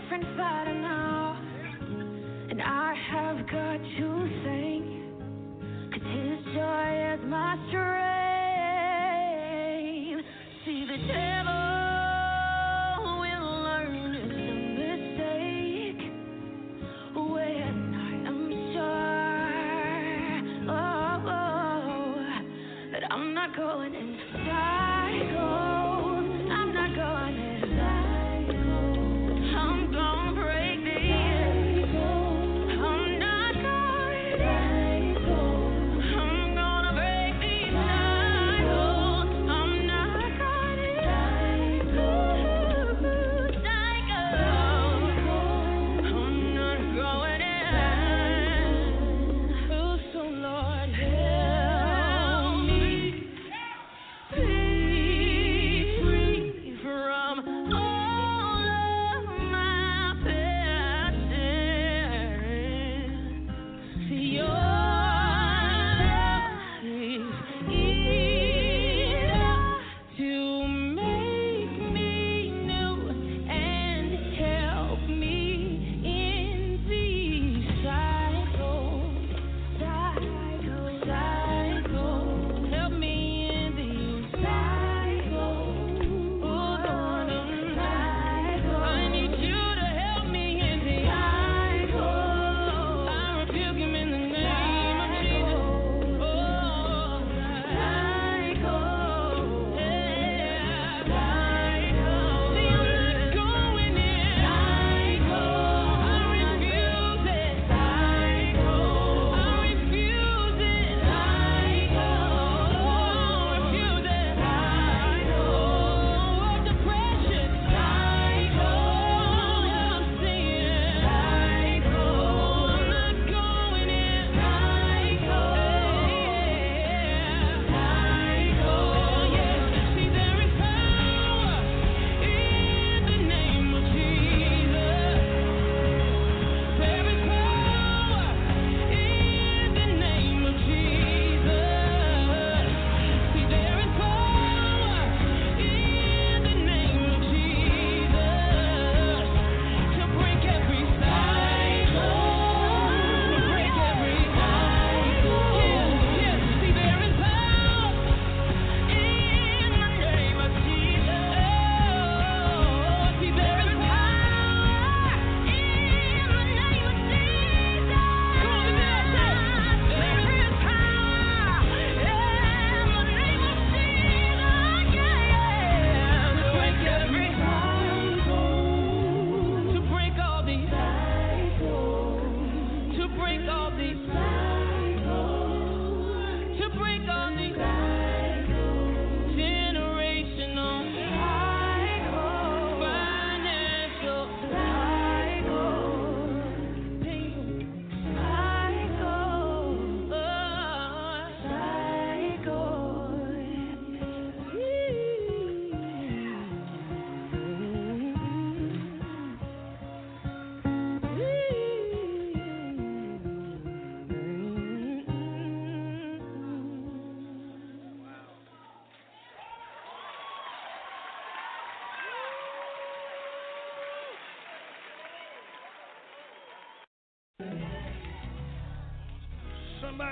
Different 0.04 0.26
now. 0.82 1.40
And 2.50 2.62
I 2.62 2.94
have 3.12 3.38
got 3.48 3.78
to 3.78 4.42
thank. 4.44 4.73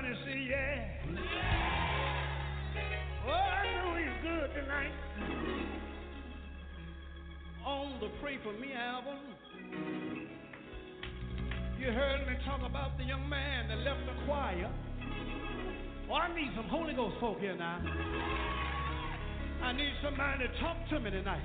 Somebody 0.01 0.19
say, 0.25 0.39
yeah. 0.49 0.81
Oh, 3.27 3.29
I 3.29 3.63
know 3.77 3.93
he's 3.97 4.17
good 4.23 4.49
tonight. 4.59 4.91
On 7.67 7.99
the 7.99 8.09
Pray 8.19 8.37
For 8.41 8.53
Me 8.53 8.73
album, 8.73 9.19
you 11.79 11.91
heard 11.91 12.27
me 12.27 12.33
talk 12.45 12.61
about 12.67 12.97
the 12.97 13.03
young 13.03 13.29
man 13.29 13.67
that 13.67 13.77
left 13.79 13.99
the 14.07 14.25
choir. 14.25 14.71
Oh, 16.09 16.15
I 16.15 16.33
need 16.33 16.49
some 16.55 16.67
Holy 16.67 16.95
Ghost 16.95 17.17
folk 17.19 17.39
here 17.39 17.55
now. 17.55 17.79
I 19.61 19.71
need 19.73 19.93
somebody 20.03 20.47
to 20.47 20.59
talk 20.59 20.77
to 20.89 20.99
me 20.99 21.11
tonight. 21.11 21.43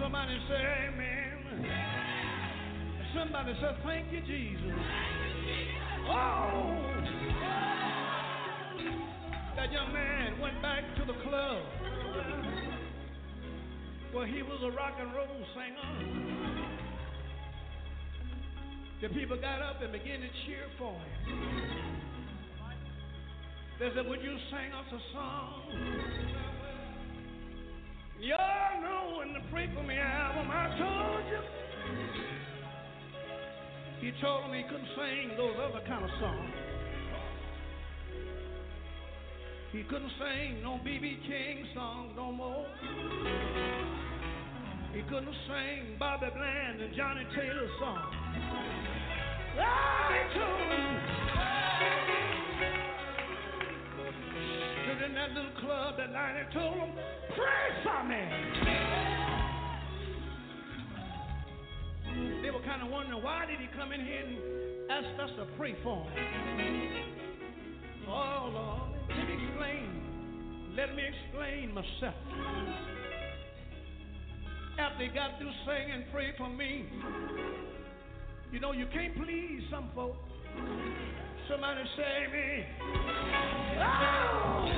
Somebody 0.00 0.38
say 0.48 0.88
amen. 0.92 1.38
Somebody 3.16 3.52
say 3.60 3.76
thank 3.84 4.12
you, 4.12 4.20
Jesus. 4.20 5.17
That 9.56 9.72
young 9.72 9.92
man 9.92 10.40
went 10.40 10.62
back 10.62 10.82
to 10.96 11.04
the 11.04 11.12
club 11.28 11.62
where 14.12 14.26
he 14.26 14.42
was 14.42 14.58
a 14.64 14.70
rock 14.74 14.94
and 14.98 15.12
roll 15.14 15.26
singer. 15.54 15.90
The 19.02 19.08
people 19.10 19.36
got 19.36 19.60
up 19.60 19.82
and 19.82 19.92
began 19.92 20.20
to 20.20 20.28
cheer 20.46 20.64
for 20.78 20.92
him. 20.92 21.02
They 23.78 23.90
said, 23.94 24.08
Would 24.08 24.22
you 24.22 24.36
sing 24.50 24.72
us 24.72 24.86
a 24.90 25.00
song? 25.12 25.62
Y'all 28.18 28.80
know 28.82 29.20
in 29.20 29.34
the 29.34 29.40
Pray 29.52 29.68
For 29.74 29.82
Me 29.82 29.98
album, 29.98 30.50
I 30.50 30.68
told 30.78 31.26
you. 31.30 32.37
He 34.00 34.12
told 34.22 34.44
him 34.44 34.54
he 34.54 34.62
couldn't 34.62 34.88
sing 34.94 35.36
those 35.36 35.56
other 35.58 35.82
kind 35.86 36.04
of 36.04 36.10
songs. 36.20 36.50
He 39.72 39.82
couldn't 39.82 40.12
sing 40.18 40.62
no 40.62 40.80
B.B. 40.84 41.18
King 41.26 41.66
songs 41.74 42.12
no 42.16 42.32
more. 42.32 42.64
He 44.94 45.02
couldn't 45.02 45.34
sing 45.46 45.96
Bobby 45.98 46.26
Bland 46.34 46.80
and 46.80 46.94
Johnnie 46.96 47.26
Taylor 47.36 47.68
songs. 47.78 48.14
I 49.60 50.24
told 50.34 50.70
him. 50.72 50.98
Stood 54.84 55.02
in 55.10 55.14
that 55.14 55.30
little 55.32 55.60
club 55.60 55.96
that 55.98 56.12
night 56.12 56.40
and 56.40 56.52
told 56.52 56.74
him, 56.78 56.92
pray 57.34 57.82
for 57.82 58.04
me. 58.04 58.57
They 62.42 62.50
were 62.50 62.62
kind 62.64 62.82
of 62.82 62.88
wondering 62.90 63.22
why 63.22 63.46
did 63.46 63.60
he 63.60 63.68
come 63.76 63.92
in 63.92 64.00
here 64.00 64.24
and 64.24 64.58
ask 64.90 65.20
us 65.22 65.30
to 65.36 65.46
pray 65.56 65.74
for 65.82 66.04
him. 66.10 66.98
Oh 68.08 68.50
Lord, 68.52 68.90
let 69.08 69.26
me 69.28 69.34
explain. 69.44 69.98
Let 70.76 70.94
me 70.94 71.02
explain 71.02 71.74
myself. 71.74 72.14
After 74.78 75.04
he 75.04 75.08
got 75.08 75.38
through 75.38 75.50
singing, 75.66 76.04
pray 76.12 76.32
for 76.38 76.48
me. 76.48 76.86
You 78.52 78.60
know, 78.60 78.72
you 78.72 78.86
can't 78.92 79.14
please 79.16 79.62
some 79.70 79.90
folk. 79.94 80.16
Somebody 81.50 81.82
say 81.96 82.32
me. 82.32 82.64
Oh! 83.78 84.68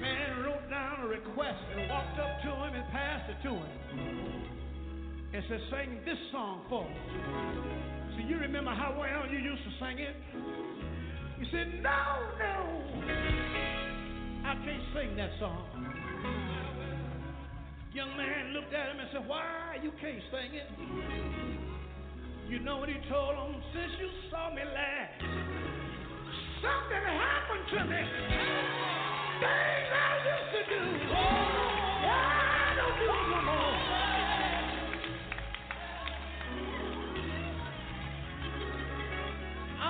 Man 0.00 0.42
wrote 0.44 0.70
down 0.70 1.00
a 1.04 1.06
request 1.08 1.58
and 1.76 1.90
walked 1.90 2.18
up 2.18 2.42
to 2.42 2.48
him 2.48 2.74
and 2.74 2.90
passed 2.90 3.30
it 3.30 3.42
to 3.42 3.54
him. 3.54 4.61
And 5.34 5.42
said, 5.48 5.60
sing 5.70 6.00
this 6.04 6.18
song 6.30 6.60
for 6.68 6.84
me. 6.84 6.96
So 8.14 8.28
you 8.28 8.36
remember 8.38 8.70
how 8.70 8.94
well 8.98 9.30
you 9.32 9.38
used 9.38 9.62
to 9.64 9.70
sing 9.80 9.98
it? 9.98 10.16
He 11.40 11.46
said, 11.50 11.82
no, 11.82 12.00
no. 12.38 12.82
I 14.44 14.54
can't 14.64 14.82
sing 14.94 15.16
that 15.16 15.30
song. 15.40 15.64
Young 17.94 18.16
man 18.16 18.54
looked 18.54 18.72
at 18.72 18.88
him 18.88 19.00
and 19.00 19.08
said, 19.12 19.28
Why 19.28 19.76
you 19.82 19.92
can't 20.00 20.22
sing 20.32 20.54
it? 20.56 20.64
You 22.48 22.58
know 22.60 22.78
what 22.78 22.88
he 22.88 22.96
told 23.08 23.36
him? 23.36 23.60
Since 23.72 23.92
you 24.00 24.08
saw 24.30 24.48
me 24.48 24.62
last, 24.64 25.20
something 26.64 27.04
happened 27.04 27.68
to 27.68 27.84
me. 27.84 28.00
Things 29.44 29.88
I 29.92 30.12
used 30.24 30.52
to 30.56 30.62
do. 30.72 31.11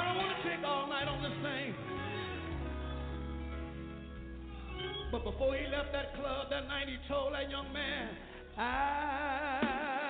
I 0.03 0.15
don't 0.15 0.17
want 0.17 0.43
to 0.43 0.51
take 0.51 0.65
all 0.67 0.89
night 0.89 1.07
on 1.07 1.23
this 1.23 1.39
thing. 1.43 1.75
But 5.13 5.25
before 5.25 5.55
he 5.55 5.67
left 5.69 5.93
that 5.93 6.17
club 6.17 6.49
that 6.51 6.67
night, 6.67 6.89
he 6.89 6.97
told 7.07 7.35
that 7.35 7.49
young 7.51 7.73
man, 7.73 8.09
I 8.59 10.02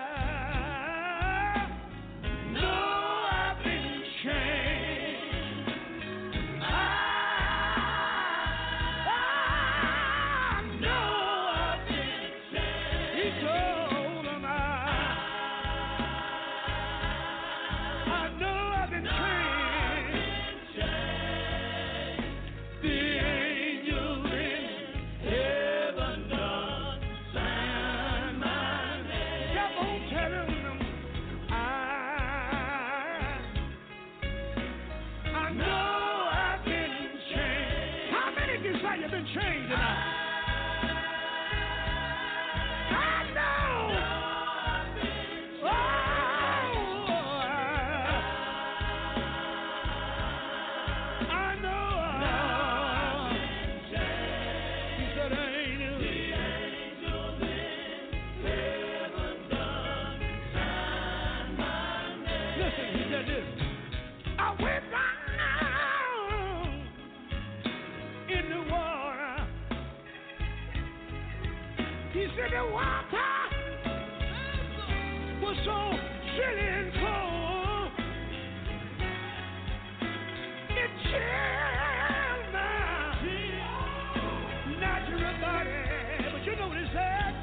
you 86.45 86.57
he 86.77 86.87
said? 86.93 87.35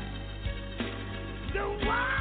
The 1.54 1.86
water 1.86 2.19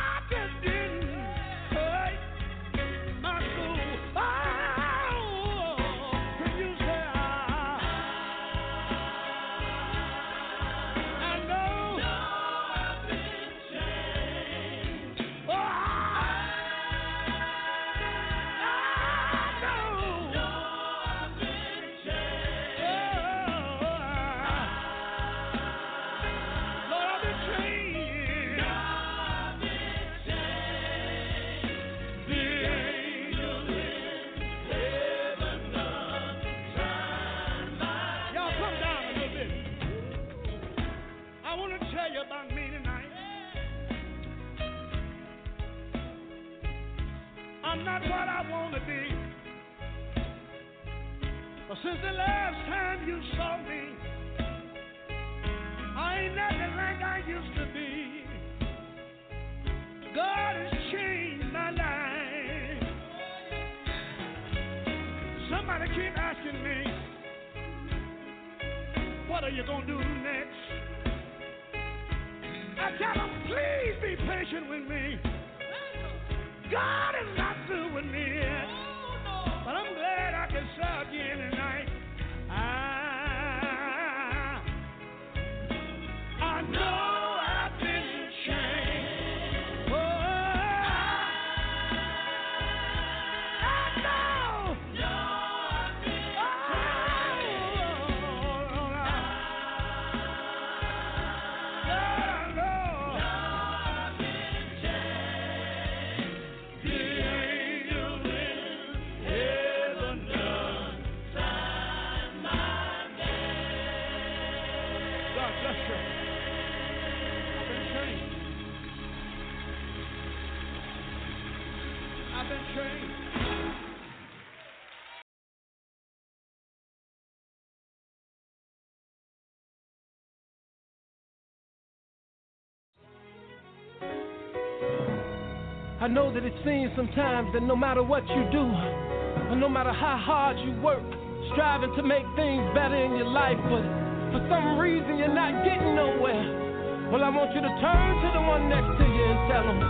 I 136.09 136.11
know 136.11 136.33
that 136.33 136.43
it 136.43 136.55
seems 136.65 136.91
sometimes 136.97 137.53
that 137.53 137.63
no 137.63 137.77
matter 137.77 138.03
what 138.03 138.27
you 138.29 138.49
do, 138.51 138.65
and 138.65 139.61
no 139.61 139.69
matter 139.69 139.93
how 139.93 140.17
hard 140.17 140.57
you 140.59 140.73
work, 140.81 141.05
striving 141.53 141.95
to 141.97 142.03
make 142.03 142.25
things 142.35 142.65
better 142.73 142.97
in 142.97 143.13
your 143.21 143.29
life, 143.29 143.59
but 143.69 143.85
for 144.33 144.41
some 144.49 144.79
reason 144.79 145.19
you're 145.19 145.29
not 145.29 145.63
getting 145.67 145.95
nowhere. 145.95 147.13
Well, 147.13 147.23
I 147.23 147.29
want 147.29 147.55
you 147.55 147.61
to 147.61 147.69
turn 147.69 148.23
to 148.25 148.29
the 148.33 148.41
one 148.41 148.71
next 148.73 148.97
to 148.97 149.05
you 149.05 149.25
and 149.29 149.53
tell 149.53 149.65
them, 149.69 149.81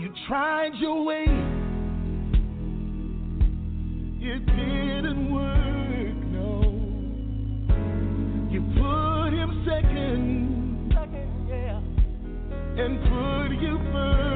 You 0.00 0.08
tried 0.26 0.72
your 0.80 1.04
way. 1.04 1.28
It 4.16 4.46
didn't 4.46 5.28
work, 5.30 6.16
no. 6.32 6.72
You 8.50 8.62
put 8.80 9.36
him 9.36 9.62
second, 9.68 10.96
and 12.80 12.98
put 13.02 13.60
you 13.60 13.76
first. 13.92 14.31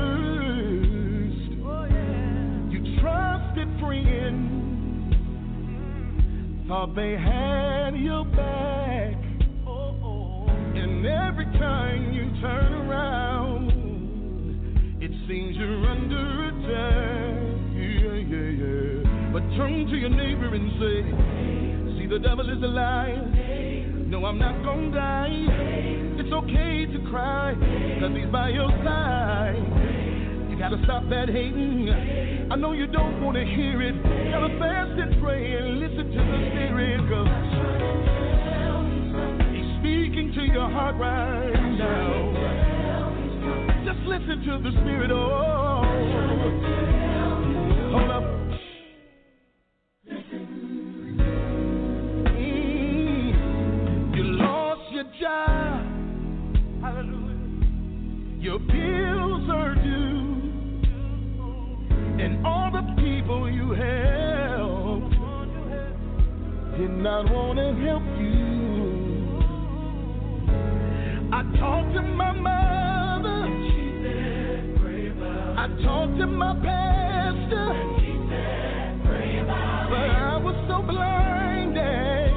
Thought 6.68 6.94
they 6.96 7.12
had 7.12 7.94
your 7.94 8.24
back. 8.24 9.14
And 10.74 11.06
every 11.06 11.46
time 11.58 12.12
you 12.12 12.24
turn 12.40 12.72
around, 12.72 13.70
it 15.00 15.10
seems 15.28 15.56
you're 15.56 15.86
under 15.86 16.48
attack. 16.48 17.36
Yeah, 17.72 18.18
yeah, 18.18 18.50
yeah. 18.62 19.32
But 19.32 19.42
turn 19.56 19.86
to 19.86 19.96
your 19.96 20.10
neighbor 20.10 20.54
and 20.54 20.70
say, 20.80 22.00
See, 22.00 22.06
the 22.06 22.18
devil 22.18 22.50
is 22.50 22.62
a 22.62 22.66
liar. 22.66 23.24
No, 24.06 24.24
I'm 24.24 24.38
not 24.38 24.62
gonna 24.64 24.90
die. 24.92 25.46
It's 26.18 26.32
okay 26.32 26.86
to 26.86 27.10
cry, 27.10 27.54
cause 28.00 28.12
he's 28.16 28.30
by 28.32 28.50
your 28.50 28.70
side. 28.84 29.62
You 30.50 30.58
gotta 30.58 30.80
stop 30.84 31.08
that 31.10 31.28
hating. 31.28 32.35
I 32.48 32.54
know 32.54 32.72
you 32.72 32.86
don't 32.86 33.22
wanna 33.22 33.44
hear 33.44 33.82
it. 33.82 34.02
Gotta 34.30 34.56
fast 34.58 34.98
and 35.00 35.20
pray 35.20 35.56
and 35.56 35.80
listen 35.80 36.10
to 36.10 36.18
the 36.18 36.38
Spirit. 36.50 37.00
Cause 37.10 37.28
he's 39.50 39.66
speaking 39.80 40.32
to 40.36 40.42
your 40.52 40.70
heart 40.70 40.94
right 40.96 41.52
now. 41.76 42.32
Just 43.84 43.98
listen 44.06 44.44
to 44.46 44.58
the 44.62 44.70
Spirit. 44.80 45.10
Oh, 45.10 46.85
not 67.06 67.30
want 67.30 67.56
to 67.56 67.70
help 67.86 68.02
you. 68.18 69.38
I 71.32 71.40
talked 71.56 71.94
to 71.94 72.02
my 72.02 72.32
mother. 72.32 73.46
I 75.54 75.68
talked 75.86 76.18
to 76.18 76.26
my 76.26 76.52
pastor. 76.66 77.68
But 79.88 80.10
I 80.10 80.36
was 80.42 80.56
so 80.66 80.82
blinded 80.82 82.34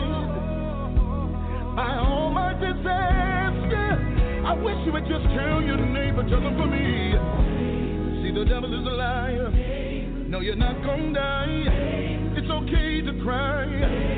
by 1.75 1.97
all 1.97 2.29
my 2.29 2.53
disaster. 2.53 3.87
I 4.45 4.53
wish 4.53 4.77
you 4.85 4.91
would 4.93 5.07
just 5.07 5.25
tell 5.33 5.63
your 5.63 5.77
neighbor, 5.77 6.21
tell 6.29 6.41
them 6.41 6.55
for 6.61 6.67
me. 6.67 7.17
See, 8.21 8.31
the 8.37 8.45
devil 8.45 8.71
is 8.79 8.85
a 8.85 8.95
liar. 8.95 9.49
No, 10.29 10.41
you're 10.41 10.55
not 10.55 10.79
gonna 10.85 11.11
die. 11.11 11.98
Okay 12.69 13.01
to 13.01 13.13
cry, 13.23 13.65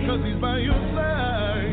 cause 0.08 0.20
he's 0.28 0.36
by 0.42 0.58
your 0.58 0.76
side. 0.92 1.72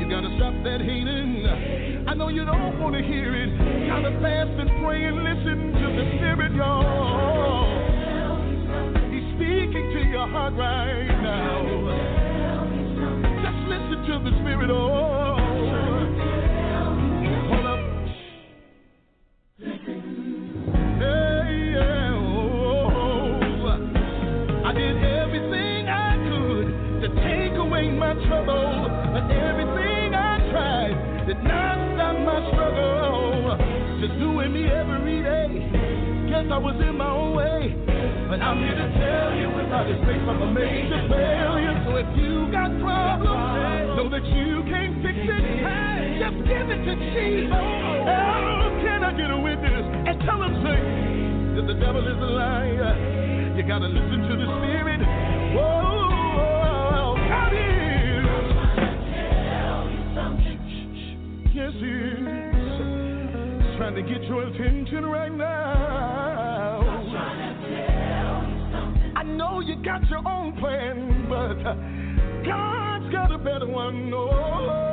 You 0.00 0.10
gotta 0.10 0.28
stop 0.36 0.52
that 0.64 0.84
hating. 0.84 2.04
I 2.06 2.12
know 2.12 2.28
you 2.28 2.44
don't 2.44 2.78
wanna 2.78 3.00
hear 3.00 3.34
it. 3.34 3.48
Gotta 3.88 4.12
fast 4.20 4.52
and 4.60 4.68
pray 4.84 5.02
and 5.04 5.24
listen 5.24 5.72
to 5.72 5.86
the 5.96 6.04
Spirit, 6.18 6.52
y'all. 6.52 7.64
He's 9.08 9.24
speaking 9.32 9.92
to 9.96 10.00
your 10.12 10.28
heart 10.28 10.52
right 10.60 11.08
now. 11.24 11.64
Just 13.40 13.60
listen 13.72 14.04
to 14.04 14.30
the 14.30 14.36
Spirit, 14.44 14.68
oh. 14.70 15.13
I 36.54 36.58
was 36.62 36.78
in 36.78 36.94
my 36.94 37.10
own 37.10 37.34
way. 37.34 37.74
But 38.30 38.38
I'm 38.38 38.62
here 38.62 38.78
to 38.78 38.88
tell 38.94 39.34
you 39.34 39.50
without 39.58 39.90
his 39.90 39.98
grace 40.06 40.22
I'm 40.22 40.38
a 40.38 40.54
major 40.54 41.02
failure. 41.10 41.74
So 41.82 41.98
if 41.98 42.06
you 42.14 42.46
got 42.54 42.70
problems, 42.78 43.98
know 43.98 44.06
that 44.06 44.22
you 44.22 44.62
can't 44.70 45.02
fix 45.02 45.18
it. 45.18 45.42
Just 46.22 46.38
give 46.46 46.70
it 46.70 46.78
to 46.86 46.94
Jesus. 46.94 47.50
Oh, 47.50 48.70
can 48.86 49.02
I 49.02 49.10
get 49.18 49.34
a 49.34 49.38
witness? 49.42 49.82
And 50.06 50.14
tell 50.22 50.38
him, 50.46 50.54
say, 50.62 50.78
that 51.58 51.66
the 51.66 51.74
devil 51.74 52.06
is 52.06 52.22
a 52.22 52.30
liar. 52.38 53.58
You 53.58 53.66
gotta 53.66 53.90
listen 53.90 54.22
to 54.22 54.38
the 54.38 54.46
Spirit. 54.62 55.02
Whoa, 55.58 57.18
God 57.18 57.50
is. 57.50 58.30
Yes, 61.50 61.74
he 61.82 61.90
is. 61.90 62.22
He's 63.58 63.74
trying 63.74 63.98
to 63.98 64.06
get 64.06 64.22
your 64.30 64.46
attention 64.46 65.02
right 65.06 65.34
now. 65.34 65.53
Know 69.34 69.60
you 69.60 69.76
got 69.82 70.08
your 70.08 70.26
own 70.26 70.52
plan, 70.58 71.26
but 71.28 71.58
uh, 71.66 71.74
God's 72.44 73.12
got 73.12 73.32
a 73.32 73.38
better 73.38 73.66
one. 73.66 74.12
Oh, 74.14 74.84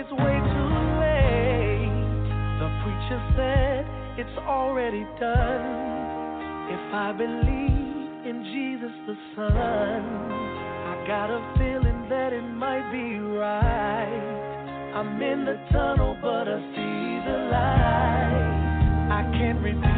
it's 0.00 0.10
way 0.12 0.16
too 0.16 0.72
late. 0.96 1.92
The 2.56 2.68
preacher 2.80 3.20
said 3.36 3.84
it's 4.16 4.38
already 4.48 5.04
done. 5.20 6.72
If 6.72 6.94
I 6.94 7.12
believe 7.12 8.24
in 8.24 8.40
Jesus 8.48 8.96
the 9.06 9.16
Son, 9.36 9.52
I 9.52 11.04
got 11.06 11.28
a 11.28 11.40
feeling 11.58 12.08
that 12.08 12.32
it 12.32 12.42
might 12.42 12.90
be 12.90 13.18
right. 13.18 14.92
I'm 14.96 15.20
in 15.20 15.44
the 15.44 15.58
tunnel, 15.70 16.16
but 16.22 16.48
I 16.48 16.58
see 16.72 17.30
the 17.30 17.36
light. 17.52 19.10
I 19.10 19.22
can't 19.36 19.60
remember. 19.60 19.89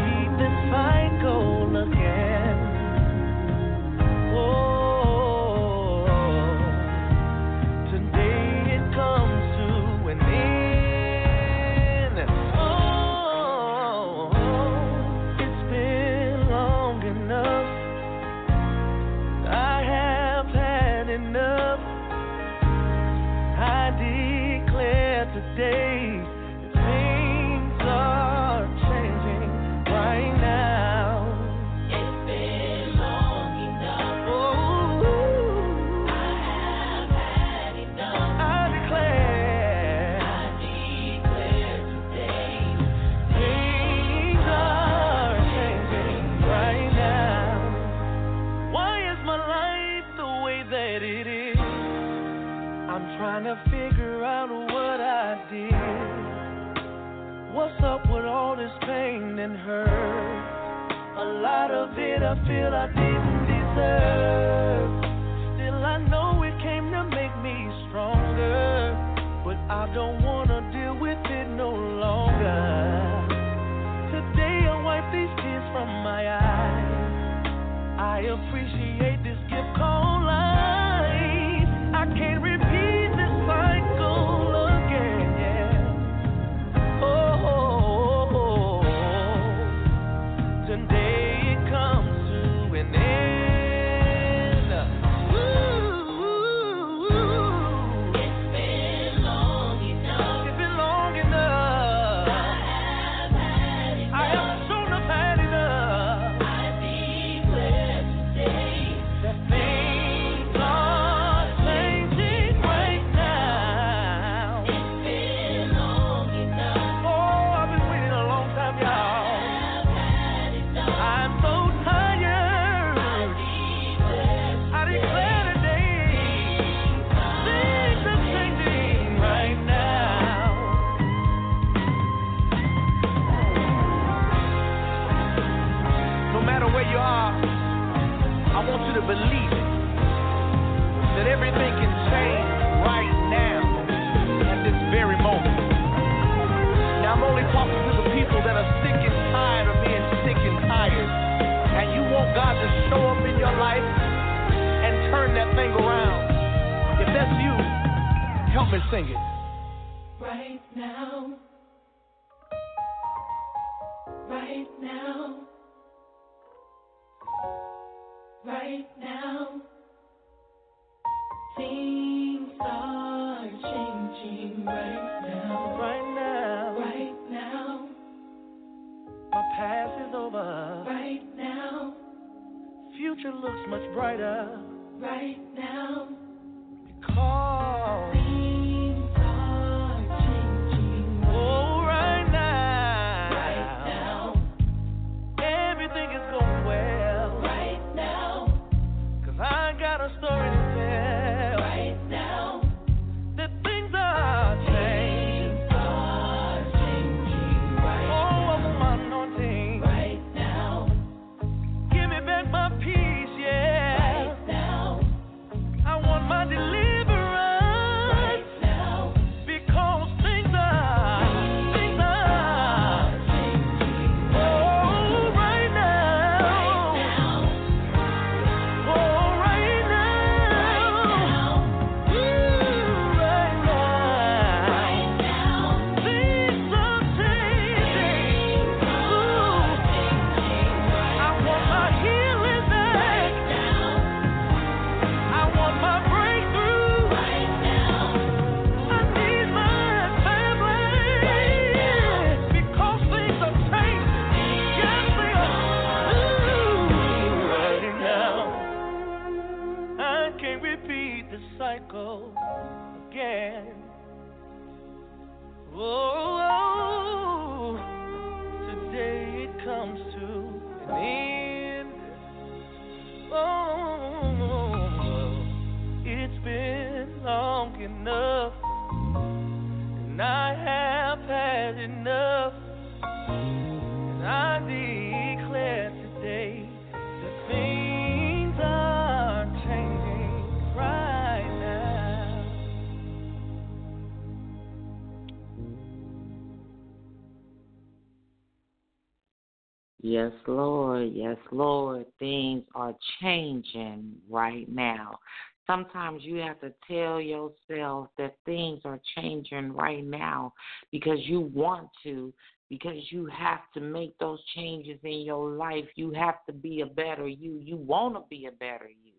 Yes, 300.33 300.43
Lord. 300.47 301.11
Yes, 301.13 301.37
Lord. 301.51 302.07
Things 302.19 302.65
are 302.75 302.95
changing 303.21 304.15
right 304.29 304.69
now. 304.69 305.19
Sometimes 305.67 306.23
you 306.25 306.37
have 306.37 306.61
to 306.61 306.73
tell 306.91 307.21
yourself 307.21 308.09
that 308.19 308.37
things 308.45 308.81
are 308.85 309.01
changing 309.17 309.73
right 309.73 310.05
now 310.05 310.53
because 310.91 311.19
you 311.23 311.41
want 311.55 311.89
to, 312.03 312.33
because 312.69 312.99
you 313.11 313.27
have 313.27 313.61
to 313.75 313.81
make 313.81 314.19
those 314.19 314.41
changes 314.57 314.99
in 315.05 315.21
your 315.21 315.51
life. 315.51 315.85
You 315.95 316.11
have 316.13 316.45
to 316.47 316.53
be 316.53 316.81
a 316.81 316.87
better 316.87 317.29
you. 317.29 317.61
You 317.63 317.77
want 317.77 318.15
to 318.15 318.23
be 318.29 318.47
a 318.47 318.53
better 318.53 318.89
you. 318.89 319.13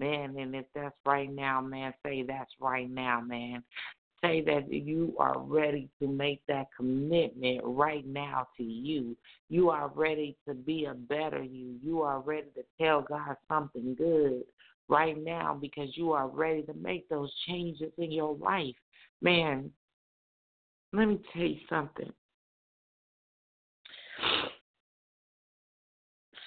Man, 0.00 0.36
and 0.38 0.54
if 0.56 0.66
that's 0.74 0.96
right 1.06 1.30
now, 1.30 1.60
man, 1.60 1.94
say 2.04 2.24
that's 2.26 2.50
right 2.60 2.90
now, 2.90 3.20
man 3.20 3.62
say 4.24 4.40
that 4.42 4.72
you 4.72 5.14
are 5.18 5.38
ready 5.38 5.88
to 6.00 6.08
make 6.08 6.40
that 6.48 6.66
commitment 6.76 7.60
right 7.64 8.06
now 8.06 8.46
to 8.56 8.62
you. 8.62 9.16
You 9.48 9.70
are 9.70 9.90
ready 9.94 10.36
to 10.48 10.54
be 10.54 10.86
a 10.86 10.94
better 10.94 11.42
you. 11.42 11.76
You 11.82 12.02
are 12.02 12.20
ready 12.20 12.48
to 12.54 12.62
tell 12.80 13.02
God 13.02 13.36
something 13.48 13.94
good 13.94 14.42
right 14.88 15.16
now 15.22 15.58
because 15.60 15.96
you 15.96 16.12
are 16.12 16.28
ready 16.28 16.62
to 16.62 16.74
make 16.74 17.08
those 17.08 17.32
changes 17.46 17.92
in 17.98 18.10
your 18.12 18.36
life. 18.36 18.74
Man, 19.20 19.70
let 20.92 21.08
me 21.08 21.20
tell 21.32 21.42
you 21.42 21.58
something. 21.68 22.12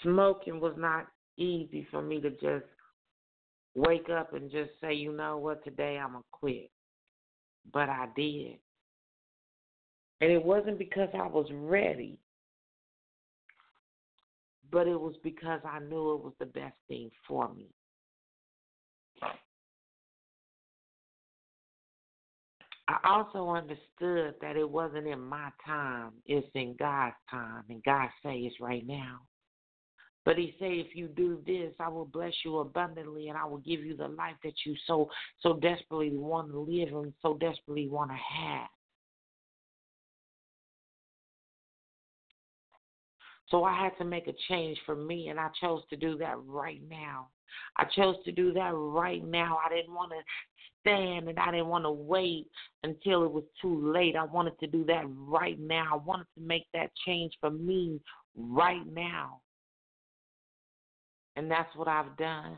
Smoking 0.04 0.60
was 0.60 0.76
not 0.78 1.08
easy 1.38 1.88
for 1.92 2.02
me 2.02 2.22
to 2.22 2.32
just 2.32 2.66
wake 3.76 4.10
up 4.10 4.34
and 4.34 4.50
just 4.50 4.72
say, 4.82 4.94
you 4.94 5.12
know 5.12 5.38
what, 5.38 5.64
today 5.64 5.98
I'm 5.98 6.12
going 6.12 6.24
to 6.24 6.28
quit 6.32 6.72
but 7.74 7.90
I 7.90 8.08
did. 8.16 8.58
And 10.22 10.32
it 10.32 10.44
wasn't 10.44 10.80
because 10.80 11.10
I 11.14 11.28
was 11.28 11.48
ready, 11.52 12.18
but 14.72 14.88
it 14.88 15.00
was 15.00 15.16
because 15.24 15.62
I 15.64 15.80
knew 15.80 16.14
it 16.14 16.24
was 16.24 16.34
the 16.40 16.46
best 16.48 16.76
thing 16.88 17.12
for 17.28 17.54
me. 17.54 17.68
I 22.90 22.98
also 23.04 23.50
understood 23.50 24.36
that 24.42 24.56
it 24.56 24.70
wasn't 24.70 25.08
in 25.08 25.20
my 25.20 25.50
time, 25.66 26.14
it's 26.26 26.48
in 26.56 26.76
God's 26.80 27.16
time, 27.30 27.64
and 27.70 27.84
God 27.84 28.08
says 28.24 28.52
right 28.62 28.88
now. 28.88 29.20
But 30.28 30.38
he 30.38 30.54
said, 30.60 30.72
if 30.72 30.94
you 30.94 31.08
do 31.08 31.42
this, 31.48 31.74
I 31.80 31.88
will 31.88 32.04
bless 32.04 32.34
you 32.44 32.58
abundantly, 32.58 33.30
and 33.30 33.38
I 33.38 33.46
will 33.46 33.60
give 33.60 33.86
you 33.86 33.96
the 33.96 34.10
life 34.10 34.36
that 34.44 34.56
you 34.66 34.76
so 34.86 35.10
so 35.40 35.54
desperately 35.54 36.10
want 36.18 36.52
to 36.52 36.60
live 36.60 36.90
and 36.90 37.14
so 37.22 37.36
desperately 37.36 37.88
want 37.88 38.12
to 38.12 38.18
have. 38.18 38.68
So 43.48 43.64
I 43.64 43.82
had 43.82 43.98
to 44.00 44.04
make 44.04 44.28
a 44.28 44.34
change 44.50 44.78
for 44.86 44.98
me, 44.98 45.30
and 45.30 45.40
I 45.40 45.48
chose 45.62 45.84
to 45.92 45.96
do 45.96 46.18
that 46.18 46.36
right 46.46 46.82
now. 46.90 47.30
I 47.78 47.86
chose 47.96 48.18
to 48.26 48.34
do 48.34 48.52
that 48.52 48.74
right 48.76 49.26
now. 49.26 49.60
I 49.66 49.74
didn't 49.74 49.94
want 49.94 50.12
to 50.12 50.20
stand 50.82 51.30
and 51.30 51.40
I 51.40 51.52
didn't 51.52 51.68
want 51.68 51.86
to 51.86 51.92
wait 51.92 52.48
until 52.84 53.24
it 53.24 53.32
was 53.32 53.46
too 53.62 53.94
late. 53.94 54.18
I 54.18 54.26
wanted 54.26 54.60
to 54.60 54.68
do 54.68 54.84
that 54.88 55.06
right 55.08 55.58
now. 55.58 55.86
I 55.94 55.96
wanted 55.96 56.28
to 56.36 56.42
make 56.42 56.66
that 56.74 56.92
change 57.06 57.32
for 57.40 57.50
me 57.50 58.02
right 58.36 58.86
now. 58.92 59.40
And 61.38 61.50
that's 61.52 61.74
what 61.76 61.88
I've 61.88 62.18
done. 62.18 62.58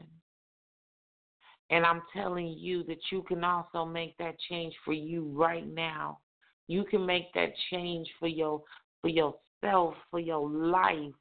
And 1.70 1.86
I'm 1.86 2.02
telling 2.14 2.48
you 2.48 2.84
that 2.86 3.00
you 3.12 3.22
can 3.24 3.44
also 3.44 3.86
make 3.86 4.18
that 4.18 4.40
change 4.50 4.74
for 4.86 4.94
you 4.94 5.30
right 5.36 5.68
now. 5.68 6.20
You 6.68 6.86
can 6.86 7.06
make 7.06 7.32
that 7.34 7.50
change 7.70 8.08
for 8.20 8.28
your 8.28 8.64
for 9.02 9.10
yourself, 9.10 9.96
for 10.10 10.20
your 10.20 10.50
life, 10.50 11.14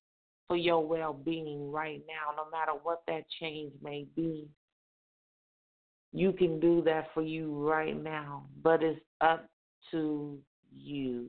for 0.47 0.57
your 0.57 0.87
well-being 0.87 1.71
right 1.71 2.01
now, 2.07 2.35
no 2.37 2.49
matter 2.51 2.73
what 2.83 3.03
that 3.09 3.25
change 3.41 3.73
may 3.83 4.07
be. 4.15 4.49
You 6.13 6.33
can 6.33 6.61
do 6.61 6.81
that 6.83 7.09
for 7.13 7.23
you 7.23 7.69
right 7.69 8.01
now, 8.01 8.47
but 8.63 8.83
it's 8.83 9.01
up 9.21 9.49
to 9.91 10.39
you. 10.73 11.27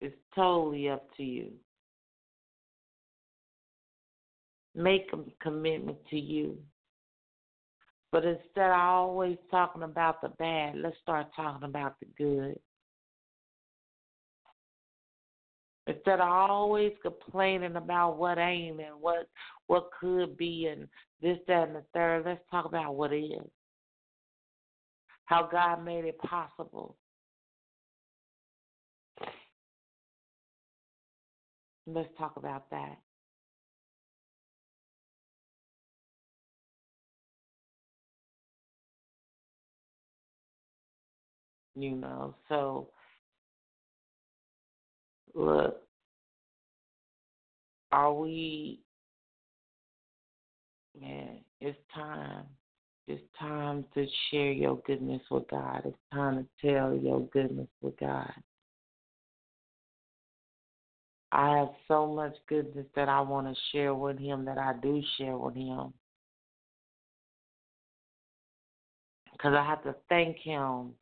It's 0.00 0.16
totally 0.34 0.88
up 0.88 1.06
to 1.16 1.22
you. 1.22 1.50
Make 4.74 5.10
a 5.12 5.18
commitment 5.42 5.98
to 6.10 6.16
you. 6.18 6.58
But 8.12 8.24
instead 8.24 8.70
of 8.70 8.78
always 8.78 9.38
talking 9.50 9.82
about 9.82 10.20
the 10.20 10.30
bad, 10.30 10.76
let's 10.76 10.96
start 11.02 11.28
talking 11.34 11.68
about 11.68 11.94
the 12.00 12.06
good. 12.18 12.58
Instead 15.86 16.20
of 16.20 16.28
always 16.28 16.92
complaining 17.02 17.76
about 17.76 18.16
what 18.16 18.38
ain't 18.38 18.80
and 18.80 19.00
what 19.00 19.28
what 19.66 19.90
could 19.98 20.36
be 20.36 20.66
and 20.66 20.88
this, 21.22 21.38
that, 21.46 21.68
and 21.68 21.76
the 21.76 21.84
third, 21.94 22.24
let's 22.24 22.40
talk 22.50 22.64
about 22.64 22.96
what 22.96 23.12
is. 23.12 23.32
How 25.26 25.48
God 25.50 25.84
made 25.84 26.04
it 26.04 26.18
possible. 26.18 26.96
Let's 31.86 32.08
talk 32.18 32.36
about 32.36 32.70
that. 32.70 32.98
You 41.74 41.92
know. 41.92 42.34
So, 42.48 42.88
look, 45.34 45.82
are 47.92 48.12
we, 48.12 48.80
man, 51.00 51.38
it's 51.60 51.78
time. 51.94 52.44
It's 53.06 53.22
time 53.38 53.84
to 53.94 54.06
share 54.30 54.52
your 54.52 54.80
goodness 54.86 55.22
with 55.30 55.48
God. 55.48 55.82
It's 55.84 55.96
time 56.12 56.46
to 56.62 56.68
tell 56.72 56.94
your 56.94 57.22
goodness 57.32 57.66
with 57.80 57.98
God. 57.98 58.32
I 61.32 61.58
have 61.58 61.70
so 61.88 62.06
much 62.06 62.34
goodness 62.48 62.86
that 62.94 63.08
I 63.08 63.20
want 63.20 63.48
to 63.48 63.54
share 63.72 63.94
with 63.94 64.18
Him 64.18 64.44
that 64.44 64.58
I 64.58 64.74
do 64.80 65.02
share 65.16 65.36
with 65.36 65.54
Him. 65.54 65.92
Because 69.32 69.54
I 69.54 69.64
have 69.64 69.82
to 69.84 69.94
thank 70.08 70.36
Him 70.38 70.92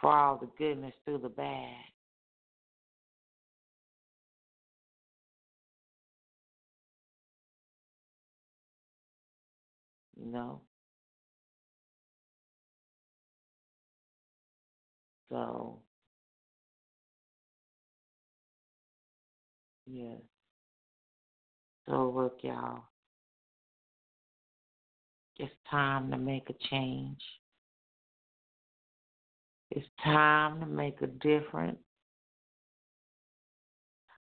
for 0.00 0.12
all 0.12 0.36
the 0.38 0.48
goodness 0.58 0.94
through 1.04 1.18
the 1.18 1.28
bad. 1.28 1.74
You 10.16 10.32
know? 10.32 10.60
So, 15.30 15.80
yeah. 19.86 20.16
So, 21.86 22.12
look, 22.14 22.38
y'all. 22.42 22.82
It's 25.38 25.52
time 25.70 26.10
to 26.10 26.18
make 26.18 26.50
a 26.50 26.54
change. 26.70 27.20
It's 29.70 29.86
time 30.02 30.60
to 30.60 30.66
make 30.66 31.00
a 31.02 31.06
difference. 31.06 31.78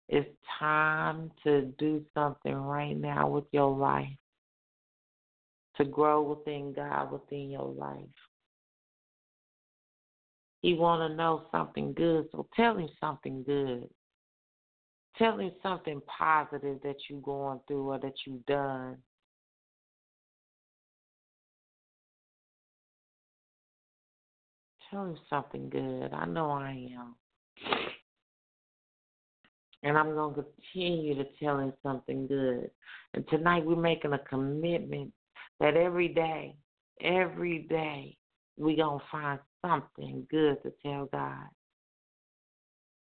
It's 0.08 0.28
time 0.58 1.30
to 1.44 1.66
do 1.78 2.04
something 2.14 2.54
right 2.54 2.96
now 2.96 3.28
with 3.28 3.44
your 3.52 3.74
life, 3.74 4.08
to 5.76 5.84
grow 5.84 6.22
within 6.22 6.72
God 6.72 7.12
within 7.12 7.48
your 7.50 7.72
life. 7.72 8.04
He 10.62 10.74
want 10.74 11.08
to 11.08 11.16
know 11.16 11.46
something 11.50 11.94
good, 11.94 12.28
so 12.32 12.46
tell 12.54 12.76
him 12.76 12.88
something 13.00 13.42
good. 13.44 13.88
Tell 15.16 15.38
him 15.38 15.52
something 15.62 16.02
positive 16.06 16.80
that 16.82 16.96
you're 17.08 17.20
going 17.20 17.60
through 17.66 17.90
or 17.90 17.98
that 17.98 18.14
you've 18.26 18.44
done. 18.46 18.96
Tell 24.90 25.04
him 25.04 25.16
something 25.28 25.70
good. 25.70 26.12
I 26.12 26.26
know 26.26 26.50
I 26.50 26.88
am. 26.98 27.14
And 29.82 29.96
I'm 29.96 30.14
going 30.14 30.34
to 30.34 30.44
continue 30.72 31.14
to 31.14 31.24
tell 31.42 31.58
him 31.58 31.72
something 31.82 32.26
good. 32.26 32.70
And 33.14 33.26
tonight 33.28 33.64
we're 33.64 33.76
making 33.76 34.12
a 34.12 34.18
commitment 34.18 35.12
that 35.60 35.76
every 35.76 36.08
day, 36.08 36.56
every 37.02 37.60
day, 37.70 38.16
we're 38.58 38.76
going 38.76 38.98
to 38.98 39.04
find 39.10 39.38
something 39.64 40.26
good 40.30 40.62
to 40.64 40.72
tell 40.82 41.06
God. 41.12 41.46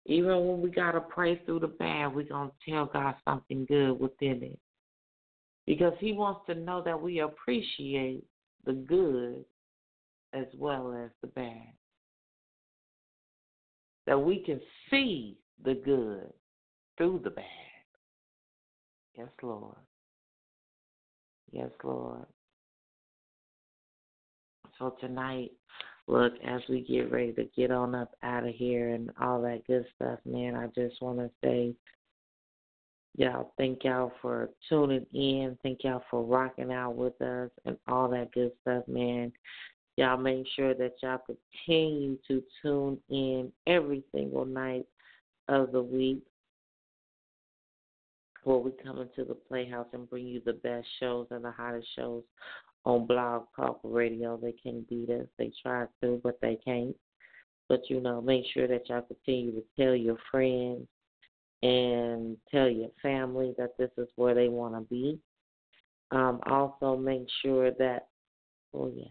Even 0.05 0.47
when 0.47 0.61
we 0.61 0.69
got 0.69 0.91
to 0.91 1.01
pray 1.01 1.41
through 1.45 1.59
the 1.59 1.67
bad, 1.67 2.13
we're 2.13 2.23
going 2.23 2.49
to 2.49 2.71
tell 2.71 2.85
God 2.85 3.15
something 3.25 3.65
good 3.65 3.99
within 3.99 4.43
it. 4.43 4.59
Because 5.65 5.93
He 5.99 6.13
wants 6.13 6.41
to 6.47 6.55
know 6.55 6.83
that 6.83 6.99
we 6.99 7.19
appreciate 7.19 8.23
the 8.65 8.73
good 8.73 9.45
as 10.33 10.45
well 10.57 10.93
as 10.93 11.11
the 11.21 11.27
bad. 11.27 11.73
That 14.07 14.19
we 14.19 14.43
can 14.43 14.59
see 14.89 15.37
the 15.63 15.75
good 15.75 16.31
through 16.97 17.21
the 17.23 17.29
bad. 17.29 17.45
Yes, 19.17 19.29
Lord. 19.41 19.75
Yes, 21.51 21.69
Lord. 21.83 22.25
So 24.77 24.95
tonight, 25.01 25.51
look, 26.07 26.33
as 26.45 26.61
we 26.69 26.81
get 26.81 27.11
ready 27.11 27.33
to 27.33 27.43
get 27.55 27.69
on 27.71 27.93
up 27.93 28.11
out 28.23 28.47
of 28.47 28.55
here 28.55 28.89
and 28.93 29.11
all 29.21 29.41
that 29.41 29.67
good 29.67 29.85
stuff, 29.95 30.19
man, 30.25 30.55
I 30.55 30.67
just 30.67 31.01
want 31.01 31.19
to 31.19 31.29
say, 31.43 31.75
y'all, 33.17 33.51
thank 33.57 33.83
y'all 33.83 34.13
for 34.21 34.49
tuning 34.69 35.05
in. 35.13 35.57
Thank 35.63 35.83
y'all 35.83 36.03
for 36.09 36.23
rocking 36.23 36.71
out 36.71 36.95
with 36.95 37.21
us 37.21 37.49
and 37.65 37.77
all 37.87 38.07
that 38.09 38.31
good 38.31 38.51
stuff, 38.61 38.87
man. 38.87 39.33
Y'all 39.99 40.15
make 40.15 40.47
sure 40.55 40.73
that 40.73 40.93
y'all 41.03 41.19
continue 41.25 42.17
to 42.25 42.41
tune 42.61 42.97
in 43.09 43.51
every 43.67 44.01
single 44.15 44.45
night 44.45 44.85
of 45.49 45.73
the 45.73 45.83
week 45.83 46.21
where 48.45 48.59
we 48.59 48.71
come 48.81 48.99
into 49.01 49.25
the 49.25 49.35
Playhouse 49.35 49.87
and 49.91 50.09
bring 50.09 50.25
you 50.25 50.41
the 50.45 50.53
best 50.53 50.87
shows 51.01 51.27
and 51.31 51.43
the 51.43 51.51
hottest 51.51 51.85
shows 51.97 52.23
on 52.85 53.07
Blog 53.07 53.43
Talk 53.57 53.81
Radio. 53.83 54.37
They 54.41 54.53
can't 54.53 54.87
beat 54.87 55.09
us. 55.09 55.27
They 55.37 55.51
try 55.61 55.83
to, 56.01 56.21
but 56.23 56.39
they 56.41 56.57
can't. 56.63 56.95
But 57.67 57.89
you 57.89 57.99
know, 57.99 58.21
make 58.21 58.45
sure 58.53 58.69
that 58.69 58.87
y'all 58.87 59.01
continue 59.01 59.51
to 59.51 59.63
tell 59.77 59.95
your 59.95 60.17
friends 60.31 60.87
and 61.61 62.37
tell 62.49 62.69
your 62.69 62.91
family 63.01 63.53
that 63.57 63.77
this 63.77 63.91
is 63.97 64.07
where 64.15 64.33
they 64.33 64.47
want 64.47 64.75
to 64.75 64.81
be. 64.89 65.19
Um, 66.11 66.39
also, 66.45 66.95
make 66.95 67.27
sure 67.43 67.71
that, 67.71 68.07
oh 68.73 68.89
yeah, 68.95 69.09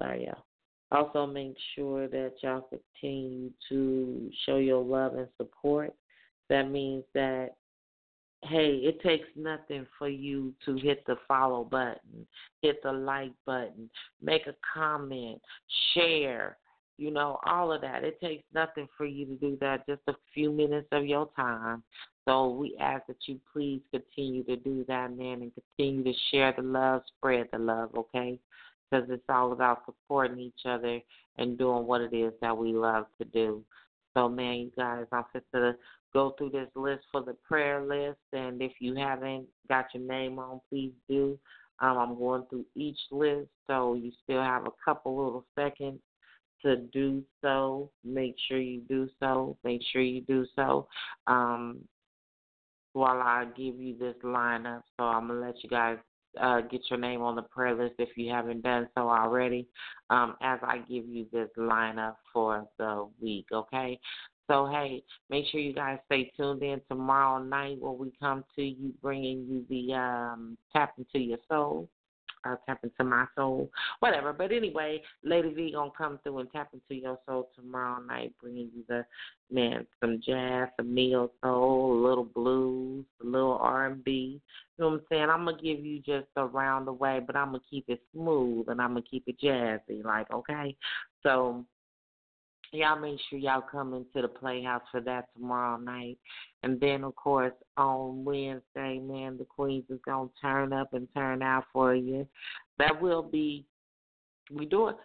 sorry 0.00 0.26
y'all. 0.26 0.44
Also, 0.92 1.26
make 1.26 1.56
sure 1.74 2.06
that 2.08 2.34
y'all 2.42 2.68
continue 2.70 3.50
to 3.68 4.30
show 4.44 4.56
your 4.56 4.82
love 4.82 5.14
and 5.14 5.28
support. 5.36 5.92
That 6.48 6.70
means 6.70 7.04
that 7.14 7.56
hey, 8.42 8.80
it 8.82 9.00
takes 9.02 9.28
nothing 9.34 9.86
for 9.98 10.08
you 10.08 10.54
to 10.64 10.76
hit 10.76 11.04
the 11.06 11.16
follow 11.26 11.64
button, 11.64 12.26
hit 12.62 12.82
the 12.82 12.92
like 12.92 13.32
button, 13.44 13.90
make 14.22 14.46
a 14.46 14.54
comment, 14.74 15.40
share, 15.94 16.56
you 16.98 17.10
know, 17.10 17.38
all 17.44 17.72
of 17.72 17.80
that. 17.80 18.04
It 18.04 18.20
takes 18.20 18.44
nothing 18.54 18.88
for 18.96 19.06
you 19.06 19.26
to 19.26 19.34
do 19.36 19.58
that, 19.60 19.86
just 19.86 20.02
a 20.08 20.14
few 20.32 20.52
minutes 20.52 20.88
of 20.92 21.06
your 21.06 21.28
time. 21.34 21.82
So 22.28 22.48
we 22.48 22.76
ask 22.80 23.06
that 23.06 23.16
you 23.26 23.40
please 23.52 23.80
continue 23.92 24.44
to 24.44 24.56
do 24.56 24.84
that, 24.88 25.16
man, 25.16 25.42
and 25.42 25.52
continue 25.54 26.04
to 26.04 26.18
share 26.30 26.52
the 26.56 26.62
love, 26.62 27.02
spread 27.16 27.48
the 27.52 27.58
love, 27.58 27.90
okay? 27.96 28.38
Because 28.90 29.08
it's 29.10 29.24
all 29.28 29.52
about 29.52 29.82
supporting 29.84 30.38
each 30.38 30.60
other 30.64 31.00
and 31.38 31.58
doing 31.58 31.86
what 31.86 32.00
it 32.00 32.14
is 32.14 32.32
that 32.40 32.56
we 32.56 32.72
love 32.72 33.06
to 33.18 33.24
do. 33.24 33.62
So, 34.14 34.28
man, 34.28 34.54
you 34.56 34.70
guys, 34.76 35.04
I'm 35.12 35.24
just 35.34 35.44
to 35.54 35.74
go 36.14 36.34
through 36.38 36.50
this 36.50 36.68
list 36.74 37.02
for 37.12 37.22
the 37.22 37.36
prayer 37.46 37.82
list. 37.84 38.18
And 38.32 38.62
if 38.62 38.72
you 38.80 38.94
haven't 38.94 39.46
got 39.68 39.86
your 39.92 40.04
name 40.04 40.38
on, 40.38 40.60
please 40.70 40.92
do. 41.08 41.38
Um, 41.80 41.98
I'm 41.98 42.18
going 42.18 42.44
through 42.48 42.64
each 42.74 42.98
list, 43.10 43.48
so 43.66 43.94
you 43.94 44.10
still 44.24 44.42
have 44.42 44.66
a 44.66 44.70
couple 44.82 45.16
little 45.16 45.44
seconds 45.58 46.00
to 46.62 46.76
do 46.76 47.22
so. 47.42 47.90
Make 48.02 48.34
sure 48.48 48.58
you 48.58 48.80
do 48.88 49.08
so. 49.20 49.58
Make 49.62 49.82
sure 49.92 50.00
you 50.00 50.22
do 50.22 50.46
so. 50.56 50.88
Um, 51.26 51.80
while 52.94 53.20
I 53.20 53.44
give 53.54 53.78
you 53.78 53.94
this 53.98 54.16
lineup, 54.24 54.82
so 54.96 55.04
I'm 55.04 55.28
gonna 55.28 55.40
let 55.40 55.62
you 55.62 55.68
guys 55.68 55.98
uh, 56.40 56.60
get 56.62 56.82
your 56.90 56.98
name 56.98 57.22
on 57.22 57.36
the 57.36 57.42
prayer 57.42 57.74
list 57.74 57.94
if 57.98 58.10
you 58.16 58.30
haven't 58.30 58.62
done 58.62 58.88
so 58.94 59.08
already. 59.08 59.66
Um, 60.10 60.36
as 60.42 60.58
I 60.62 60.78
give 60.78 61.06
you 61.06 61.26
this 61.32 61.48
lineup 61.58 62.16
for 62.32 62.66
the 62.78 63.08
week, 63.20 63.46
okay? 63.52 63.98
So, 64.48 64.66
hey, 64.66 65.02
make 65.28 65.46
sure 65.50 65.60
you 65.60 65.72
guys 65.72 65.98
stay 66.06 66.30
tuned 66.36 66.62
in 66.62 66.80
tomorrow 66.88 67.42
night 67.42 67.78
when 67.80 67.98
we 67.98 68.12
come 68.20 68.44
to 68.54 68.62
you 68.62 68.92
bringing 69.02 69.44
you 69.48 69.64
the 69.68 69.94
um, 69.94 70.56
Tap 70.72 70.94
into 70.98 71.18
Your 71.18 71.38
Soul. 71.48 71.88
Uh, 72.46 72.56
tap 72.66 72.78
into 72.82 73.04
my 73.04 73.26
soul, 73.34 73.70
whatever. 74.00 74.32
But 74.32 74.52
anyway, 74.52 75.02
Lady 75.24 75.52
V 75.52 75.72
gonna 75.72 75.90
come 75.96 76.18
through 76.22 76.38
and 76.38 76.52
tap 76.52 76.68
into 76.72 77.00
your 77.00 77.18
soul 77.26 77.50
tomorrow 77.56 78.00
night, 78.02 78.34
bringing 78.40 78.70
you 78.74 78.84
the 78.88 79.04
man 79.50 79.86
some 80.00 80.20
jazz, 80.24 80.68
some 80.76 80.94
neo 80.94 81.30
soul, 81.42 81.92
a 81.92 82.00
little 82.06 82.24
blues, 82.24 83.04
a 83.22 83.26
little 83.26 83.58
R 83.60 83.86
and 83.86 84.04
B. 84.04 84.40
You 84.78 84.84
know 84.84 84.90
what 84.90 84.94
I'm 84.96 85.02
saying? 85.10 85.30
I'm 85.30 85.44
gonna 85.44 85.56
give 85.62 85.84
you 85.84 86.00
just 86.00 86.28
around 86.36 86.84
the 86.84 86.92
way, 86.92 87.20
but 87.26 87.36
I'm 87.36 87.48
gonna 87.48 87.60
keep 87.68 87.84
it 87.88 88.00
smooth 88.12 88.68
and 88.68 88.80
I'm 88.80 88.90
gonna 88.90 89.02
keep 89.02 89.24
it 89.26 89.40
jazzy. 89.40 90.04
Like 90.04 90.30
okay, 90.30 90.76
so 91.22 91.64
y'all 92.76 92.98
make 92.98 93.18
sure 93.28 93.38
y'all 93.38 93.62
come 93.62 93.94
into 93.94 94.22
the 94.22 94.28
playhouse 94.28 94.82
for 94.90 95.00
that 95.00 95.26
tomorrow 95.34 95.78
night. 95.78 96.18
And 96.62 96.80
then 96.80 97.04
of 97.04 97.16
course 97.16 97.54
on 97.76 98.24
Wednesday, 98.24 98.98
man, 98.98 99.38
the 99.38 99.44
Queens 99.44 99.84
is 99.88 100.00
gonna 100.04 100.28
turn 100.40 100.72
up 100.72 100.92
and 100.92 101.08
turn 101.14 101.42
out 101.42 101.64
for 101.72 101.94
you. 101.94 102.26
That 102.78 103.00
will 103.00 103.22
be 103.22 103.64
we 104.52 104.66
do 104.66 104.88
it 104.88 104.96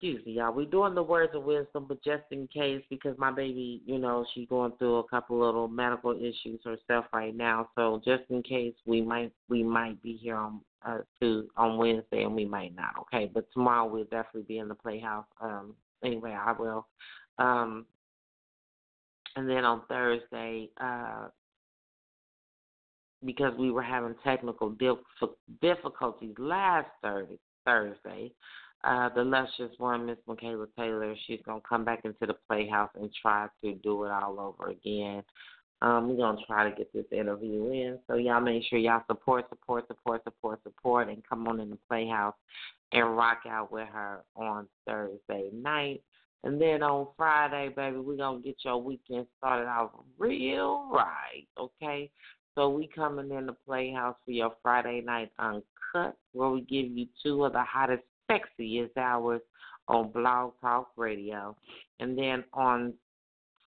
excuse 0.00 0.24
me, 0.24 0.34
y'all. 0.34 0.54
We're 0.54 0.66
doing 0.66 0.94
the 0.94 1.02
words 1.02 1.32
of 1.34 1.42
wisdom, 1.42 1.86
but 1.88 2.02
just 2.04 2.22
in 2.30 2.46
case, 2.46 2.82
because 2.88 3.18
my 3.18 3.32
baby, 3.32 3.82
you 3.84 3.98
know, 3.98 4.24
she's 4.32 4.48
going 4.48 4.72
through 4.78 4.98
a 4.98 5.08
couple 5.08 5.40
little 5.40 5.66
medical 5.66 6.12
issues 6.12 6.60
herself 6.64 7.06
right 7.12 7.36
now. 7.36 7.68
So 7.74 8.00
just 8.04 8.22
in 8.30 8.42
case, 8.44 8.74
we 8.86 9.02
might 9.02 9.32
we 9.48 9.64
might 9.64 10.00
be 10.00 10.12
here 10.12 10.36
on 10.36 10.60
uh 10.86 10.98
to 11.20 11.48
on 11.56 11.78
Wednesday, 11.78 12.22
and 12.22 12.34
we 12.34 12.44
might 12.44 12.76
not. 12.76 12.94
Okay, 13.00 13.28
but 13.32 13.48
tomorrow 13.52 13.86
we'll 13.88 14.04
definitely 14.04 14.42
be 14.42 14.58
in 14.58 14.68
the 14.68 14.74
playhouse. 14.76 15.26
Um, 15.40 15.74
anyway, 16.04 16.30
I 16.38 16.52
will. 16.52 16.86
Um, 17.38 17.84
and 19.34 19.50
then 19.50 19.64
on 19.64 19.82
Thursday, 19.88 20.68
uh, 20.80 21.26
because 23.24 23.52
we 23.58 23.72
were 23.72 23.82
having 23.82 24.14
technical 24.22 24.76
difficulties 25.60 26.34
last 26.38 26.88
Thursday, 27.02 27.38
Thursday 27.64 28.32
uh, 28.84 29.08
the 29.14 29.24
luscious 29.24 29.76
one, 29.78 30.06
Miss 30.06 30.18
Michaela 30.26 30.66
Taylor, 30.78 31.14
she's 31.26 31.40
gonna 31.44 31.60
come 31.68 31.84
back 31.84 32.04
into 32.04 32.26
the 32.26 32.36
playhouse 32.48 32.90
and 32.94 33.10
try 33.20 33.48
to 33.62 33.74
do 33.74 34.04
it 34.04 34.10
all 34.10 34.38
over 34.38 34.70
again. 34.70 35.22
Um, 35.82 36.08
we're 36.08 36.16
gonna 36.16 36.40
try 36.46 36.68
to 36.68 36.76
get 36.76 36.92
this 36.92 37.06
interview 37.12 37.70
in. 37.70 37.98
So 38.06 38.14
y'all 38.16 38.40
make 38.40 38.64
sure 38.64 38.78
y'all 38.78 39.02
support, 39.06 39.48
support, 39.48 39.86
support, 39.88 40.22
support, 40.24 40.60
support, 40.62 41.08
and 41.08 41.22
come 41.28 41.46
on 41.48 41.60
in 41.60 41.70
the 41.70 41.78
playhouse 41.88 42.34
and 42.92 43.16
rock 43.16 43.40
out 43.48 43.70
with 43.72 43.88
her 43.88 44.22
on 44.36 44.66
Thursday 44.86 45.50
night. 45.52 46.02
And 46.44 46.60
then 46.60 46.82
on 46.82 47.08
Friday, 47.16 47.72
baby, 47.74 47.98
we're 47.98 48.16
gonna 48.16 48.40
get 48.40 48.56
your 48.64 48.80
weekend 48.80 49.26
started 49.38 49.68
off 49.68 49.90
real 50.18 50.88
right, 50.92 51.46
okay? 51.58 52.10
So 52.54 52.68
we 52.68 52.88
coming 52.88 53.30
in 53.30 53.46
the 53.46 53.56
playhouse 53.66 54.16
for 54.24 54.30
your 54.30 54.52
Friday 54.62 55.00
night 55.00 55.30
uncut, 55.38 56.16
where 56.32 56.50
we 56.50 56.60
give 56.62 56.86
you 56.86 57.06
two 57.22 57.44
of 57.44 57.52
the 57.52 57.62
hottest 57.62 58.02
sexiest 58.30 58.96
hours 58.96 59.40
on 59.88 60.10
Blog 60.10 60.52
Talk 60.60 60.90
Radio. 60.96 61.56
And 62.00 62.16
then 62.16 62.44
on 62.52 62.94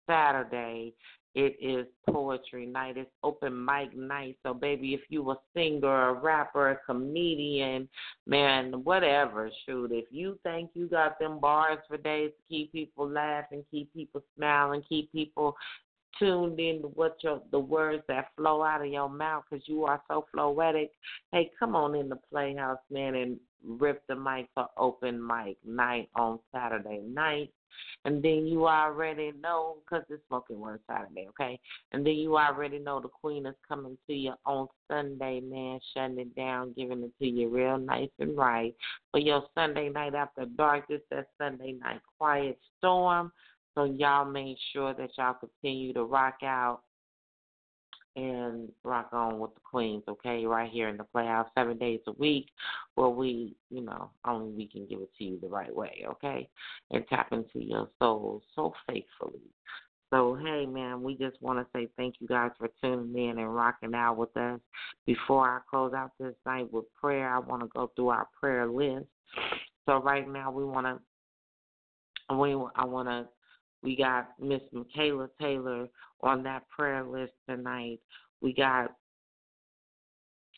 Saturday, 0.08 0.94
it 1.34 1.56
is 1.62 1.88
poetry 2.10 2.66
night. 2.66 2.98
It's 2.98 3.10
open 3.24 3.64
mic 3.64 3.96
night. 3.96 4.38
So, 4.44 4.54
baby, 4.54 4.94
if 4.94 5.02
you 5.08 5.32
a 5.32 5.38
singer, 5.56 6.10
a 6.10 6.14
rapper, 6.14 6.72
a 6.72 6.78
comedian, 6.86 7.88
man, 8.28 8.84
whatever, 8.84 9.50
shoot. 9.66 9.92
If 9.94 10.06
you 10.12 10.38
think 10.44 10.72
you 10.74 10.88
got 10.88 11.20
them 11.20 11.40
bars 11.40 11.80
for 11.88 11.98
days 11.98 12.32
to 12.32 12.54
keep 12.54 12.74
people 12.74 13.08
laughing, 13.10 13.64
keep 13.72 13.94
people 13.94 14.22
smiling, 14.36 14.84
keep 14.90 15.12
people 15.14 15.56
tuned 16.20 16.60
in 16.60 16.82
to 16.82 16.88
what 16.90 17.16
your 17.24 17.42
the 17.52 17.60
words 17.60 18.04
that 18.10 18.28
flow 18.36 18.62
out 18.62 18.82
of 18.82 18.92
your 18.92 19.10
mouth 19.10 19.44
because 19.50 19.66
you 19.70 19.86
are 19.86 20.02
so 20.10 20.26
floetic. 20.36 20.90
Hey, 21.32 21.50
come 21.58 21.78
on 21.78 21.96
in 21.96 22.10
the 22.10 22.20
playhouse, 22.30 22.80
man, 22.90 23.16
and 23.16 23.40
rip 23.66 24.06
the 24.08 24.16
mic 24.16 24.48
for 24.54 24.68
open 24.78 25.26
mic 25.26 25.58
night 25.66 26.10
on 26.16 26.40
Saturday 26.54 27.02
night. 27.08 27.52
And 28.04 28.22
then 28.22 28.48
you 28.48 28.68
already 28.68 29.32
know, 29.42 29.78
because 29.80 30.04
it's 30.10 30.22
smoking 30.28 30.60
one 30.60 30.80
Saturday, 30.90 31.28
okay? 31.30 31.60
And 31.92 32.06
then 32.06 32.16
you 32.16 32.38
already 32.38 32.80
know 32.80 33.00
the 33.00 33.08
queen 33.08 33.46
is 33.46 33.56
coming 33.68 33.98
to 34.08 34.14
you 34.14 34.34
on 34.46 34.68
Sunday, 34.90 35.40
man, 35.40 35.80
shutting 35.94 36.20
it 36.20 36.36
down, 36.36 36.74
giving 36.76 37.04
it 37.04 37.12
to 37.20 37.28
you 37.30 37.50
real 37.50 37.78
nice 37.78 38.10
and 38.20 38.36
right. 38.36 38.76
For 39.12 39.20
your 39.20 39.44
Sunday 39.56 39.90
night 39.90 40.16
after 40.16 40.46
dark, 40.46 40.88
this 40.88 41.02
that 41.12 41.28
Sunday 41.38 41.74
night 41.74 42.02
quiet 42.18 42.58
storm. 42.78 43.32
So 43.76 43.86
y'all 43.86 44.26
make 44.26 44.58
sure 44.74 44.94
that 44.94 45.12
y'all 45.18 45.36
continue 45.36 45.94
to 45.94 46.04
rock 46.04 46.38
out 46.44 46.82
and 48.16 48.70
rock 48.84 49.10
on 49.14 49.40
with 49.40 49.54
the 49.54 49.62
queens, 49.62 50.04
okay? 50.08 50.46
Right 50.46 50.70
here 50.70 50.90
in 50.90 50.98
the 50.98 51.04
playhouse, 51.04 51.48
seven 51.58 51.78
days 51.78 52.02
a 52.08 52.12
week, 52.14 52.48
where 52.96 53.10
we, 53.10 53.56
you 53.70 53.82
know, 53.82 54.12
only 54.26 54.52
we 54.52 54.68
can 54.68 54.86
give 54.88 55.00
it 55.00 55.10
to 55.18 55.24
you 55.24 55.40
the 55.42 55.48
right 55.48 55.74
way, 55.74 56.06
okay? 56.08 56.50
And 56.92 57.08
tap 57.08 57.32
into 57.32 57.66
your 57.66 57.90
soul 58.00 58.42
so 58.56 58.74
faithfully. 58.88 59.42
So, 60.14 60.38
hey, 60.44 60.66
man, 60.66 61.02
we 61.02 61.16
just 61.16 61.42
want 61.42 61.60
to 61.60 61.66
say 61.74 61.88
thank 61.96 62.16
you 62.20 62.28
guys 62.28 62.52
for 62.58 62.70
tuning 62.84 63.30
in 63.30 63.40
and 63.40 63.56
rocking 63.56 63.96
out 63.96 64.18
with 64.18 64.36
us. 64.36 64.60
Before 65.06 65.48
I 65.48 65.60
close 65.70 65.94
out 65.94 66.12
this 66.20 66.36
night 66.46 66.72
with 66.72 66.84
prayer, 67.00 67.34
I 67.34 67.40
want 67.40 67.62
to 67.62 67.70
go 67.70 67.92
through 67.96 68.10
our 68.10 68.28
prayer 68.38 68.68
list. 68.68 69.06
So, 69.86 70.02
right 70.02 70.28
now, 70.28 70.52
we 70.52 70.66
want 70.66 70.86
to, 70.86 72.36
we, 72.36 72.52
I 72.76 72.86
want 72.86 73.08
to 73.08 73.28
We 73.84 73.96
got 73.96 74.32
Miss 74.40 74.62
Michaela 74.72 75.30
Taylor 75.40 75.88
on 76.22 76.44
that 76.44 76.70
prayer 76.70 77.04
list 77.04 77.34
tonight. 77.48 78.00
We 78.42 78.54
got 78.54 78.92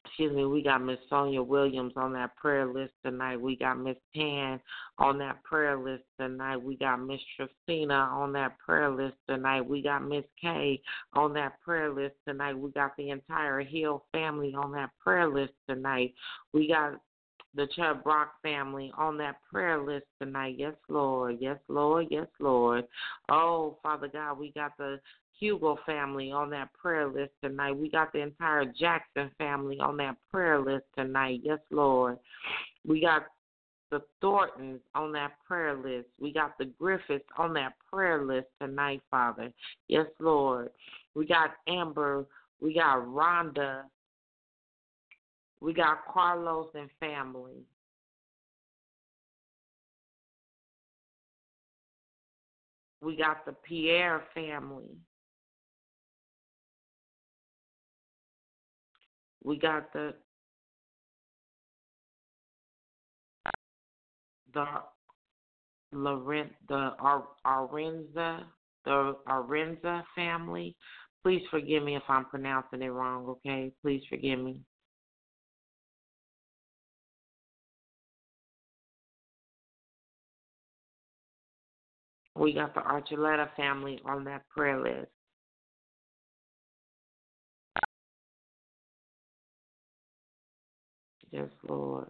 excuse 0.06 0.34
me, 0.36 0.46
we 0.46 0.62
got 0.62 0.84
Miss 0.84 1.00
Sonia 1.10 1.42
Williams 1.42 1.94
on 1.96 2.14
that 2.14 2.36
prayer 2.36 2.72
list 2.72 2.94
tonight. 3.04 3.40
We 3.40 3.56
got 3.56 3.80
Miss 3.80 3.98
Tan 4.16 4.60
on 5.00 5.18
that 5.20 5.44
prayer 5.44 5.78
list 5.78 6.04
tonight. 6.20 6.58
We 6.58 6.78
got 6.78 7.02
Miss 7.02 7.22
Tristina 7.36 8.10
on 8.12 8.32
that 8.34 8.58
prayer 8.60 8.92
list 8.92 9.16
tonight. 9.28 9.62
We 9.62 9.82
got 9.82 10.04
Miss 10.04 10.26
Kay 10.40 10.82
on 11.14 11.34
that 11.34 11.60
prayer 11.62 11.92
list 11.92 12.16
tonight. 12.28 12.54
We 12.54 12.70
got 12.72 12.96
the 12.98 13.10
entire 13.10 13.62
Hill 13.62 14.06
family 14.12 14.54
on 14.54 14.72
that 14.74 14.92
prayer 15.04 15.28
list 15.28 15.54
tonight. 15.68 16.14
We 16.54 16.68
got 16.68 17.00
the 17.56 17.68
Chubb 17.76 18.04
Brock 18.04 18.34
family 18.42 18.92
on 18.98 19.18
that 19.18 19.36
prayer 19.52 19.82
list 19.82 20.06
tonight. 20.22 20.56
Yes, 20.58 20.74
Lord. 20.90 21.38
Yes, 21.40 21.60
Lord. 21.68 22.08
Yes, 22.10 22.28
Lord. 22.40 22.86
Oh, 23.30 23.78
Father 23.84 24.08
God, 24.08 24.40
we 24.40 24.52
got 24.52 24.78
the 24.78 25.00
Hugo 25.40 25.78
family 25.86 26.32
on 26.32 26.50
that 26.52 26.74
prayer 26.74 27.08
list 27.08 27.32
tonight. 27.44 27.78
We 27.78 27.90
got 27.90 28.14
the 28.14 28.22
entire 28.22 28.66
Jackson 28.66 29.30
family 29.38 29.80
on 29.80 29.98
that 29.98 30.16
prayer 30.32 30.60
list 30.60 30.86
tonight. 30.98 31.42
Yes, 31.44 31.60
Lord. 31.72 32.18
We 32.86 33.02
got 33.02 33.24
the 33.92 34.02
Thorntons 34.22 34.80
on 34.96 35.12
that 35.14 35.34
prayer 35.48 35.76
list. 35.76 36.08
We 36.20 36.34
got 36.34 36.58
the 36.58 36.66
Griffiths 36.66 37.26
on 37.38 37.54
that 37.54 37.74
prayer 37.92 38.24
list 38.26 38.48
tonight, 38.60 39.02
Father. 39.12 39.52
Yes, 39.88 40.08
Lord. 40.20 40.70
We 41.14 41.28
got 41.28 41.52
Amber. 41.68 42.26
We 42.60 42.74
got 42.74 43.06
Rhonda. 43.06 43.84
We 45.64 45.74
got 45.74 46.00
Carlos 46.14 46.68
and 46.76 46.90
family. 47.00 47.64
We 53.02 53.16
got 53.16 53.46
the 53.46 53.54
Pierre 53.54 54.24
family. 54.34 54.98
We 59.42 59.58
got 59.58 59.94
the 59.94 60.16
the 64.54 64.66
Loren 65.94 66.50
the 66.68 66.92
Ar- 67.00 67.28
Arenza 67.48 68.44
the 68.84 69.16
Arenza 69.30 70.04
family. 70.14 70.76
Please 71.24 71.44
forgive 71.50 71.84
me 71.84 71.96
if 71.96 72.04
I'm 72.10 72.26
pronouncing 72.26 72.82
it 72.82 72.90
wrong, 72.90 73.26
okay? 73.30 73.72
Please 73.82 74.04
forgive 74.10 74.40
me. 74.40 74.60
We 82.36 82.54
got 82.54 82.74
the 82.74 82.82
Archuleta 82.82 83.50
family 83.56 84.00
on 84.06 84.24
that 84.26 84.48
prayer 84.50 84.82
list. 84.82 85.12
Yes, 91.32 91.50
Lord. 91.68 92.10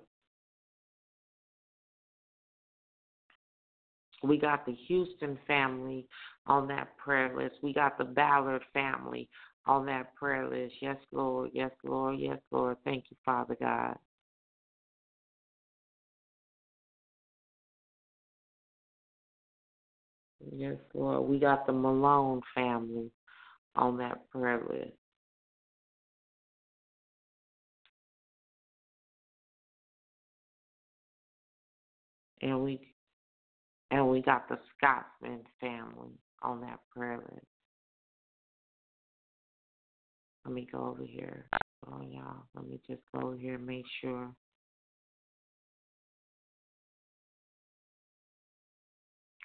We 4.22 4.38
got 4.38 4.66
the 4.66 4.76
Houston 4.88 5.38
family 5.46 6.08
on 6.48 6.68
that 6.70 6.98
prayer 6.98 7.36
list. 7.36 7.56
We 7.62 7.74
got 7.74 7.98
the 7.98 8.06
Ballard 8.06 8.64
family 8.74 9.30
on 9.66 9.86
that 9.88 10.16
prayer 10.16 10.50
list. 10.50 10.76
Yes, 10.82 10.98
Lord. 11.12 11.52
Yes, 11.54 11.72
Lord. 11.84 12.20
Yes, 12.20 12.40
Lord. 12.52 12.78
Thank 12.86 13.06
you, 13.10 13.18
Father 13.26 13.58
God. 13.60 13.98
Yes, 20.52 20.78
Lord. 20.94 21.28
We 21.30 21.40
got 21.40 21.66
the 21.66 21.74
Malone 21.74 22.42
family 22.56 23.12
on 23.76 23.98
that 23.98 24.30
prayer 24.32 24.62
list. 24.70 24.98
And 32.42 32.64
we 32.64 32.94
and 33.92 34.10
we 34.10 34.22
got 34.22 34.50
the 34.50 34.58
Scotsman 34.76 35.42
family 35.62 36.12
on 36.42 36.62
that 36.62 36.80
prayer 36.96 37.18
list. 37.18 37.46
Let 40.46 40.54
me 40.54 40.68
go 40.72 40.88
over 40.88 41.04
here. 41.04 41.48
Oh 41.88 42.02
y'all, 42.02 42.46
let 42.56 42.68
me 42.68 42.80
just 42.88 43.02
go 43.14 43.28
over 43.28 43.38
here 43.38 43.56
and 43.56 43.66
make 43.66 43.86
sure. 44.02 44.30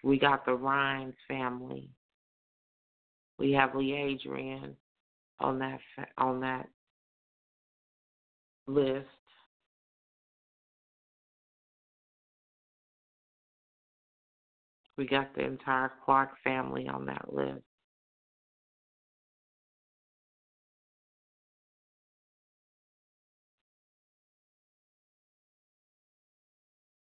We 0.09 0.19
got 0.19 0.47
the 0.47 0.55
Rhines 0.55 1.17
family. 1.29 1.91
We 3.39 3.53
have 3.53 3.75
Lee 3.75 3.93
Adrian 3.93 4.75
on 5.39 5.59
that 5.59 5.81
on 6.17 6.41
that 6.41 6.67
list. 8.67 9.05
We 14.97 15.07
got 15.07 15.35
the 15.35 15.45
entire 15.45 15.93
Clark 16.07 16.31
family 16.43 16.89
on 16.89 17.05
that 17.05 17.31
list. 17.31 17.61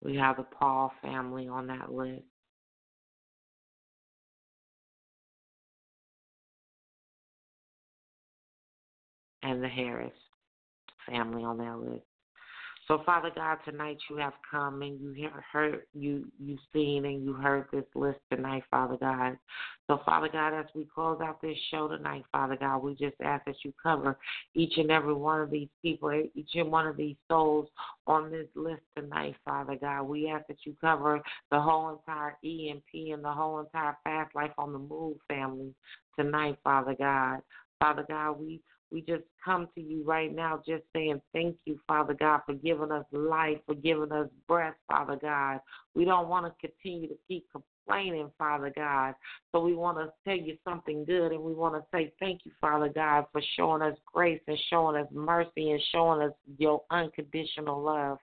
We 0.01 0.15
have 0.15 0.37
the 0.37 0.43
Paul 0.43 0.91
family 1.03 1.47
on 1.47 1.67
that 1.67 1.93
list. 1.93 2.23
And 9.45 9.63
the 9.63 9.67
Harris 9.67 10.11
family 11.07 11.43
on 11.43 11.59
that 11.59 11.77
list. 11.77 12.03
So, 12.87 13.01
Father 13.05 13.29
God, 13.35 13.57
tonight 13.63 13.97
you 14.09 14.15
have 14.17 14.33
come 14.49 14.81
and 14.81 14.99
you 14.99 15.11
hear- 15.11 15.45
heard, 15.51 15.85
you 15.93 16.31
you 16.39 16.57
seen 16.73 17.05
and 17.05 17.23
you 17.23 17.33
heard 17.33 17.67
this 17.71 17.85
list 17.95 18.19
tonight, 18.31 18.63
Father 18.71 18.97
God. 18.97 19.37
So, 19.85 19.97
Father 19.99 20.29
God, 20.29 20.53
as 20.53 20.65
we 20.73 20.85
close 20.85 21.21
out 21.21 21.41
this 21.41 21.57
show 21.69 21.87
tonight, 21.87 22.25
Father 22.31 22.55
God, 22.55 22.79
we 22.79 22.95
just 22.95 23.15
ask 23.21 23.45
that 23.45 23.63
you 23.63 23.71
cover 23.81 24.17
each 24.55 24.77
and 24.77 24.89
every 24.89 25.13
one 25.13 25.41
of 25.41 25.51
these 25.51 25.69
people, 25.83 26.11
each 26.33 26.55
and 26.55 26.71
one 26.71 26.87
of 26.87 26.97
these 26.97 27.17
souls 27.27 27.69
on 28.07 28.31
this 28.31 28.49
list 28.55 28.83
tonight, 28.95 29.35
Father 29.45 29.75
God. 29.75 30.03
We 30.03 30.29
ask 30.29 30.47
that 30.47 30.65
you 30.65 30.75
cover 30.81 31.21
the 31.51 31.61
whole 31.61 31.89
entire 31.89 32.37
EMP 32.43 33.13
and 33.13 33.23
the 33.23 33.31
whole 33.31 33.59
entire 33.59 33.95
Fast 34.03 34.33
Life 34.33 34.53
on 34.57 34.73
the 34.73 34.79
Move 34.79 35.17
family 35.27 35.73
tonight, 36.17 36.57
Father 36.63 36.95
God. 36.95 37.41
Father 37.79 38.05
God, 38.07 38.39
we 38.39 38.61
we 38.91 39.01
just 39.01 39.23
come 39.43 39.67
to 39.75 39.81
you 39.81 40.03
right 40.03 40.33
now 40.33 40.61
just 40.65 40.83
saying 40.93 41.21
thank 41.33 41.57
you, 41.65 41.79
Father 41.87 42.13
God, 42.13 42.41
for 42.45 42.53
giving 42.53 42.91
us 42.91 43.05
life, 43.11 43.57
for 43.65 43.75
giving 43.75 44.11
us 44.11 44.27
breath, 44.47 44.75
Father 44.87 45.17
God. 45.21 45.59
We 45.95 46.05
don't 46.05 46.29
want 46.29 46.45
to 46.45 46.67
continue 46.67 47.07
to 47.07 47.15
keep 47.27 47.45
complaining, 47.51 48.31
Father 48.37 48.71
God. 48.75 49.15
So 49.51 49.61
we 49.61 49.73
want 49.73 49.97
to 49.97 50.11
tell 50.23 50.37
you 50.37 50.57
something 50.63 51.05
good 51.05 51.31
and 51.31 51.41
we 51.41 51.53
want 51.53 51.75
to 51.75 51.83
say 51.91 52.13
thank 52.19 52.41
you, 52.45 52.51
Father 52.61 52.89
God, 52.89 53.25
for 53.31 53.41
showing 53.57 53.81
us 53.81 53.97
grace 54.11 54.41
and 54.47 54.57
showing 54.69 55.01
us 55.01 55.07
mercy 55.11 55.71
and 55.71 55.81
showing 55.91 56.21
us 56.21 56.33
your 56.57 56.83
unconditional 56.91 57.81
love. 57.81 58.19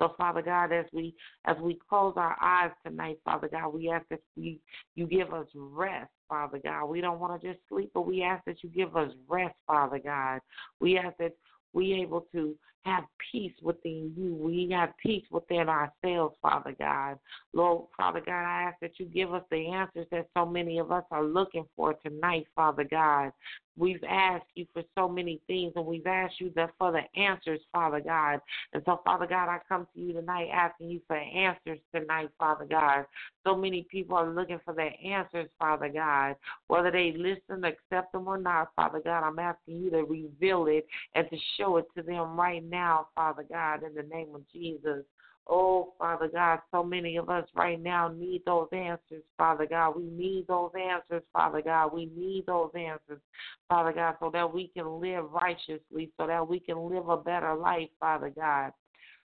So 0.00 0.14
Father 0.16 0.42
God, 0.42 0.72
as 0.72 0.86
we 0.92 1.14
as 1.44 1.56
we 1.60 1.78
close 1.88 2.14
our 2.16 2.36
eyes 2.40 2.70
tonight, 2.84 3.18
Father 3.24 3.48
God, 3.48 3.68
we 3.68 3.90
ask 3.90 4.06
that 4.10 4.20
you 4.36 4.56
you 4.94 5.06
give 5.06 5.32
us 5.32 5.46
rest. 5.54 6.10
Father 6.28 6.60
God. 6.62 6.86
We 6.86 7.00
don't 7.00 7.20
want 7.20 7.40
to 7.40 7.48
just 7.48 7.60
sleep, 7.68 7.90
but 7.94 8.06
we 8.06 8.22
ask 8.22 8.44
that 8.46 8.62
you 8.62 8.70
give 8.70 8.96
us 8.96 9.12
rest, 9.28 9.54
Father 9.66 9.98
God. 9.98 10.40
We 10.80 10.98
ask 10.98 11.16
that 11.18 11.32
we 11.72 11.94
able 11.94 12.26
to 12.32 12.56
have 12.84 13.04
peace 13.32 13.52
within 13.62 14.12
you. 14.16 14.34
We 14.34 14.70
have 14.72 14.90
peace 15.02 15.24
within 15.30 15.68
ourselves, 15.68 16.36
Father 16.40 16.74
God. 16.78 17.18
Lord, 17.52 17.86
Father 17.96 18.22
God, 18.24 18.44
I 18.44 18.62
ask 18.68 18.80
that 18.80 18.98
you 18.98 19.06
give 19.06 19.34
us 19.34 19.42
the 19.50 19.70
answers 19.70 20.06
that 20.12 20.28
so 20.36 20.46
many 20.46 20.78
of 20.78 20.92
us 20.92 21.04
are 21.10 21.24
looking 21.24 21.66
for 21.74 21.94
tonight, 21.94 22.46
Father 22.54 22.84
God. 22.84 23.32
We've 23.78 24.02
asked 24.08 24.46
you 24.54 24.66
for 24.72 24.82
so 24.94 25.06
many 25.08 25.40
things, 25.46 25.72
and 25.76 25.84
we've 25.84 26.06
asked 26.06 26.40
you 26.40 26.50
for 26.78 26.92
the 26.92 27.20
answers, 27.20 27.60
Father 27.72 28.00
God. 28.00 28.40
And 28.72 28.82
so, 28.86 29.00
Father 29.04 29.26
God, 29.26 29.50
I 29.50 29.58
come 29.68 29.86
to 29.94 30.00
you 30.00 30.14
tonight 30.14 30.48
asking 30.52 30.88
you 30.88 31.00
for 31.06 31.16
answers 31.16 31.78
tonight, 31.94 32.30
Father 32.38 32.64
God. 32.64 33.04
So 33.44 33.54
many 33.54 33.86
people 33.90 34.16
are 34.16 34.30
looking 34.30 34.60
for 34.64 34.72
their 34.74 34.94
answers, 35.04 35.48
Father 35.58 35.90
God. 35.90 36.36
Whether 36.68 36.90
they 36.90 37.14
listen, 37.16 37.64
accept 37.64 38.12
them 38.12 38.26
or 38.26 38.38
not, 38.38 38.70
Father 38.76 39.00
God, 39.04 39.24
I'm 39.24 39.38
asking 39.38 39.76
you 39.76 39.90
to 39.90 40.04
reveal 40.04 40.66
it 40.68 40.86
and 41.14 41.28
to 41.30 41.36
show 41.58 41.76
it 41.76 41.86
to 41.96 42.02
them 42.02 42.38
right 42.38 42.64
now, 42.64 42.75
Father 43.14 43.44
God, 43.48 43.82
in 43.82 43.94
the 43.94 44.02
name 44.02 44.34
of 44.34 44.42
Jesus. 44.52 45.04
Oh, 45.48 45.92
Father 45.98 46.28
God, 46.28 46.58
so 46.72 46.82
many 46.82 47.16
of 47.16 47.30
us 47.30 47.46
right 47.54 47.80
now 47.80 48.08
need 48.08 48.42
those 48.44 48.68
answers, 48.72 49.22
Father 49.38 49.66
God. 49.66 49.96
We 49.96 50.02
need 50.04 50.46
those 50.48 50.72
answers, 50.74 51.22
Father 51.32 51.62
God. 51.62 51.92
We 51.92 52.06
need 52.16 52.44
those 52.46 52.70
answers, 52.74 53.20
Father 53.68 53.92
God, 53.92 54.16
so 54.18 54.30
that 54.32 54.52
we 54.52 54.68
can 54.76 55.00
live 55.00 55.30
righteously, 55.30 56.10
so 56.16 56.26
that 56.26 56.48
we 56.48 56.58
can 56.58 56.90
live 56.90 57.08
a 57.08 57.16
better 57.16 57.54
life, 57.54 57.88
Father 58.00 58.32
God. 58.34 58.72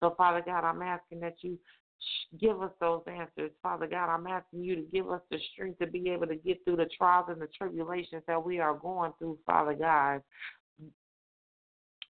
So, 0.01 0.15
Father 0.19 0.43
God, 0.45 0.65
I'm 0.65 0.83
asking 0.83 1.21
that 1.21 1.37
you 1.41 1.59
give 2.39 2.61
us 2.61 2.73
those 2.79 3.03
answers. 3.07 3.53
Father 3.63 3.87
God, 3.87 4.13
I'm 4.13 4.27
asking 4.27 4.65
you 4.65 4.77
to 4.77 4.83
give 4.93 5.11
us 5.11 5.23
the 5.31 5.39
strength 5.55 5.79
to 5.79 5.87
be 5.87 6.11
able 6.11 6.27
to 6.27 6.37
get 6.37 6.63
through 6.65 6.77
the 6.77 6.91
trials 6.99 7.29
and 7.31 7.41
the 7.41 7.49
tribulations 7.57 8.23
that 8.27 8.45
we 8.45 8.59
are 8.59 8.75
going 8.75 9.13
through, 9.19 9.39
Father 9.47 9.75
God 9.75 10.21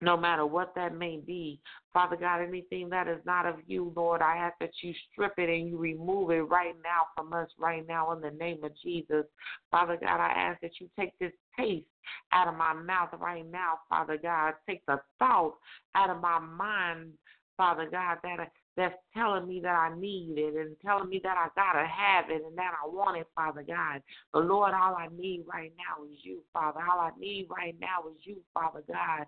no 0.02 0.18
matter 0.18 0.46
what 0.46 0.74
that 0.76 0.98
may 0.98 1.18
be. 1.18 1.60
Father 1.94 2.16
God, 2.16 2.42
anything 2.42 2.90
that 2.90 3.08
is 3.08 3.20
not 3.26 3.46
of 3.46 3.56
you, 3.68 3.94
Lord, 3.96 4.22
I 4.22 4.38
ask 4.38 4.56
that 4.60 4.72
you 4.82 4.94
strip 5.12 5.34
it 5.38 5.50
and 5.50 5.68
you 5.68 5.78
remove 5.78 6.32
it 6.32 6.42
right 6.42 6.76
now 6.84 7.04
from 7.16 7.34
us, 7.34 7.50
right 7.60 7.86
now, 7.88 8.12
in 8.12 8.22
the 8.22 8.32
name 8.32 8.64
of 8.64 8.72
Jesus. 8.84 9.26
Father 9.70 9.98
God, 10.02 10.20
I 10.20 10.32
ask 10.36 10.62
that 10.62 10.80
you 10.80 10.90
take 10.98 11.18
this 11.20 11.34
taste 11.58 11.86
out 12.32 12.48
of 12.48 12.56
my 12.56 12.74
mouth 12.74 13.10
right 13.20 13.50
now, 13.50 13.80
Father 13.90 14.18
God. 14.22 14.54
Take 14.68 14.86
the 14.88 15.00
thought 15.20 15.56
out 15.96 16.10
of 16.10 16.22
my 16.22 16.40
mind, 16.40 17.12
Father 17.58 17.88
God, 17.90 18.18
that 18.24 18.52
that's 18.78 18.96
telling 19.14 19.48
me 19.48 19.60
that 19.62 19.76
I 19.76 19.94
need 20.00 20.38
it 20.38 20.56
and 20.56 20.76
telling 20.84 21.10
me 21.10 21.20
that 21.24 21.36
I 21.38 21.50
gotta 21.56 21.86
have 21.86 22.30
it 22.30 22.42
and 22.46 22.58
that 22.58 22.72
I 22.82 22.88
want 22.88 23.18
it, 23.18 23.28
Father 23.36 23.64
God. 23.68 24.02
But 24.32 24.46
Lord, 24.46 24.74
all 24.74 24.96
I 24.96 25.08
need 25.16 25.44
right 25.46 25.74
now 25.78 26.06
is 26.06 26.18
you, 26.24 26.40
Father. 26.54 26.80
All 26.80 27.00
I 27.00 27.12
need 27.20 27.48
right 27.50 27.76
now 27.82 28.10
is 28.10 28.18
you, 28.24 28.38
Father 28.54 28.82
God. 28.88 29.26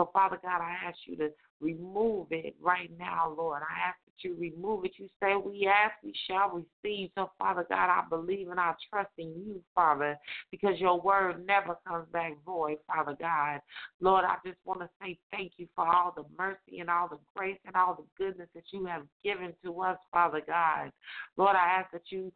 So, 0.00 0.08
Father 0.14 0.38
God, 0.42 0.62
I 0.62 0.88
ask 0.88 0.96
you 1.04 1.14
to 1.16 1.28
remove 1.60 2.28
it 2.30 2.56
right 2.58 2.90
now, 2.98 3.34
Lord. 3.36 3.60
I 3.60 3.88
ask 3.88 3.98
that 4.06 4.26
you 4.26 4.34
remove 4.34 4.86
it. 4.86 4.92
You 4.96 5.08
say 5.22 5.34
we 5.36 5.66
ask, 5.66 5.92
we 6.02 6.14
shall 6.26 6.48
receive. 6.48 7.10
So, 7.14 7.30
Father 7.38 7.66
God, 7.68 7.90
I 7.90 8.02
believe 8.08 8.48
and 8.48 8.58
I 8.58 8.72
trust 8.88 9.10
in 9.18 9.26
you, 9.26 9.60
Father, 9.74 10.16
because 10.50 10.80
your 10.80 10.98
word 10.98 11.46
never 11.46 11.76
comes 11.86 12.06
back 12.14 12.32
void, 12.46 12.78
Father 12.86 13.14
God. 13.20 13.60
Lord, 14.00 14.24
I 14.24 14.36
just 14.42 14.56
want 14.64 14.80
to 14.80 14.88
say 15.02 15.18
thank 15.30 15.52
you 15.58 15.68
for 15.76 15.86
all 15.86 16.14
the 16.16 16.24
mercy 16.38 16.78
and 16.78 16.88
all 16.88 17.06
the 17.06 17.18
grace 17.36 17.60
and 17.66 17.76
all 17.76 17.94
the 17.94 18.24
goodness 18.24 18.48
that 18.54 18.64
you 18.70 18.86
have 18.86 19.02
given 19.22 19.52
to 19.66 19.82
us, 19.82 19.98
Father 20.10 20.40
God. 20.46 20.92
Lord, 21.36 21.56
I 21.56 21.78
ask 21.78 21.90
that 21.92 22.04
you 22.08 22.32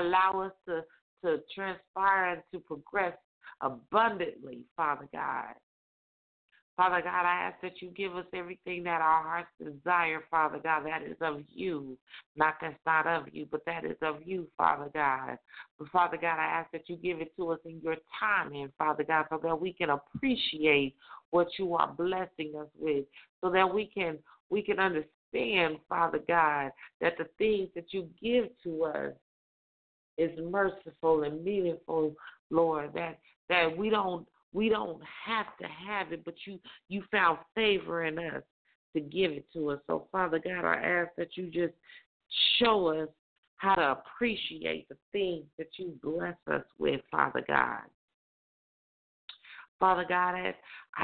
allow 0.00 0.46
us 0.46 0.52
to, 0.66 0.80
to 1.26 1.42
transpire 1.54 2.32
and 2.32 2.42
to 2.54 2.60
progress 2.60 3.12
abundantly, 3.60 4.64
Father 4.78 5.10
God. 5.12 5.52
Father 6.76 7.02
God, 7.02 7.26
I 7.26 7.48
ask 7.48 7.60
that 7.60 7.82
you 7.82 7.90
give 7.90 8.16
us 8.16 8.24
everything 8.32 8.82
that 8.84 9.02
our 9.02 9.22
hearts 9.22 9.50
desire, 9.62 10.22
Father 10.30 10.58
God, 10.58 10.86
that 10.86 11.02
is 11.02 11.16
of 11.20 11.42
you. 11.54 11.98
Not 12.34 12.54
that's 12.62 12.74
not 12.86 13.06
of 13.06 13.24
you, 13.30 13.46
but 13.50 13.60
that 13.66 13.84
is 13.84 13.96
of 14.00 14.16
you, 14.24 14.46
Father 14.56 14.88
God. 14.94 15.36
But 15.78 15.88
Father 15.88 16.16
God, 16.16 16.38
I 16.38 16.46
ask 16.46 16.70
that 16.72 16.88
you 16.88 16.96
give 16.96 17.20
it 17.20 17.36
to 17.36 17.50
us 17.50 17.58
in 17.66 17.80
your 17.82 17.96
timing, 18.18 18.72
Father 18.78 19.04
God, 19.04 19.26
so 19.28 19.38
that 19.42 19.60
we 19.60 19.74
can 19.74 19.90
appreciate 19.90 20.96
what 21.30 21.48
you 21.58 21.74
are 21.74 21.92
blessing 21.92 22.54
us 22.58 22.68
with, 22.78 23.04
so 23.42 23.50
that 23.50 23.72
we 23.72 23.86
can 23.86 24.18
we 24.48 24.62
can 24.62 24.78
understand, 24.78 25.76
Father 25.90 26.20
God, 26.26 26.70
that 27.02 27.18
the 27.18 27.26
things 27.36 27.68
that 27.74 27.92
you 27.92 28.08
give 28.22 28.46
to 28.64 28.84
us 28.84 29.12
is 30.16 30.30
merciful 30.42 31.24
and 31.24 31.44
meaningful, 31.44 32.14
Lord, 32.50 32.92
that 32.94 33.18
that 33.50 33.76
we 33.76 33.90
don't 33.90 34.26
we 34.52 34.68
don't 34.68 35.00
have 35.24 35.46
to 35.60 35.66
have 35.66 36.12
it, 36.12 36.24
but 36.24 36.34
you 36.46 36.58
you 36.88 37.02
found 37.10 37.38
favor 37.54 38.04
in 38.04 38.18
us 38.18 38.42
to 38.94 39.00
give 39.00 39.32
it 39.32 39.46
to 39.54 39.70
us. 39.70 39.80
So 39.86 40.08
Father 40.12 40.38
God, 40.38 40.64
I 40.64 40.76
ask 40.76 41.10
that 41.16 41.36
you 41.36 41.50
just 41.50 41.74
show 42.58 42.88
us 42.88 43.08
how 43.56 43.74
to 43.76 43.92
appreciate 43.92 44.88
the 44.88 44.96
things 45.12 45.44
that 45.56 45.68
you 45.78 45.98
bless 46.02 46.36
us 46.50 46.64
with, 46.78 47.00
Father 47.10 47.44
God. 47.46 47.82
Father 49.78 50.04
God, 50.08 50.34
I 50.36 50.54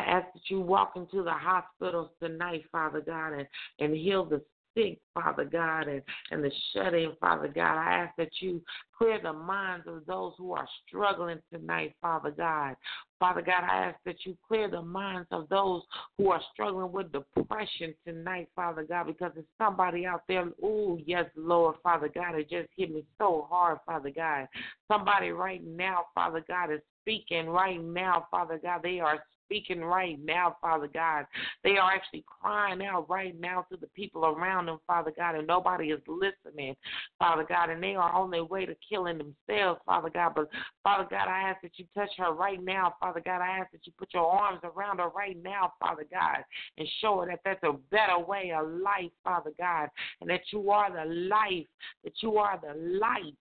ask, 0.01 0.27
that 0.35 0.43
you 0.49 0.61
walk 0.61 0.93
into 0.95 1.25
the 1.25 1.33
hospitals 1.33 2.11
tonight, 2.23 2.63
Father 2.71 3.01
God, 3.01 3.33
and, 3.33 3.47
and 3.81 3.93
heal 3.93 4.25
the 4.25 4.41
sick, 4.79 4.99
Father 5.15 5.45
God, 5.45 5.89
and, 5.89 6.03
and 6.31 6.45
the 6.45 6.51
shut 6.73 6.95
in, 6.95 7.13
Father 7.21 7.49
God. 7.49 7.79
I 7.79 8.05
ask 8.05 8.17
that 8.17 8.31
you 8.41 8.63
clear 8.97 9.21
the 9.23 9.33
minds 9.33 9.87
of 9.87 10.07
those 10.07 10.33
who 10.39 10.53
are 10.53 10.69
struggling 10.87 11.39
tonight, 11.53 11.95
Father 12.01 12.31
God. 12.31 12.77
Father 13.19 13.43
God, 13.43 13.65
I 13.65 13.87
ask 13.87 13.97
that 14.07 14.25
you 14.25 14.37
clear 14.47 14.71
the 14.71 14.83
minds 14.83 15.27
of 15.33 15.49
those 15.49 15.83
who 16.17 16.31
are 16.31 16.41
struggling 16.53 16.93
with 16.93 17.13
depression 17.13 17.95
tonight, 18.07 18.49
Father 18.55 18.85
God, 18.85 19.09
because 19.09 19.33
there's 19.35 19.47
somebody 19.59 20.07
out 20.07 20.23
there, 20.29 20.49
oh, 20.63 20.99
yes, 21.05 21.25
Lord, 21.37 21.77
Father 21.83 22.11
God, 22.15 22.37
it 22.37 22.49
just 22.49 22.69
hit 22.77 22.93
me 22.93 23.05
so 23.19 23.47
hard, 23.51 23.79
Father 23.87 24.11
God. 24.15 24.47
Somebody 24.87 25.31
right 25.31 25.65
now, 25.67 26.07
Father 26.15 26.45
God, 26.47 26.73
is 26.73 26.81
speaking 27.03 27.49
right 27.49 27.83
now, 27.83 28.27
Father 28.31 28.61
God. 28.63 28.81
They 28.83 29.01
are 29.01 29.25
speaking 29.49 29.81
right 29.81 30.19
now, 30.23 30.57
Father 30.61 30.89
God. 30.93 31.25
They 31.65 31.79
are 31.79 31.91
actually 31.91 32.25
crying 32.27 32.83
out 32.85 33.09
right 33.09 33.39
now 33.41 33.65
to 33.71 33.79
the 33.79 33.87
people 33.89 34.27
around 34.27 34.67
them, 34.67 34.79
Father 34.87 35.13
God, 35.17 35.37
and 35.37 35.47
nobody 35.47 35.87
is 35.87 36.01
listening, 36.07 36.77
Father 37.19 37.47
God, 37.49 37.71
and 37.71 37.83
they 37.83 37.95
are 37.95 38.13
on 38.13 38.31
their 38.31 38.45
way 38.45 38.67
to 38.67 38.77
killing 38.87 39.19
themselves, 39.19 39.81
Father 39.87 40.11
God. 40.11 40.33
But 40.37 40.51
Father 40.85 41.07
God, 41.11 41.29
I 41.29 41.49
ask 41.49 41.63
that 41.63 41.73
you 41.77 41.87
touch 41.95 42.11
her 42.19 42.33
right 42.33 42.63
now, 42.63 42.95
Father 43.01 43.23
God. 43.25 43.41
I 43.41 43.59
ask 43.59 43.73
that 43.73 43.87
you 43.87 43.93
put 43.99 44.13
your 44.13 44.31
arms 44.31 44.61
around 44.63 44.99
her 44.99 45.09
right 45.09 45.37
now, 45.43 45.73
Father 45.81 46.05
God, 46.11 46.45
and 46.77 46.87
show 47.01 47.21
her 47.21 47.27
that 47.27 47.41
that's 47.45 47.63
a 47.63 47.73
better 47.91 48.19
way 48.19 48.53
of 48.57 48.69
life, 48.69 49.11
Father 49.25 49.53
God, 49.59 49.89
and 50.21 50.29
that 50.29 50.43
you 50.53 50.71
are 50.71 50.93
the 50.93 51.11
life, 51.11 51.67
that 52.05 52.13
you 52.23 52.37
are 52.37 52.61
the 52.63 52.79
light. 52.99 53.35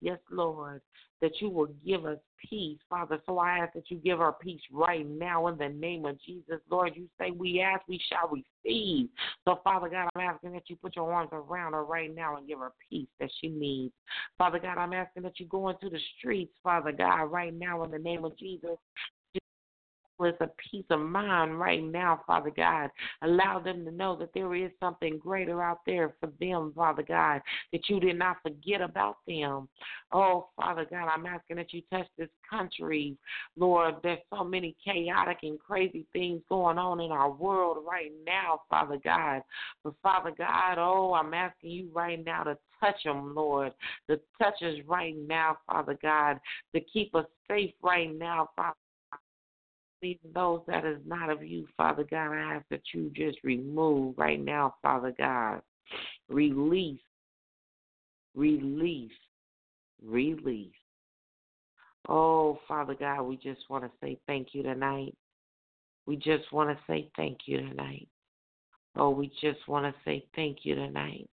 Yes, 0.00 0.18
Lord 0.30 0.80
that 1.20 1.40
you 1.40 1.50
will 1.50 1.68
give 1.84 2.06
us 2.06 2.18
peace, 2.48 2.78
Father. 2.88 3.20
So 3.26 3.38
I 3.38 3.58
ask 3.58 3.74
that 3.74 3.90
you 3.90 3.98
give 3.98 4.18
her 4.18 4.32
peace 4.32 4.60
right 4.72 5.08
now 5.08 5.48
in 5.48 5.58
the 5.58 5.68
name 5.68 6.04
of 6.04 6.20
Jesus. 6.22 6.60
Lord, 6.70 6.92
you 6.94 7.08
say 7.18 7.30
we 7.30 7.60
ask, 7.60 7.82
we 7.88 8.00
shall 8.08 8.30
receive. 8.30 9.08
So, 9.44 9.60
Father 9.64 9.88
God, 9.88 10.08
I'm 10.14 10.22
asking 10.22 10.52
that 10.52 10.68
you 10.68 10.76
put 10.76 10.96
your 10.96 11.12
arms 11.12 11.30
around 11.32 11.72
her 11.72 11.84
right 11.84 12.14
now 12.14 12.36
and 12.36 12.46
give 12.46 12.58
her 12.58 12.72
peace 12.88 13.08
that 13.20 13.30
she 13.40 13.48
needs. 13.48 13.92
Father 14.36 14.58
God, 14.58 14.78
I'm 14.78 14.92
asking 14.92 15.24
that 15.24 15.40
you 15.40 15.46
go 15.46 15.68
into 15.68 15.90
the 15.90 16.00
streets, 16.18 16.54
Father 16.62 16.92
God, 16.92 17.24
right 17.24 17.54
now 17.54 17.82
in 17.84 17.90
the 17.90 17.98
name 17.98 18.24
of 18.24 18.38
Jesus 18.38 18.76
with 20.18 20.34
a 20.40 20.50
peace 20.70 20.84
of 20.90 21.00
mind 21.00 21.58
right 21.58 21.82
now, 21.82 22.20
Father 22.26 22.52
God. 22.54 22.90
Allow 23.22 23.60
them 23.60 23.84
to 23.84 23.90
know 23.90 24.16
that 24.16 24.30
there 24.34 24.54
is 24.54 24.70
something 24.80 25.18
greater 25.18 25.62
out 25.62 25.80
there 25.86 26.14
for 26.20 26.30
them, 26.40 26.72
Father 26.74 27.02
God, 27.02 27.40
that 27.72 27.88
you 27.88 28.00
did 28.00 28.18
not 28.18 28.38
forget 28.42 28.80
about 28.80 29.16
them. 29.26 29.68
Oh, 30.12 30.48
Father 30.56 30.86
God, 30.90 31.08
I'm 31.08 31.26
asking 31.26 31.56
that 31.56 31.72
you 31.72 31.82
touch 31.90 32.06
this 32.16 32.28
country, 32.48 33.16
Lord. 33.56 33.96
There's 34.02 34.18
so 34.34 34.44
many 34.44 34.74
chaotic 34.84 35.38
and 35.42 35.58
crazy 35.58 36.06
things 36.12 36.42
going 36.48 36.78
on 36.78 37.00
in 37.00 37.12
our 37.12 37.30
world 37.30 37.84
right 37.88 38.12
now, 38.26 38.62
Father 38.68 38.98
God. 39.02 39.42
But, 39.84 39.94
Father 40.02 40.32
God, 40.36 40.78
oh, 40.78 41.14
I'm 41.14 41.34
asking 41.34 41.70
you 41.70 41.88
right 41.92 42.22
now 42.24 42.42
to 42.44 42.58
touch 42.80 43.02
them, 43.04 43.34
Lord. 43.34 43.72
To 44.08 44.18
touch 44.40 44.62
us 44.62 44.74
right 44.86 45.14
now, 45.26 45.58
Father 45.66 45.98
God. 46.00 46.38
To 46.74 46.80
keep 46.80 47.14
us 47.14 47.26
safe 47.48 47.72
right 47.82 48.16
now, 48.16 48.50
Father 48.56 48.74
even 50.02 50.32
those 50.34 50.60
that 50.66 50.84
is 50.84 50.98
not 51.06 51.30
of 51.30 51.42
you, 51.42 51.66
Father 51.76 52.04
God, 52.10 52.32
I 52.32 52.54
ask 52.54 52.66
that 52.70 52.82
you 52.92 53.10
just 53.14 53.38
remove 53.42 54.16
right 54.18 54.42
now, 54.42 54.74
Father 54.82 55.14
God. 55.16 55.60
Release, 56.28 57.00
release, 58.34 59.10
release. 60.04 60.72
Oh, 62.08 62.58
Father 62.66 62.94
God, 62.94 63.22
we 63.22 63.36
just 63.36 63.60
want 63.68 63.84
to 63.84 63.90
say 64.00 64.18
thank 64.26 64.48
you 64.52 64.62
tonight. 64.62 65.14
We 66.06 66.16
just 66.16 66.52
want 66.52 66.70
to 66.70 66.78
say 66.86 67.10
thank 67.16 67.40
you 67.46 67.58
tonight. 67.58 68.08
Oh, 68.96 69.10
we 69.10 69.30
just 69.40 69.66
want 69.68 69.84
to 69.84 69.94
say 70.04 70.24
thank 70.34 70.58
you 70.62 70.74
tonight. 70.74 71.28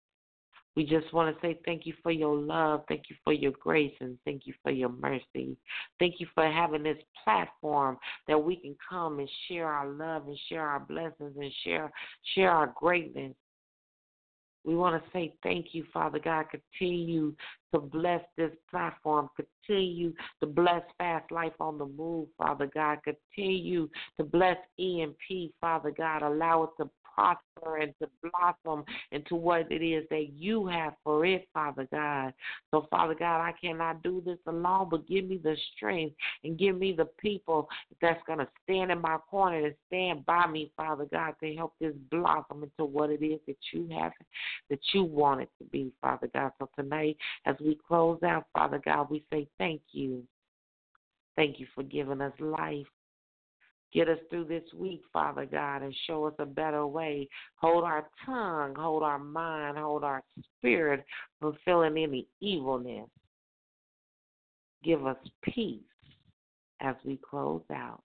We 0.77 0.85
just 0.85 1.13
want 1.13 1.35
to 1.35 1.41
say 1.41 1.61
thank 1.65 1.87
you 1.87 1.95
for 2.03 2.11
your 2.11 2.35
love. 2.35 2.83
Thank 2.89 3.05
you 3.09 3.17
for 3.23 3.33
your 3.33 3.53
grace 3.53 3.95
and 4.01 4.19
thank 4.25 4.43
you 4.47 4.55
for 4.63 4.73
your 4.73 4.89
mercy. 4.89 5.57
Thank 6.01 6.17
you 6.19 6.27
for 6.35 6.51
having 6.51 6.83
this 6.83 6.99
platform 7.23 7.97
that 8.27 8.39
we 8.39 8.57
can 8.57 8.75
come 8.89 9.21
and 9.21 9.31
share 9.49 9.69
our 9.69 9.89
love 9.89 10.27
and 10.27 10.39
share 10.49 10.67
our 10.67 10.81
blessings 10.81 11.37
and 11.37 11.53
share 11.65 11.93
share 12.35 12.51
our 12.51 12.75
greatness. 12.77 13.35
We 14.65 14.75
want 14.75 15.03
to 15.03 15.11
say 15.11 15.35
thank 15.43 15.69
you, 15.73 15.85
Father 15.93 16.19
God. 16.19 16.47
Continue 16.51 17.35
to 17.75 17.81
bless 17.81 18.23
this 18.39 18.51
platform. 18.71 19.29
Continue 19.37 20.15
to 20.41 20.47
bless 20.47 20.83
Fast 20.97 21.31
Life 21.31 21.53
on 21.61 21.77
the 21.77 21.85
Move, 21.85 22.29
Father 22.39 22.71
God. 22.73 22.99
Continue 23.05 23.91
to 24.17 24.25
bless 24.25 24.57
EMP, 24.81 25.53
Father 25.61 25.91
God. 25.91 26.23
Allow 26.23 26.65
it 26.65 26.71
to 26.83 26.91
prosper 27.15 27.79
and 27.79 27.95
to 28.01 28.09
blossom 28.23 28.85
into 29.13 29.35
what 29.35 29.71
it 29.71 29.85
is 29.85 30.05
that 30.11 30.31
you 30.37 30.67
have 30.67 30.95
for 31.03 31.25
it, 31.25 31.49
Father 31.53 31.87
God. 31.93 32.33
So, 32.71 32.87
Father 32.91 33.15
God, 33.15 33.41
I 33.41 33.53
cannot 33.61 34.03
do 34.03 34.23
this 34.25 34.39
alone, 34.47 34.89
but 34.91 35.07
give 35.09 35.27
me 35.27 35.39
the 35.43 35.57
strength 35.77 36.17
and 36.43 36.59
give 36.59 36.77
me 36.77 36.93
the 36.93 37.07
people 37.19 37.69
that's 38.01 38.23
going 38.27 38.41
to 38.41 38.49
stand 38.65 38.91
in 38.91 39.01
my 39.01 39.19
corner 39.31 39.67
and 39.67 39.75
stand 39.87 40.27
by 40.27 40.47
me, 40.47 40.73
Father 40.77 41.07
God, 41.11 41.35
to 41.43 41.55
help 41.55 41.75
this 41.81 41.95
blossom 42.11 42.63
into 42.63 42.85
what 42.85 43.11
it 43.11 43.25
is 43.25 43.41
that 43.47 43.57
you 43.73 43.89
have, 43.99 44.13
that 44.71 44.81
you 44.93 45.05
want 45.05 45.43
it 45.43 45.51
to 45.59 45.65
be, 45.65 45.93
Father 46.01 46.29
God. 46.35 46.53
So, 46.59 46.69
tonight, 46.77 47.17
as 47.47 47.57
we 47.61 47.79
close 47.87 48.23
out, 48.23 48.47
Father 48.53 48.81
God, 48.85 49.11
we 49.11 49.25
say 49.33 49.49
thank 49.59 49.81
you. 49.93 50.23
Thank 51.37 51.59
you 51.59 51.67
for 51.75 51.83
giving 51.83 52.21
us 52.21 52.33
life. 52.39 52.87
Get 53.95 54.09
us 54.09 54.19
through 54.29 54.47
this 54.47 54.65
week, 54.75 55.03
Father 55.13 55.47
God, 55.47 55.83
and 55.83 55.95
show 56.07 56.25
us 56.25 56.35
a 56.41 56.47
better 56.47 56.85
way. 56.85 57.29
Hold 57.57 57.85
our 57.85 58.09
tongue, 58.27 58.75
hold 58.77 59.05
our 59.05 59.21
mind, 59.21 59.79
hold 59.79 60.03
our 60.03 60.21
spirit 60.59 61.05
from 61.41 61.57
feeling 61.65 61.97
any 61.97 62.27
evilness. 62.41 63.09
Give 64.83 65.07
us 65.07 65.17
peace 65.43 65.81
as 66.81 66.97
we 67.05 67.21
close 67.31 67.63
out. 67.73 68.03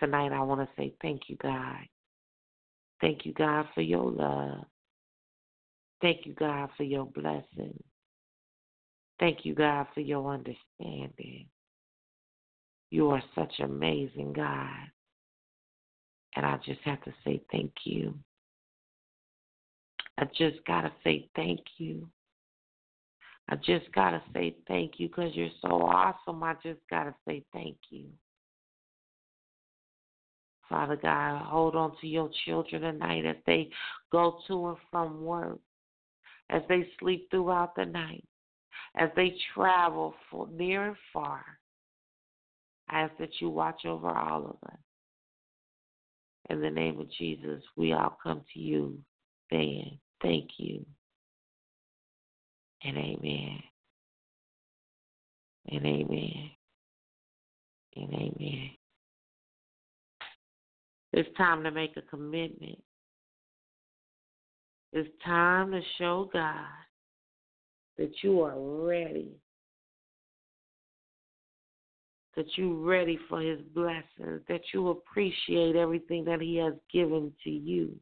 Tonight, 0.00 0.32
I 0.32 0.40
want 0.42 0.60
to 0.60 0.68
say 0.76 0.92
thank 1.00 1.22
you, 1.28 1.36
God. 1.40 1.76
Thank 3.00 3.24
you, 3.24 3.32
God, 3.32 3.66
for 3.74 3.82
your 3.82 4.10
love. 4.10 4.64
Thank 6.02 6.26
you, 6.26 6.34
God, 6.34 6.68
for 6.76 6.82
your 6.82 7.06
blessing. 7.06 7.78
Thank 9.20 9.44
you, 9.44 9.54
God, 9.54 9.86
for 9.94 10.00
your 10.00 10.32
understanding. 10.32 11.46
You 12.90 13.10
are 13.10 13.22
such 13.34 13.52
an 13.58 13.66
amazing 13.66 14.32
God. 14.32 14.90
And 16.36 16.44
I 16.44 16.58
just 16.64 16.80
have 16.84 17.02
to 17.04 17.12
say 17.24 17.42
thank 17.50 17.72
you. 17.84 18.14
I 20.18 20.24
just 20.36 20.64
got 20.66 20.82
to 20.82 20.92
say 21.02 21.28
thank 21.34 21.60
you. 21.78 22.08
I 23.48 23.56
just 23.56 23.90
got 23.92 24.10
to 24.10 24.22
say 24.32 24.56
thank 24.68 24.94
you 24.98 25.08
because 25.08 25.34
you're 25.34 25.48
so 25.62 25.82
awesome. 25.82 26.42
I 26.42 26.54
just 26.62 26.80
got 26.88 27.04
to 27.04 27.14
say 27.26 27.44
thank 27.52 27.76
you. 27.90 28.06
Father 30.68 30.96
God, 30.96 31.42
hold 31.46 31.74
on 31.74 31.96
to 32.00 32.06
your 32.06 32.30
children 32.44 32.82
tonight 32.82 33.26
as 33.26 33.36
they 33.44 33.70
go 34.12 34.38
to 34.46 34.68
and 34.68 34.76
from 34.90 35.24
work, 35.24 35.58
as 36.48 36.62
they 36.68 36.88
sleep 37.00 37.28
throughout 37.30 37.74
the 37.74 37.86
night, 37.86 38.24
as 38.96 39.10
they 39.16 39.34
travel 39.52 40.14
for 40.30 40.48
near 40.52 40.86
and 40.86 40.96
far. 41.12 41.44
I 42.90 43.02
ask 43.02 43.12
that 43.18 43.40
you 43.40 43.50
watch 43.50 43.84
over 43.86 44.10
all 44.10 44.44
of 44.44 44.68
us. 44.68 44.78
In 46.50 46.60
the 46.60 46.70
name 46.70 46.98
of 46.98 47.10
Jesus, 47.12 47.62
we 47.76 47.92
all 47.92 48.18
come 48.20 48.42
to 48.52 48.60
you 48.60 48.98
saying 49.50 49.98
thank 50.20 50.50
you 50.56 50.84
and 52.82 52.96
amen 52.96 53.62
and 55.70 55.86
amen 55.86 56.50
and 57.96 58.12
amen. 58.12 58.70
It's 61.12 61.36
time 61.36 61.62
to 61.62 61.70
make 61.70 61.96
a 61.96 62.02
commitment. 62.02 62.82
It's 64.92 65.08
time 65.24 65.70
to 65.70 65.80
show 65.98 66.28
God 66.32 66.66
that 67.98 68.10
you 68.22 68.40
are 68.40 68.58
ready. 68.58 69.36
That 72.36 72.46
you're 72.56 72.74
ready 72.74 73.18
for 73.28 73.40
his 73.40 73.60
blessings, 73.74 74.42
that 74.48 74.60
you 74.72 74.88
appreciate 74.90 75.74
everything 75.74 76.24
that 76.24 76.40
he 76.40 76.56
has 76.56 76.74
given 76.92 77.32
to 77.42 77.50
you. 77.50 77.98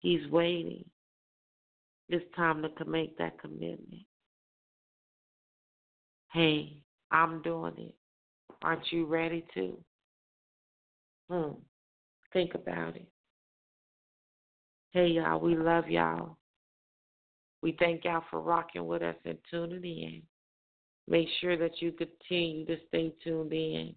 He's 0.00 0.26
waiting. 0.30 0.84
It's 2.08 2.24
time 2.34 2.62
to 2.62 2.84
make 2.86 3.18
that 3.18 3.38
commitment. 3.38 4.06
Hey, 6.32 6.82
I'm 7.10 7.42
doing 7.42 7.74
it. 7.76 7.94
Aren't 8.62 8.90
you 8.90 9.06
ready 9.06 9.44
to? 9.54 9.76
Hmm. 11.30 11.52
Think 12.32 12.54
about 12.54 12.96
it. 12.96 13.08
Hey, 14.92 15.08
y'all, 15.08 15.40
we 15.40 15.56
love 15.56 15.88
y'all. 15.88 16.38
We 17.62 17.76
thank 17.78 18.04
y'all 18.04 18.24
for 18.30 18.40
rocking 18.40 18.86
with 18.86 19.02
us 19.02 19.16
and 19.24 19.38
tuning 19.50 19.84
in. 19.84 20.22
Make 21.08 21.28
sure 21.40 21.56
that 21.56 21.80
you 21.80 21.92
continue 21.92 22.66
to 22.66 22.76
stay 22.88 23.14
tuned 23.24 23.52
in. 23.52 23.94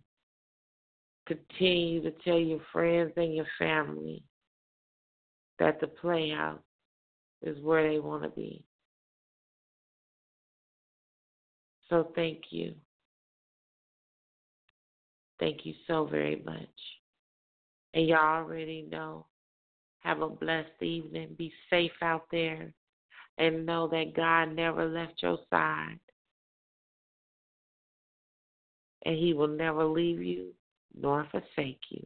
Continue 1.28 2.02
to 2.04 2.12
tell 2.24 2.40
your 2.40 2.62
friends 2.72 3.12
and 3.18 3.36
your 3.36 3.48
family 3.60 4.24
that 5.60 5.80
the 5.82 5.88
playhouse 5.88 6.60
is 7.42 7.62
where 7.62 7.90
they 7.90 8.00
want 8.00 8.24
to 8.24 8.30
be. 8.30 8.64
So 11.90 12.12
thank 12.16 12.44
you. 12.52 12.74
Thank 15.40 15.66
you 15.66 15.74
so 15.88 16.06
very 16.06 16.42
much. 16.46 16.70
And 17.94 18.08
y'all 18.08 18.38
already 18.38 18.88
know. 18.90 19.26
Have 20.00 20.22
a 20.22 20.30
blessed 20.30 20.82
evening. 20.82 21.36
Be 21.38 21.52
safe 21.70 21.92
out 22.02 22.26
there. 22.32 22.74
And 23.38 23.66
know 23.66 23.88
that 23.90 24.16
God 24.16 24.56
never 24.56 24.86
left 24.86 25.22
your 25.22 25.40
side. 25.50 26.00
And 29.06 29.18
He 29.18 29.34
will 29.34 29.48
never 29.48 29.86
leave 29.86 30.22
you 30.22 30.54
nor 31.00 31.28
forsake 31.32 31.80
you. 31.90 32.06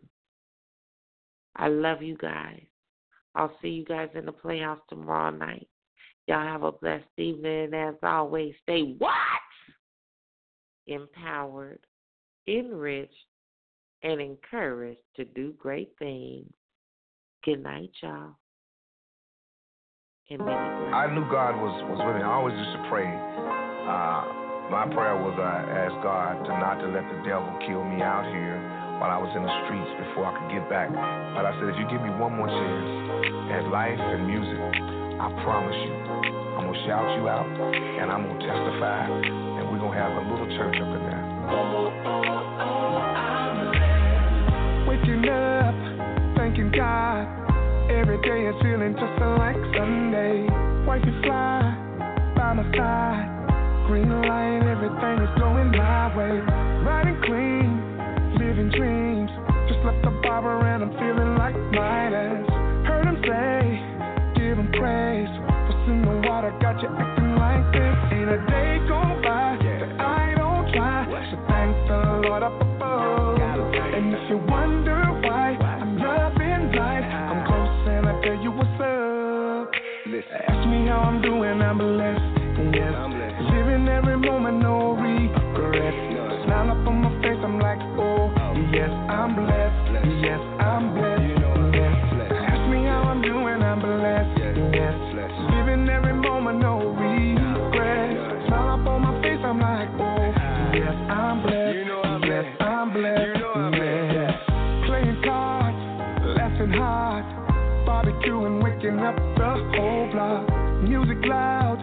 I 1.56 1.68
love 1.68 2.02
you 2.02 2.18
guys. 2.18 2.62
I'll 3.36 3.56
see 3.62 3.70
you 3.70 3.86
guys 3.86 4.10
in 4.16 4.26
the 4.26 4.32
playhouse 4.32 4.80
tomorrow 4.90 5.32
night. 5.32 5.68
Y'all 6.28 6.42
have 6.42 6.64
a 6.64 6.72
blessed 6.72 7.06
evening. 7.18 7.66
And 7.66 7.76
as 7.76 7.96
always, 8.04 8.54
stay 8.64 8.96
what? 8.98 9.14
Empowered, 10.88 11.80
enriched, 12.48 13.14
and 14.04 14.22
encouraged 14.22 15.00
to 15.16 15.26
do 15.26 15.54
great 15.58 15.92
things. 16.00 16.52
Good 17.44 17.62
night, 17.64 17.92
y'all. 18.02 18.36
And 20.30 20.40
many 20.40 20.52
blessings. 20.52 20.94
I 20.94 21.14
knew 21.14 21.30
God 21.30 21.62
was, 21.62 21.84
was 21.90 22.00
with 22.06 22.16
me. 22.16 22.22
I 22.24 22.34
always 22.34 22.56
used 22.58 22.72
to 22.78 22.90
pray. 22.90 23.06
Uh, 23.86 24.45
my 24.70 24.90
prayer 24.90 25.14
was 25.14 25.38
I 25.38 25.62
asked 25.86 26.02
God 26.02 26.42
to 26.46 26.52
not 26.58 26.82
to 26.82 26.88
let 26.90 27.06
the 27.06 27.22
devil 27.22 27.54
kill 27.70 27.86
me 27.86 28.02
out 28.02 28.26
here 28.34 28.58
while 28.98 29.12
I 29.14 29.20
was 29.22 29.30
in 29.38 29.44
the 29.46 29.54
streets 29.66 29.92
before 30.02 30.26
I 30.26 30.34
could 30.34 30.50
get 30.50 30.66
back. 30.72 30.90
But 30.90 31.46
I 31.46 31.54
said, 31.60 31.70
if 31.70 31.78
you 31.78 31.86
give 31.92 32.02
me 32.02 32.10
one 32.18 32.34
more 32.34 32.50
chance 32.50 32.90
at 33.54 33.70
life 33.70 34.00
and 34.00 34.26
music, 34.26 34.58
I 35.22 35.28
promise 35.46 35.78
you, 35.78 35.94
I'm 36.58 36.66
gonna 36.66 36.86
shout 36.90 37.08
you 37.20 37.30
out 37.30 37.46
and 37.46 38.10
I'm 38.10 38.26
gonna 38.26 38.42
testify, 38.42 39.06
and 39.06 39.70
we're 39.70 39.80
gonna 39.80 40.02
have 40.02 40.18
a 40.18 40.24
little 40.26 40.50
church 40.58 40.78
up 40.82 40.92
in 40.98 41.02
there. 41.06 41.24
Waking 44.90 45.30
up, 45.30 45.76
thanking 46.38 46.72
God. 46.74 47.30
Every 47.92 48.18
day 48.26 48.50
is 48.50 48.56
feeling 48.66 48.98
just 48.98 49.14
like 49.22 49.60
Sunday. 49.78 50.50
Wifey 50.90 51.14
fly 51.22 51.70
by 52.36 52.54
my 52.54 52.66
side. 52.74 53.45
Green 53.88 54.10
light, 54.10 54.66
everything 54.66 55.22
is 55.22 55.30
going 55.38 55.70
my 55.72 56.10
way. 56.18 56.42
Riding 56.82 57.22
clean, 57.22 57.70
living 58.34 58.74
dreams. 58.74 59.30
Just 59.70 59.86
left 59.86 60.02
the 60.02 60.10
barber 60.26 60.58
and 60.66 60.84
I'm 60.84 60.94
feeling 60.98 61.38
like 61.38 61.54
Midas. 61.70 62.50
Heard 62.90 63.06
him 63.06 63.22
say, 63.22 63.62
give 64.42 64.58
him 64.58 64.74
praise. 64.74 65.30
What's 65.70 65.86
in 65.86 66.02
the 66.02 66.28
water 66.28 66.50
got 66.62 66.82
you 66.82 66.90
acting 66.90 67.38
like 67.38 67.62
this? 67.78 67.96
Ain't 68.10 68.30
a 68.30 68.42
day 68.50 68.82
go 68.90 69.02
by 69.22 69.58
that 69.62 70.02
I 70.02 70.34
don't 70.34 70.66
try. 70.74 71.06
So 71.30 71.38
thank 71.46 71.78
the 71.86 72.26
Lord 72.26 72.42
up 72.42 72.58
above. 72.58 73.38
And 73.38 74.14
if 74.14 74.30
you 74.30 74.38
wonder 74.50 74.98
why 75.22 75.58
I'm 75.62 75.98
loving 75.98 76.74
life, 76.74 77.06
I'm 77.06 77.46
close 77.46 77.86
and 77.86 78.10
I 78.10 78.14
tell 78.26 78.42
you 78.42 78.50
what's 78.50 78.82
up. 78.82 79.70
Ask 80.06 80.68
me 80.70 80.88
how 80.88 81.06
I'm 81.06 81.22
doing, 81.22 81.62
I'm 81.62 81.78
blessed. 81.78 82.15
Yes, 88.76 88.92
I'm 88.92 89.36
blessed. 89.36 90.04
Yes, 90.22 90.40
I'm 90.60 90.94
blessed. 90.94 91.40
Yes, 91.72 91.96
ask 92.44 92.70
me 92.70 92.84
how 92.84 93.08
I'm 93.08 93.22
doing, 93.22 93.64
I'm 93.64 93.80
blessed. 93.80 94.36
Yes, 94.76 94.96
living 95.56 95.88
every 95.88 96.14
moment, 96.14 96.60
no 96.60 96.92
regret. 96.92 98.48
Smile 98.48 98.76
up 98.76 98.88
on 98.88 99.02
my 99.02 99.16
face, 99.24 99.40
I'm 99.44 99.60
like, 99.60 99.90
oh, 99.96 100.28
yes, 100.76 100.96
I'm 101.08 101.42
blessed. 101.42 101.88
Yes, 102.28 102.46
I'm 102.60 102.92
blessed. 102.92 103.28
You 103.28 103.40
know 103.40 103.54
I'm 103.56 103.72
blessed. 103.72 104.12
Yes. 104.12 104.34
Playing 104.88 105.22
cards, 105.24 105.80
laughing 106.36 106.74
hard, 106.76 107.26
barbecuing, 107.88 108.64
waking 108.64 109.00
up 109.00 109.16
the 109.40 109.52
whole 109.76 110.12
block. 110.12 110.44
Music 110.84 111.24
loud, 111.26 111.80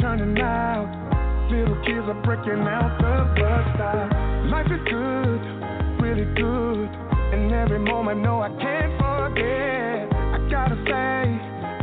turning 0.00 0.38
out. 0.38 0.86
Little 1.50 1.80
kids 1.82 2.06
are 2.06 2.22
breaking 2.22 2.62
out 2.68 2.92
the 3.00 3.40
bus 3.40 3.64
stop. 3.74 4.12
Life 4.52 4.68
is 4.68 4.80
good, 4.84 4.92
really 4.92 4.92
good. 4.92 5.37
And 5.37 5.37
every 7.78 7.92
moment, 7.92 8.20
no, 8.22 8.40
I 8.40 8.48
can't 8.48 8.92
forget. 8.98 10.12
I 10.12 10.38
gotta 10.50 10.76
say, 10.86 11.22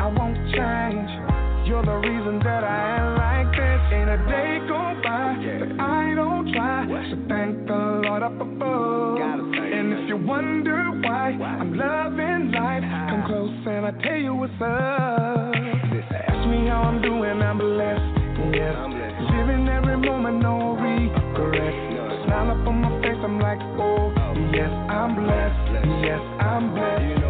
I 0.02 0.08
won't 0.08 0.36
change. 0.52 1.68
You're 1.68 1.86
the 1.86 1.98
reason 2.08 2.40
that 2.40 2.64
I 2.64 2.98
am 3.00 3.16
like 3.18 3.52
this. 3.56 3.82
Ain't 3.94 4.10
a 4.10 4.18
day 4.30 4.60
go 4.68 4.80
by 5.04 5.36
that 5.40 5.80
I 5.80 6.14
don't 6.16 6.52
try. 6.54 6.86
So 7.10 7.18
thank 7.28 7.68
the 7.68 8.02
Lord 8.06 8.24
up 8.24 8.40
above. 8.40 9.18
And 9.20 9.94
if 9.94 10.10
you 10.10 10.18
wonder 10.18 10.92
why 11.02 11.32
I'm 11.32 11.76
loving 11.76 12.52
life, 12.52 12.84
come 13.10 13.24
close 13.28 13.68
and 13.68 13.86
I 13.86 13.92
tell 14.04 14.18
you 14.18 14.36
what's 14.36 14.54
up. 14.62 15.56
Ask 16.28 16.50
me 16.50 16.68
how 16.68 16.84
I'm 16.86 17.02
doing, 17.02 17.42
I'm 17.42 17.58
blessed. 17.58 18.22
Yes, 18.54 18.76
living 19.32 19.68
every 19.68 19.98
moment, 19.98 20.40
no 20.40 20.76
regret. 20.78 21.74
Smile 22.26 22.52
up 22.52 22.68
on 22.68 22.82
my 22.82 23.02
face, 23.02 23.18
I'm 23.24 23.40
like, 23.40 23.60
oh, 23.80 24.06
yes, 26.06 26.20
I'm 26.40 26.74
blessed. 26.76 27.25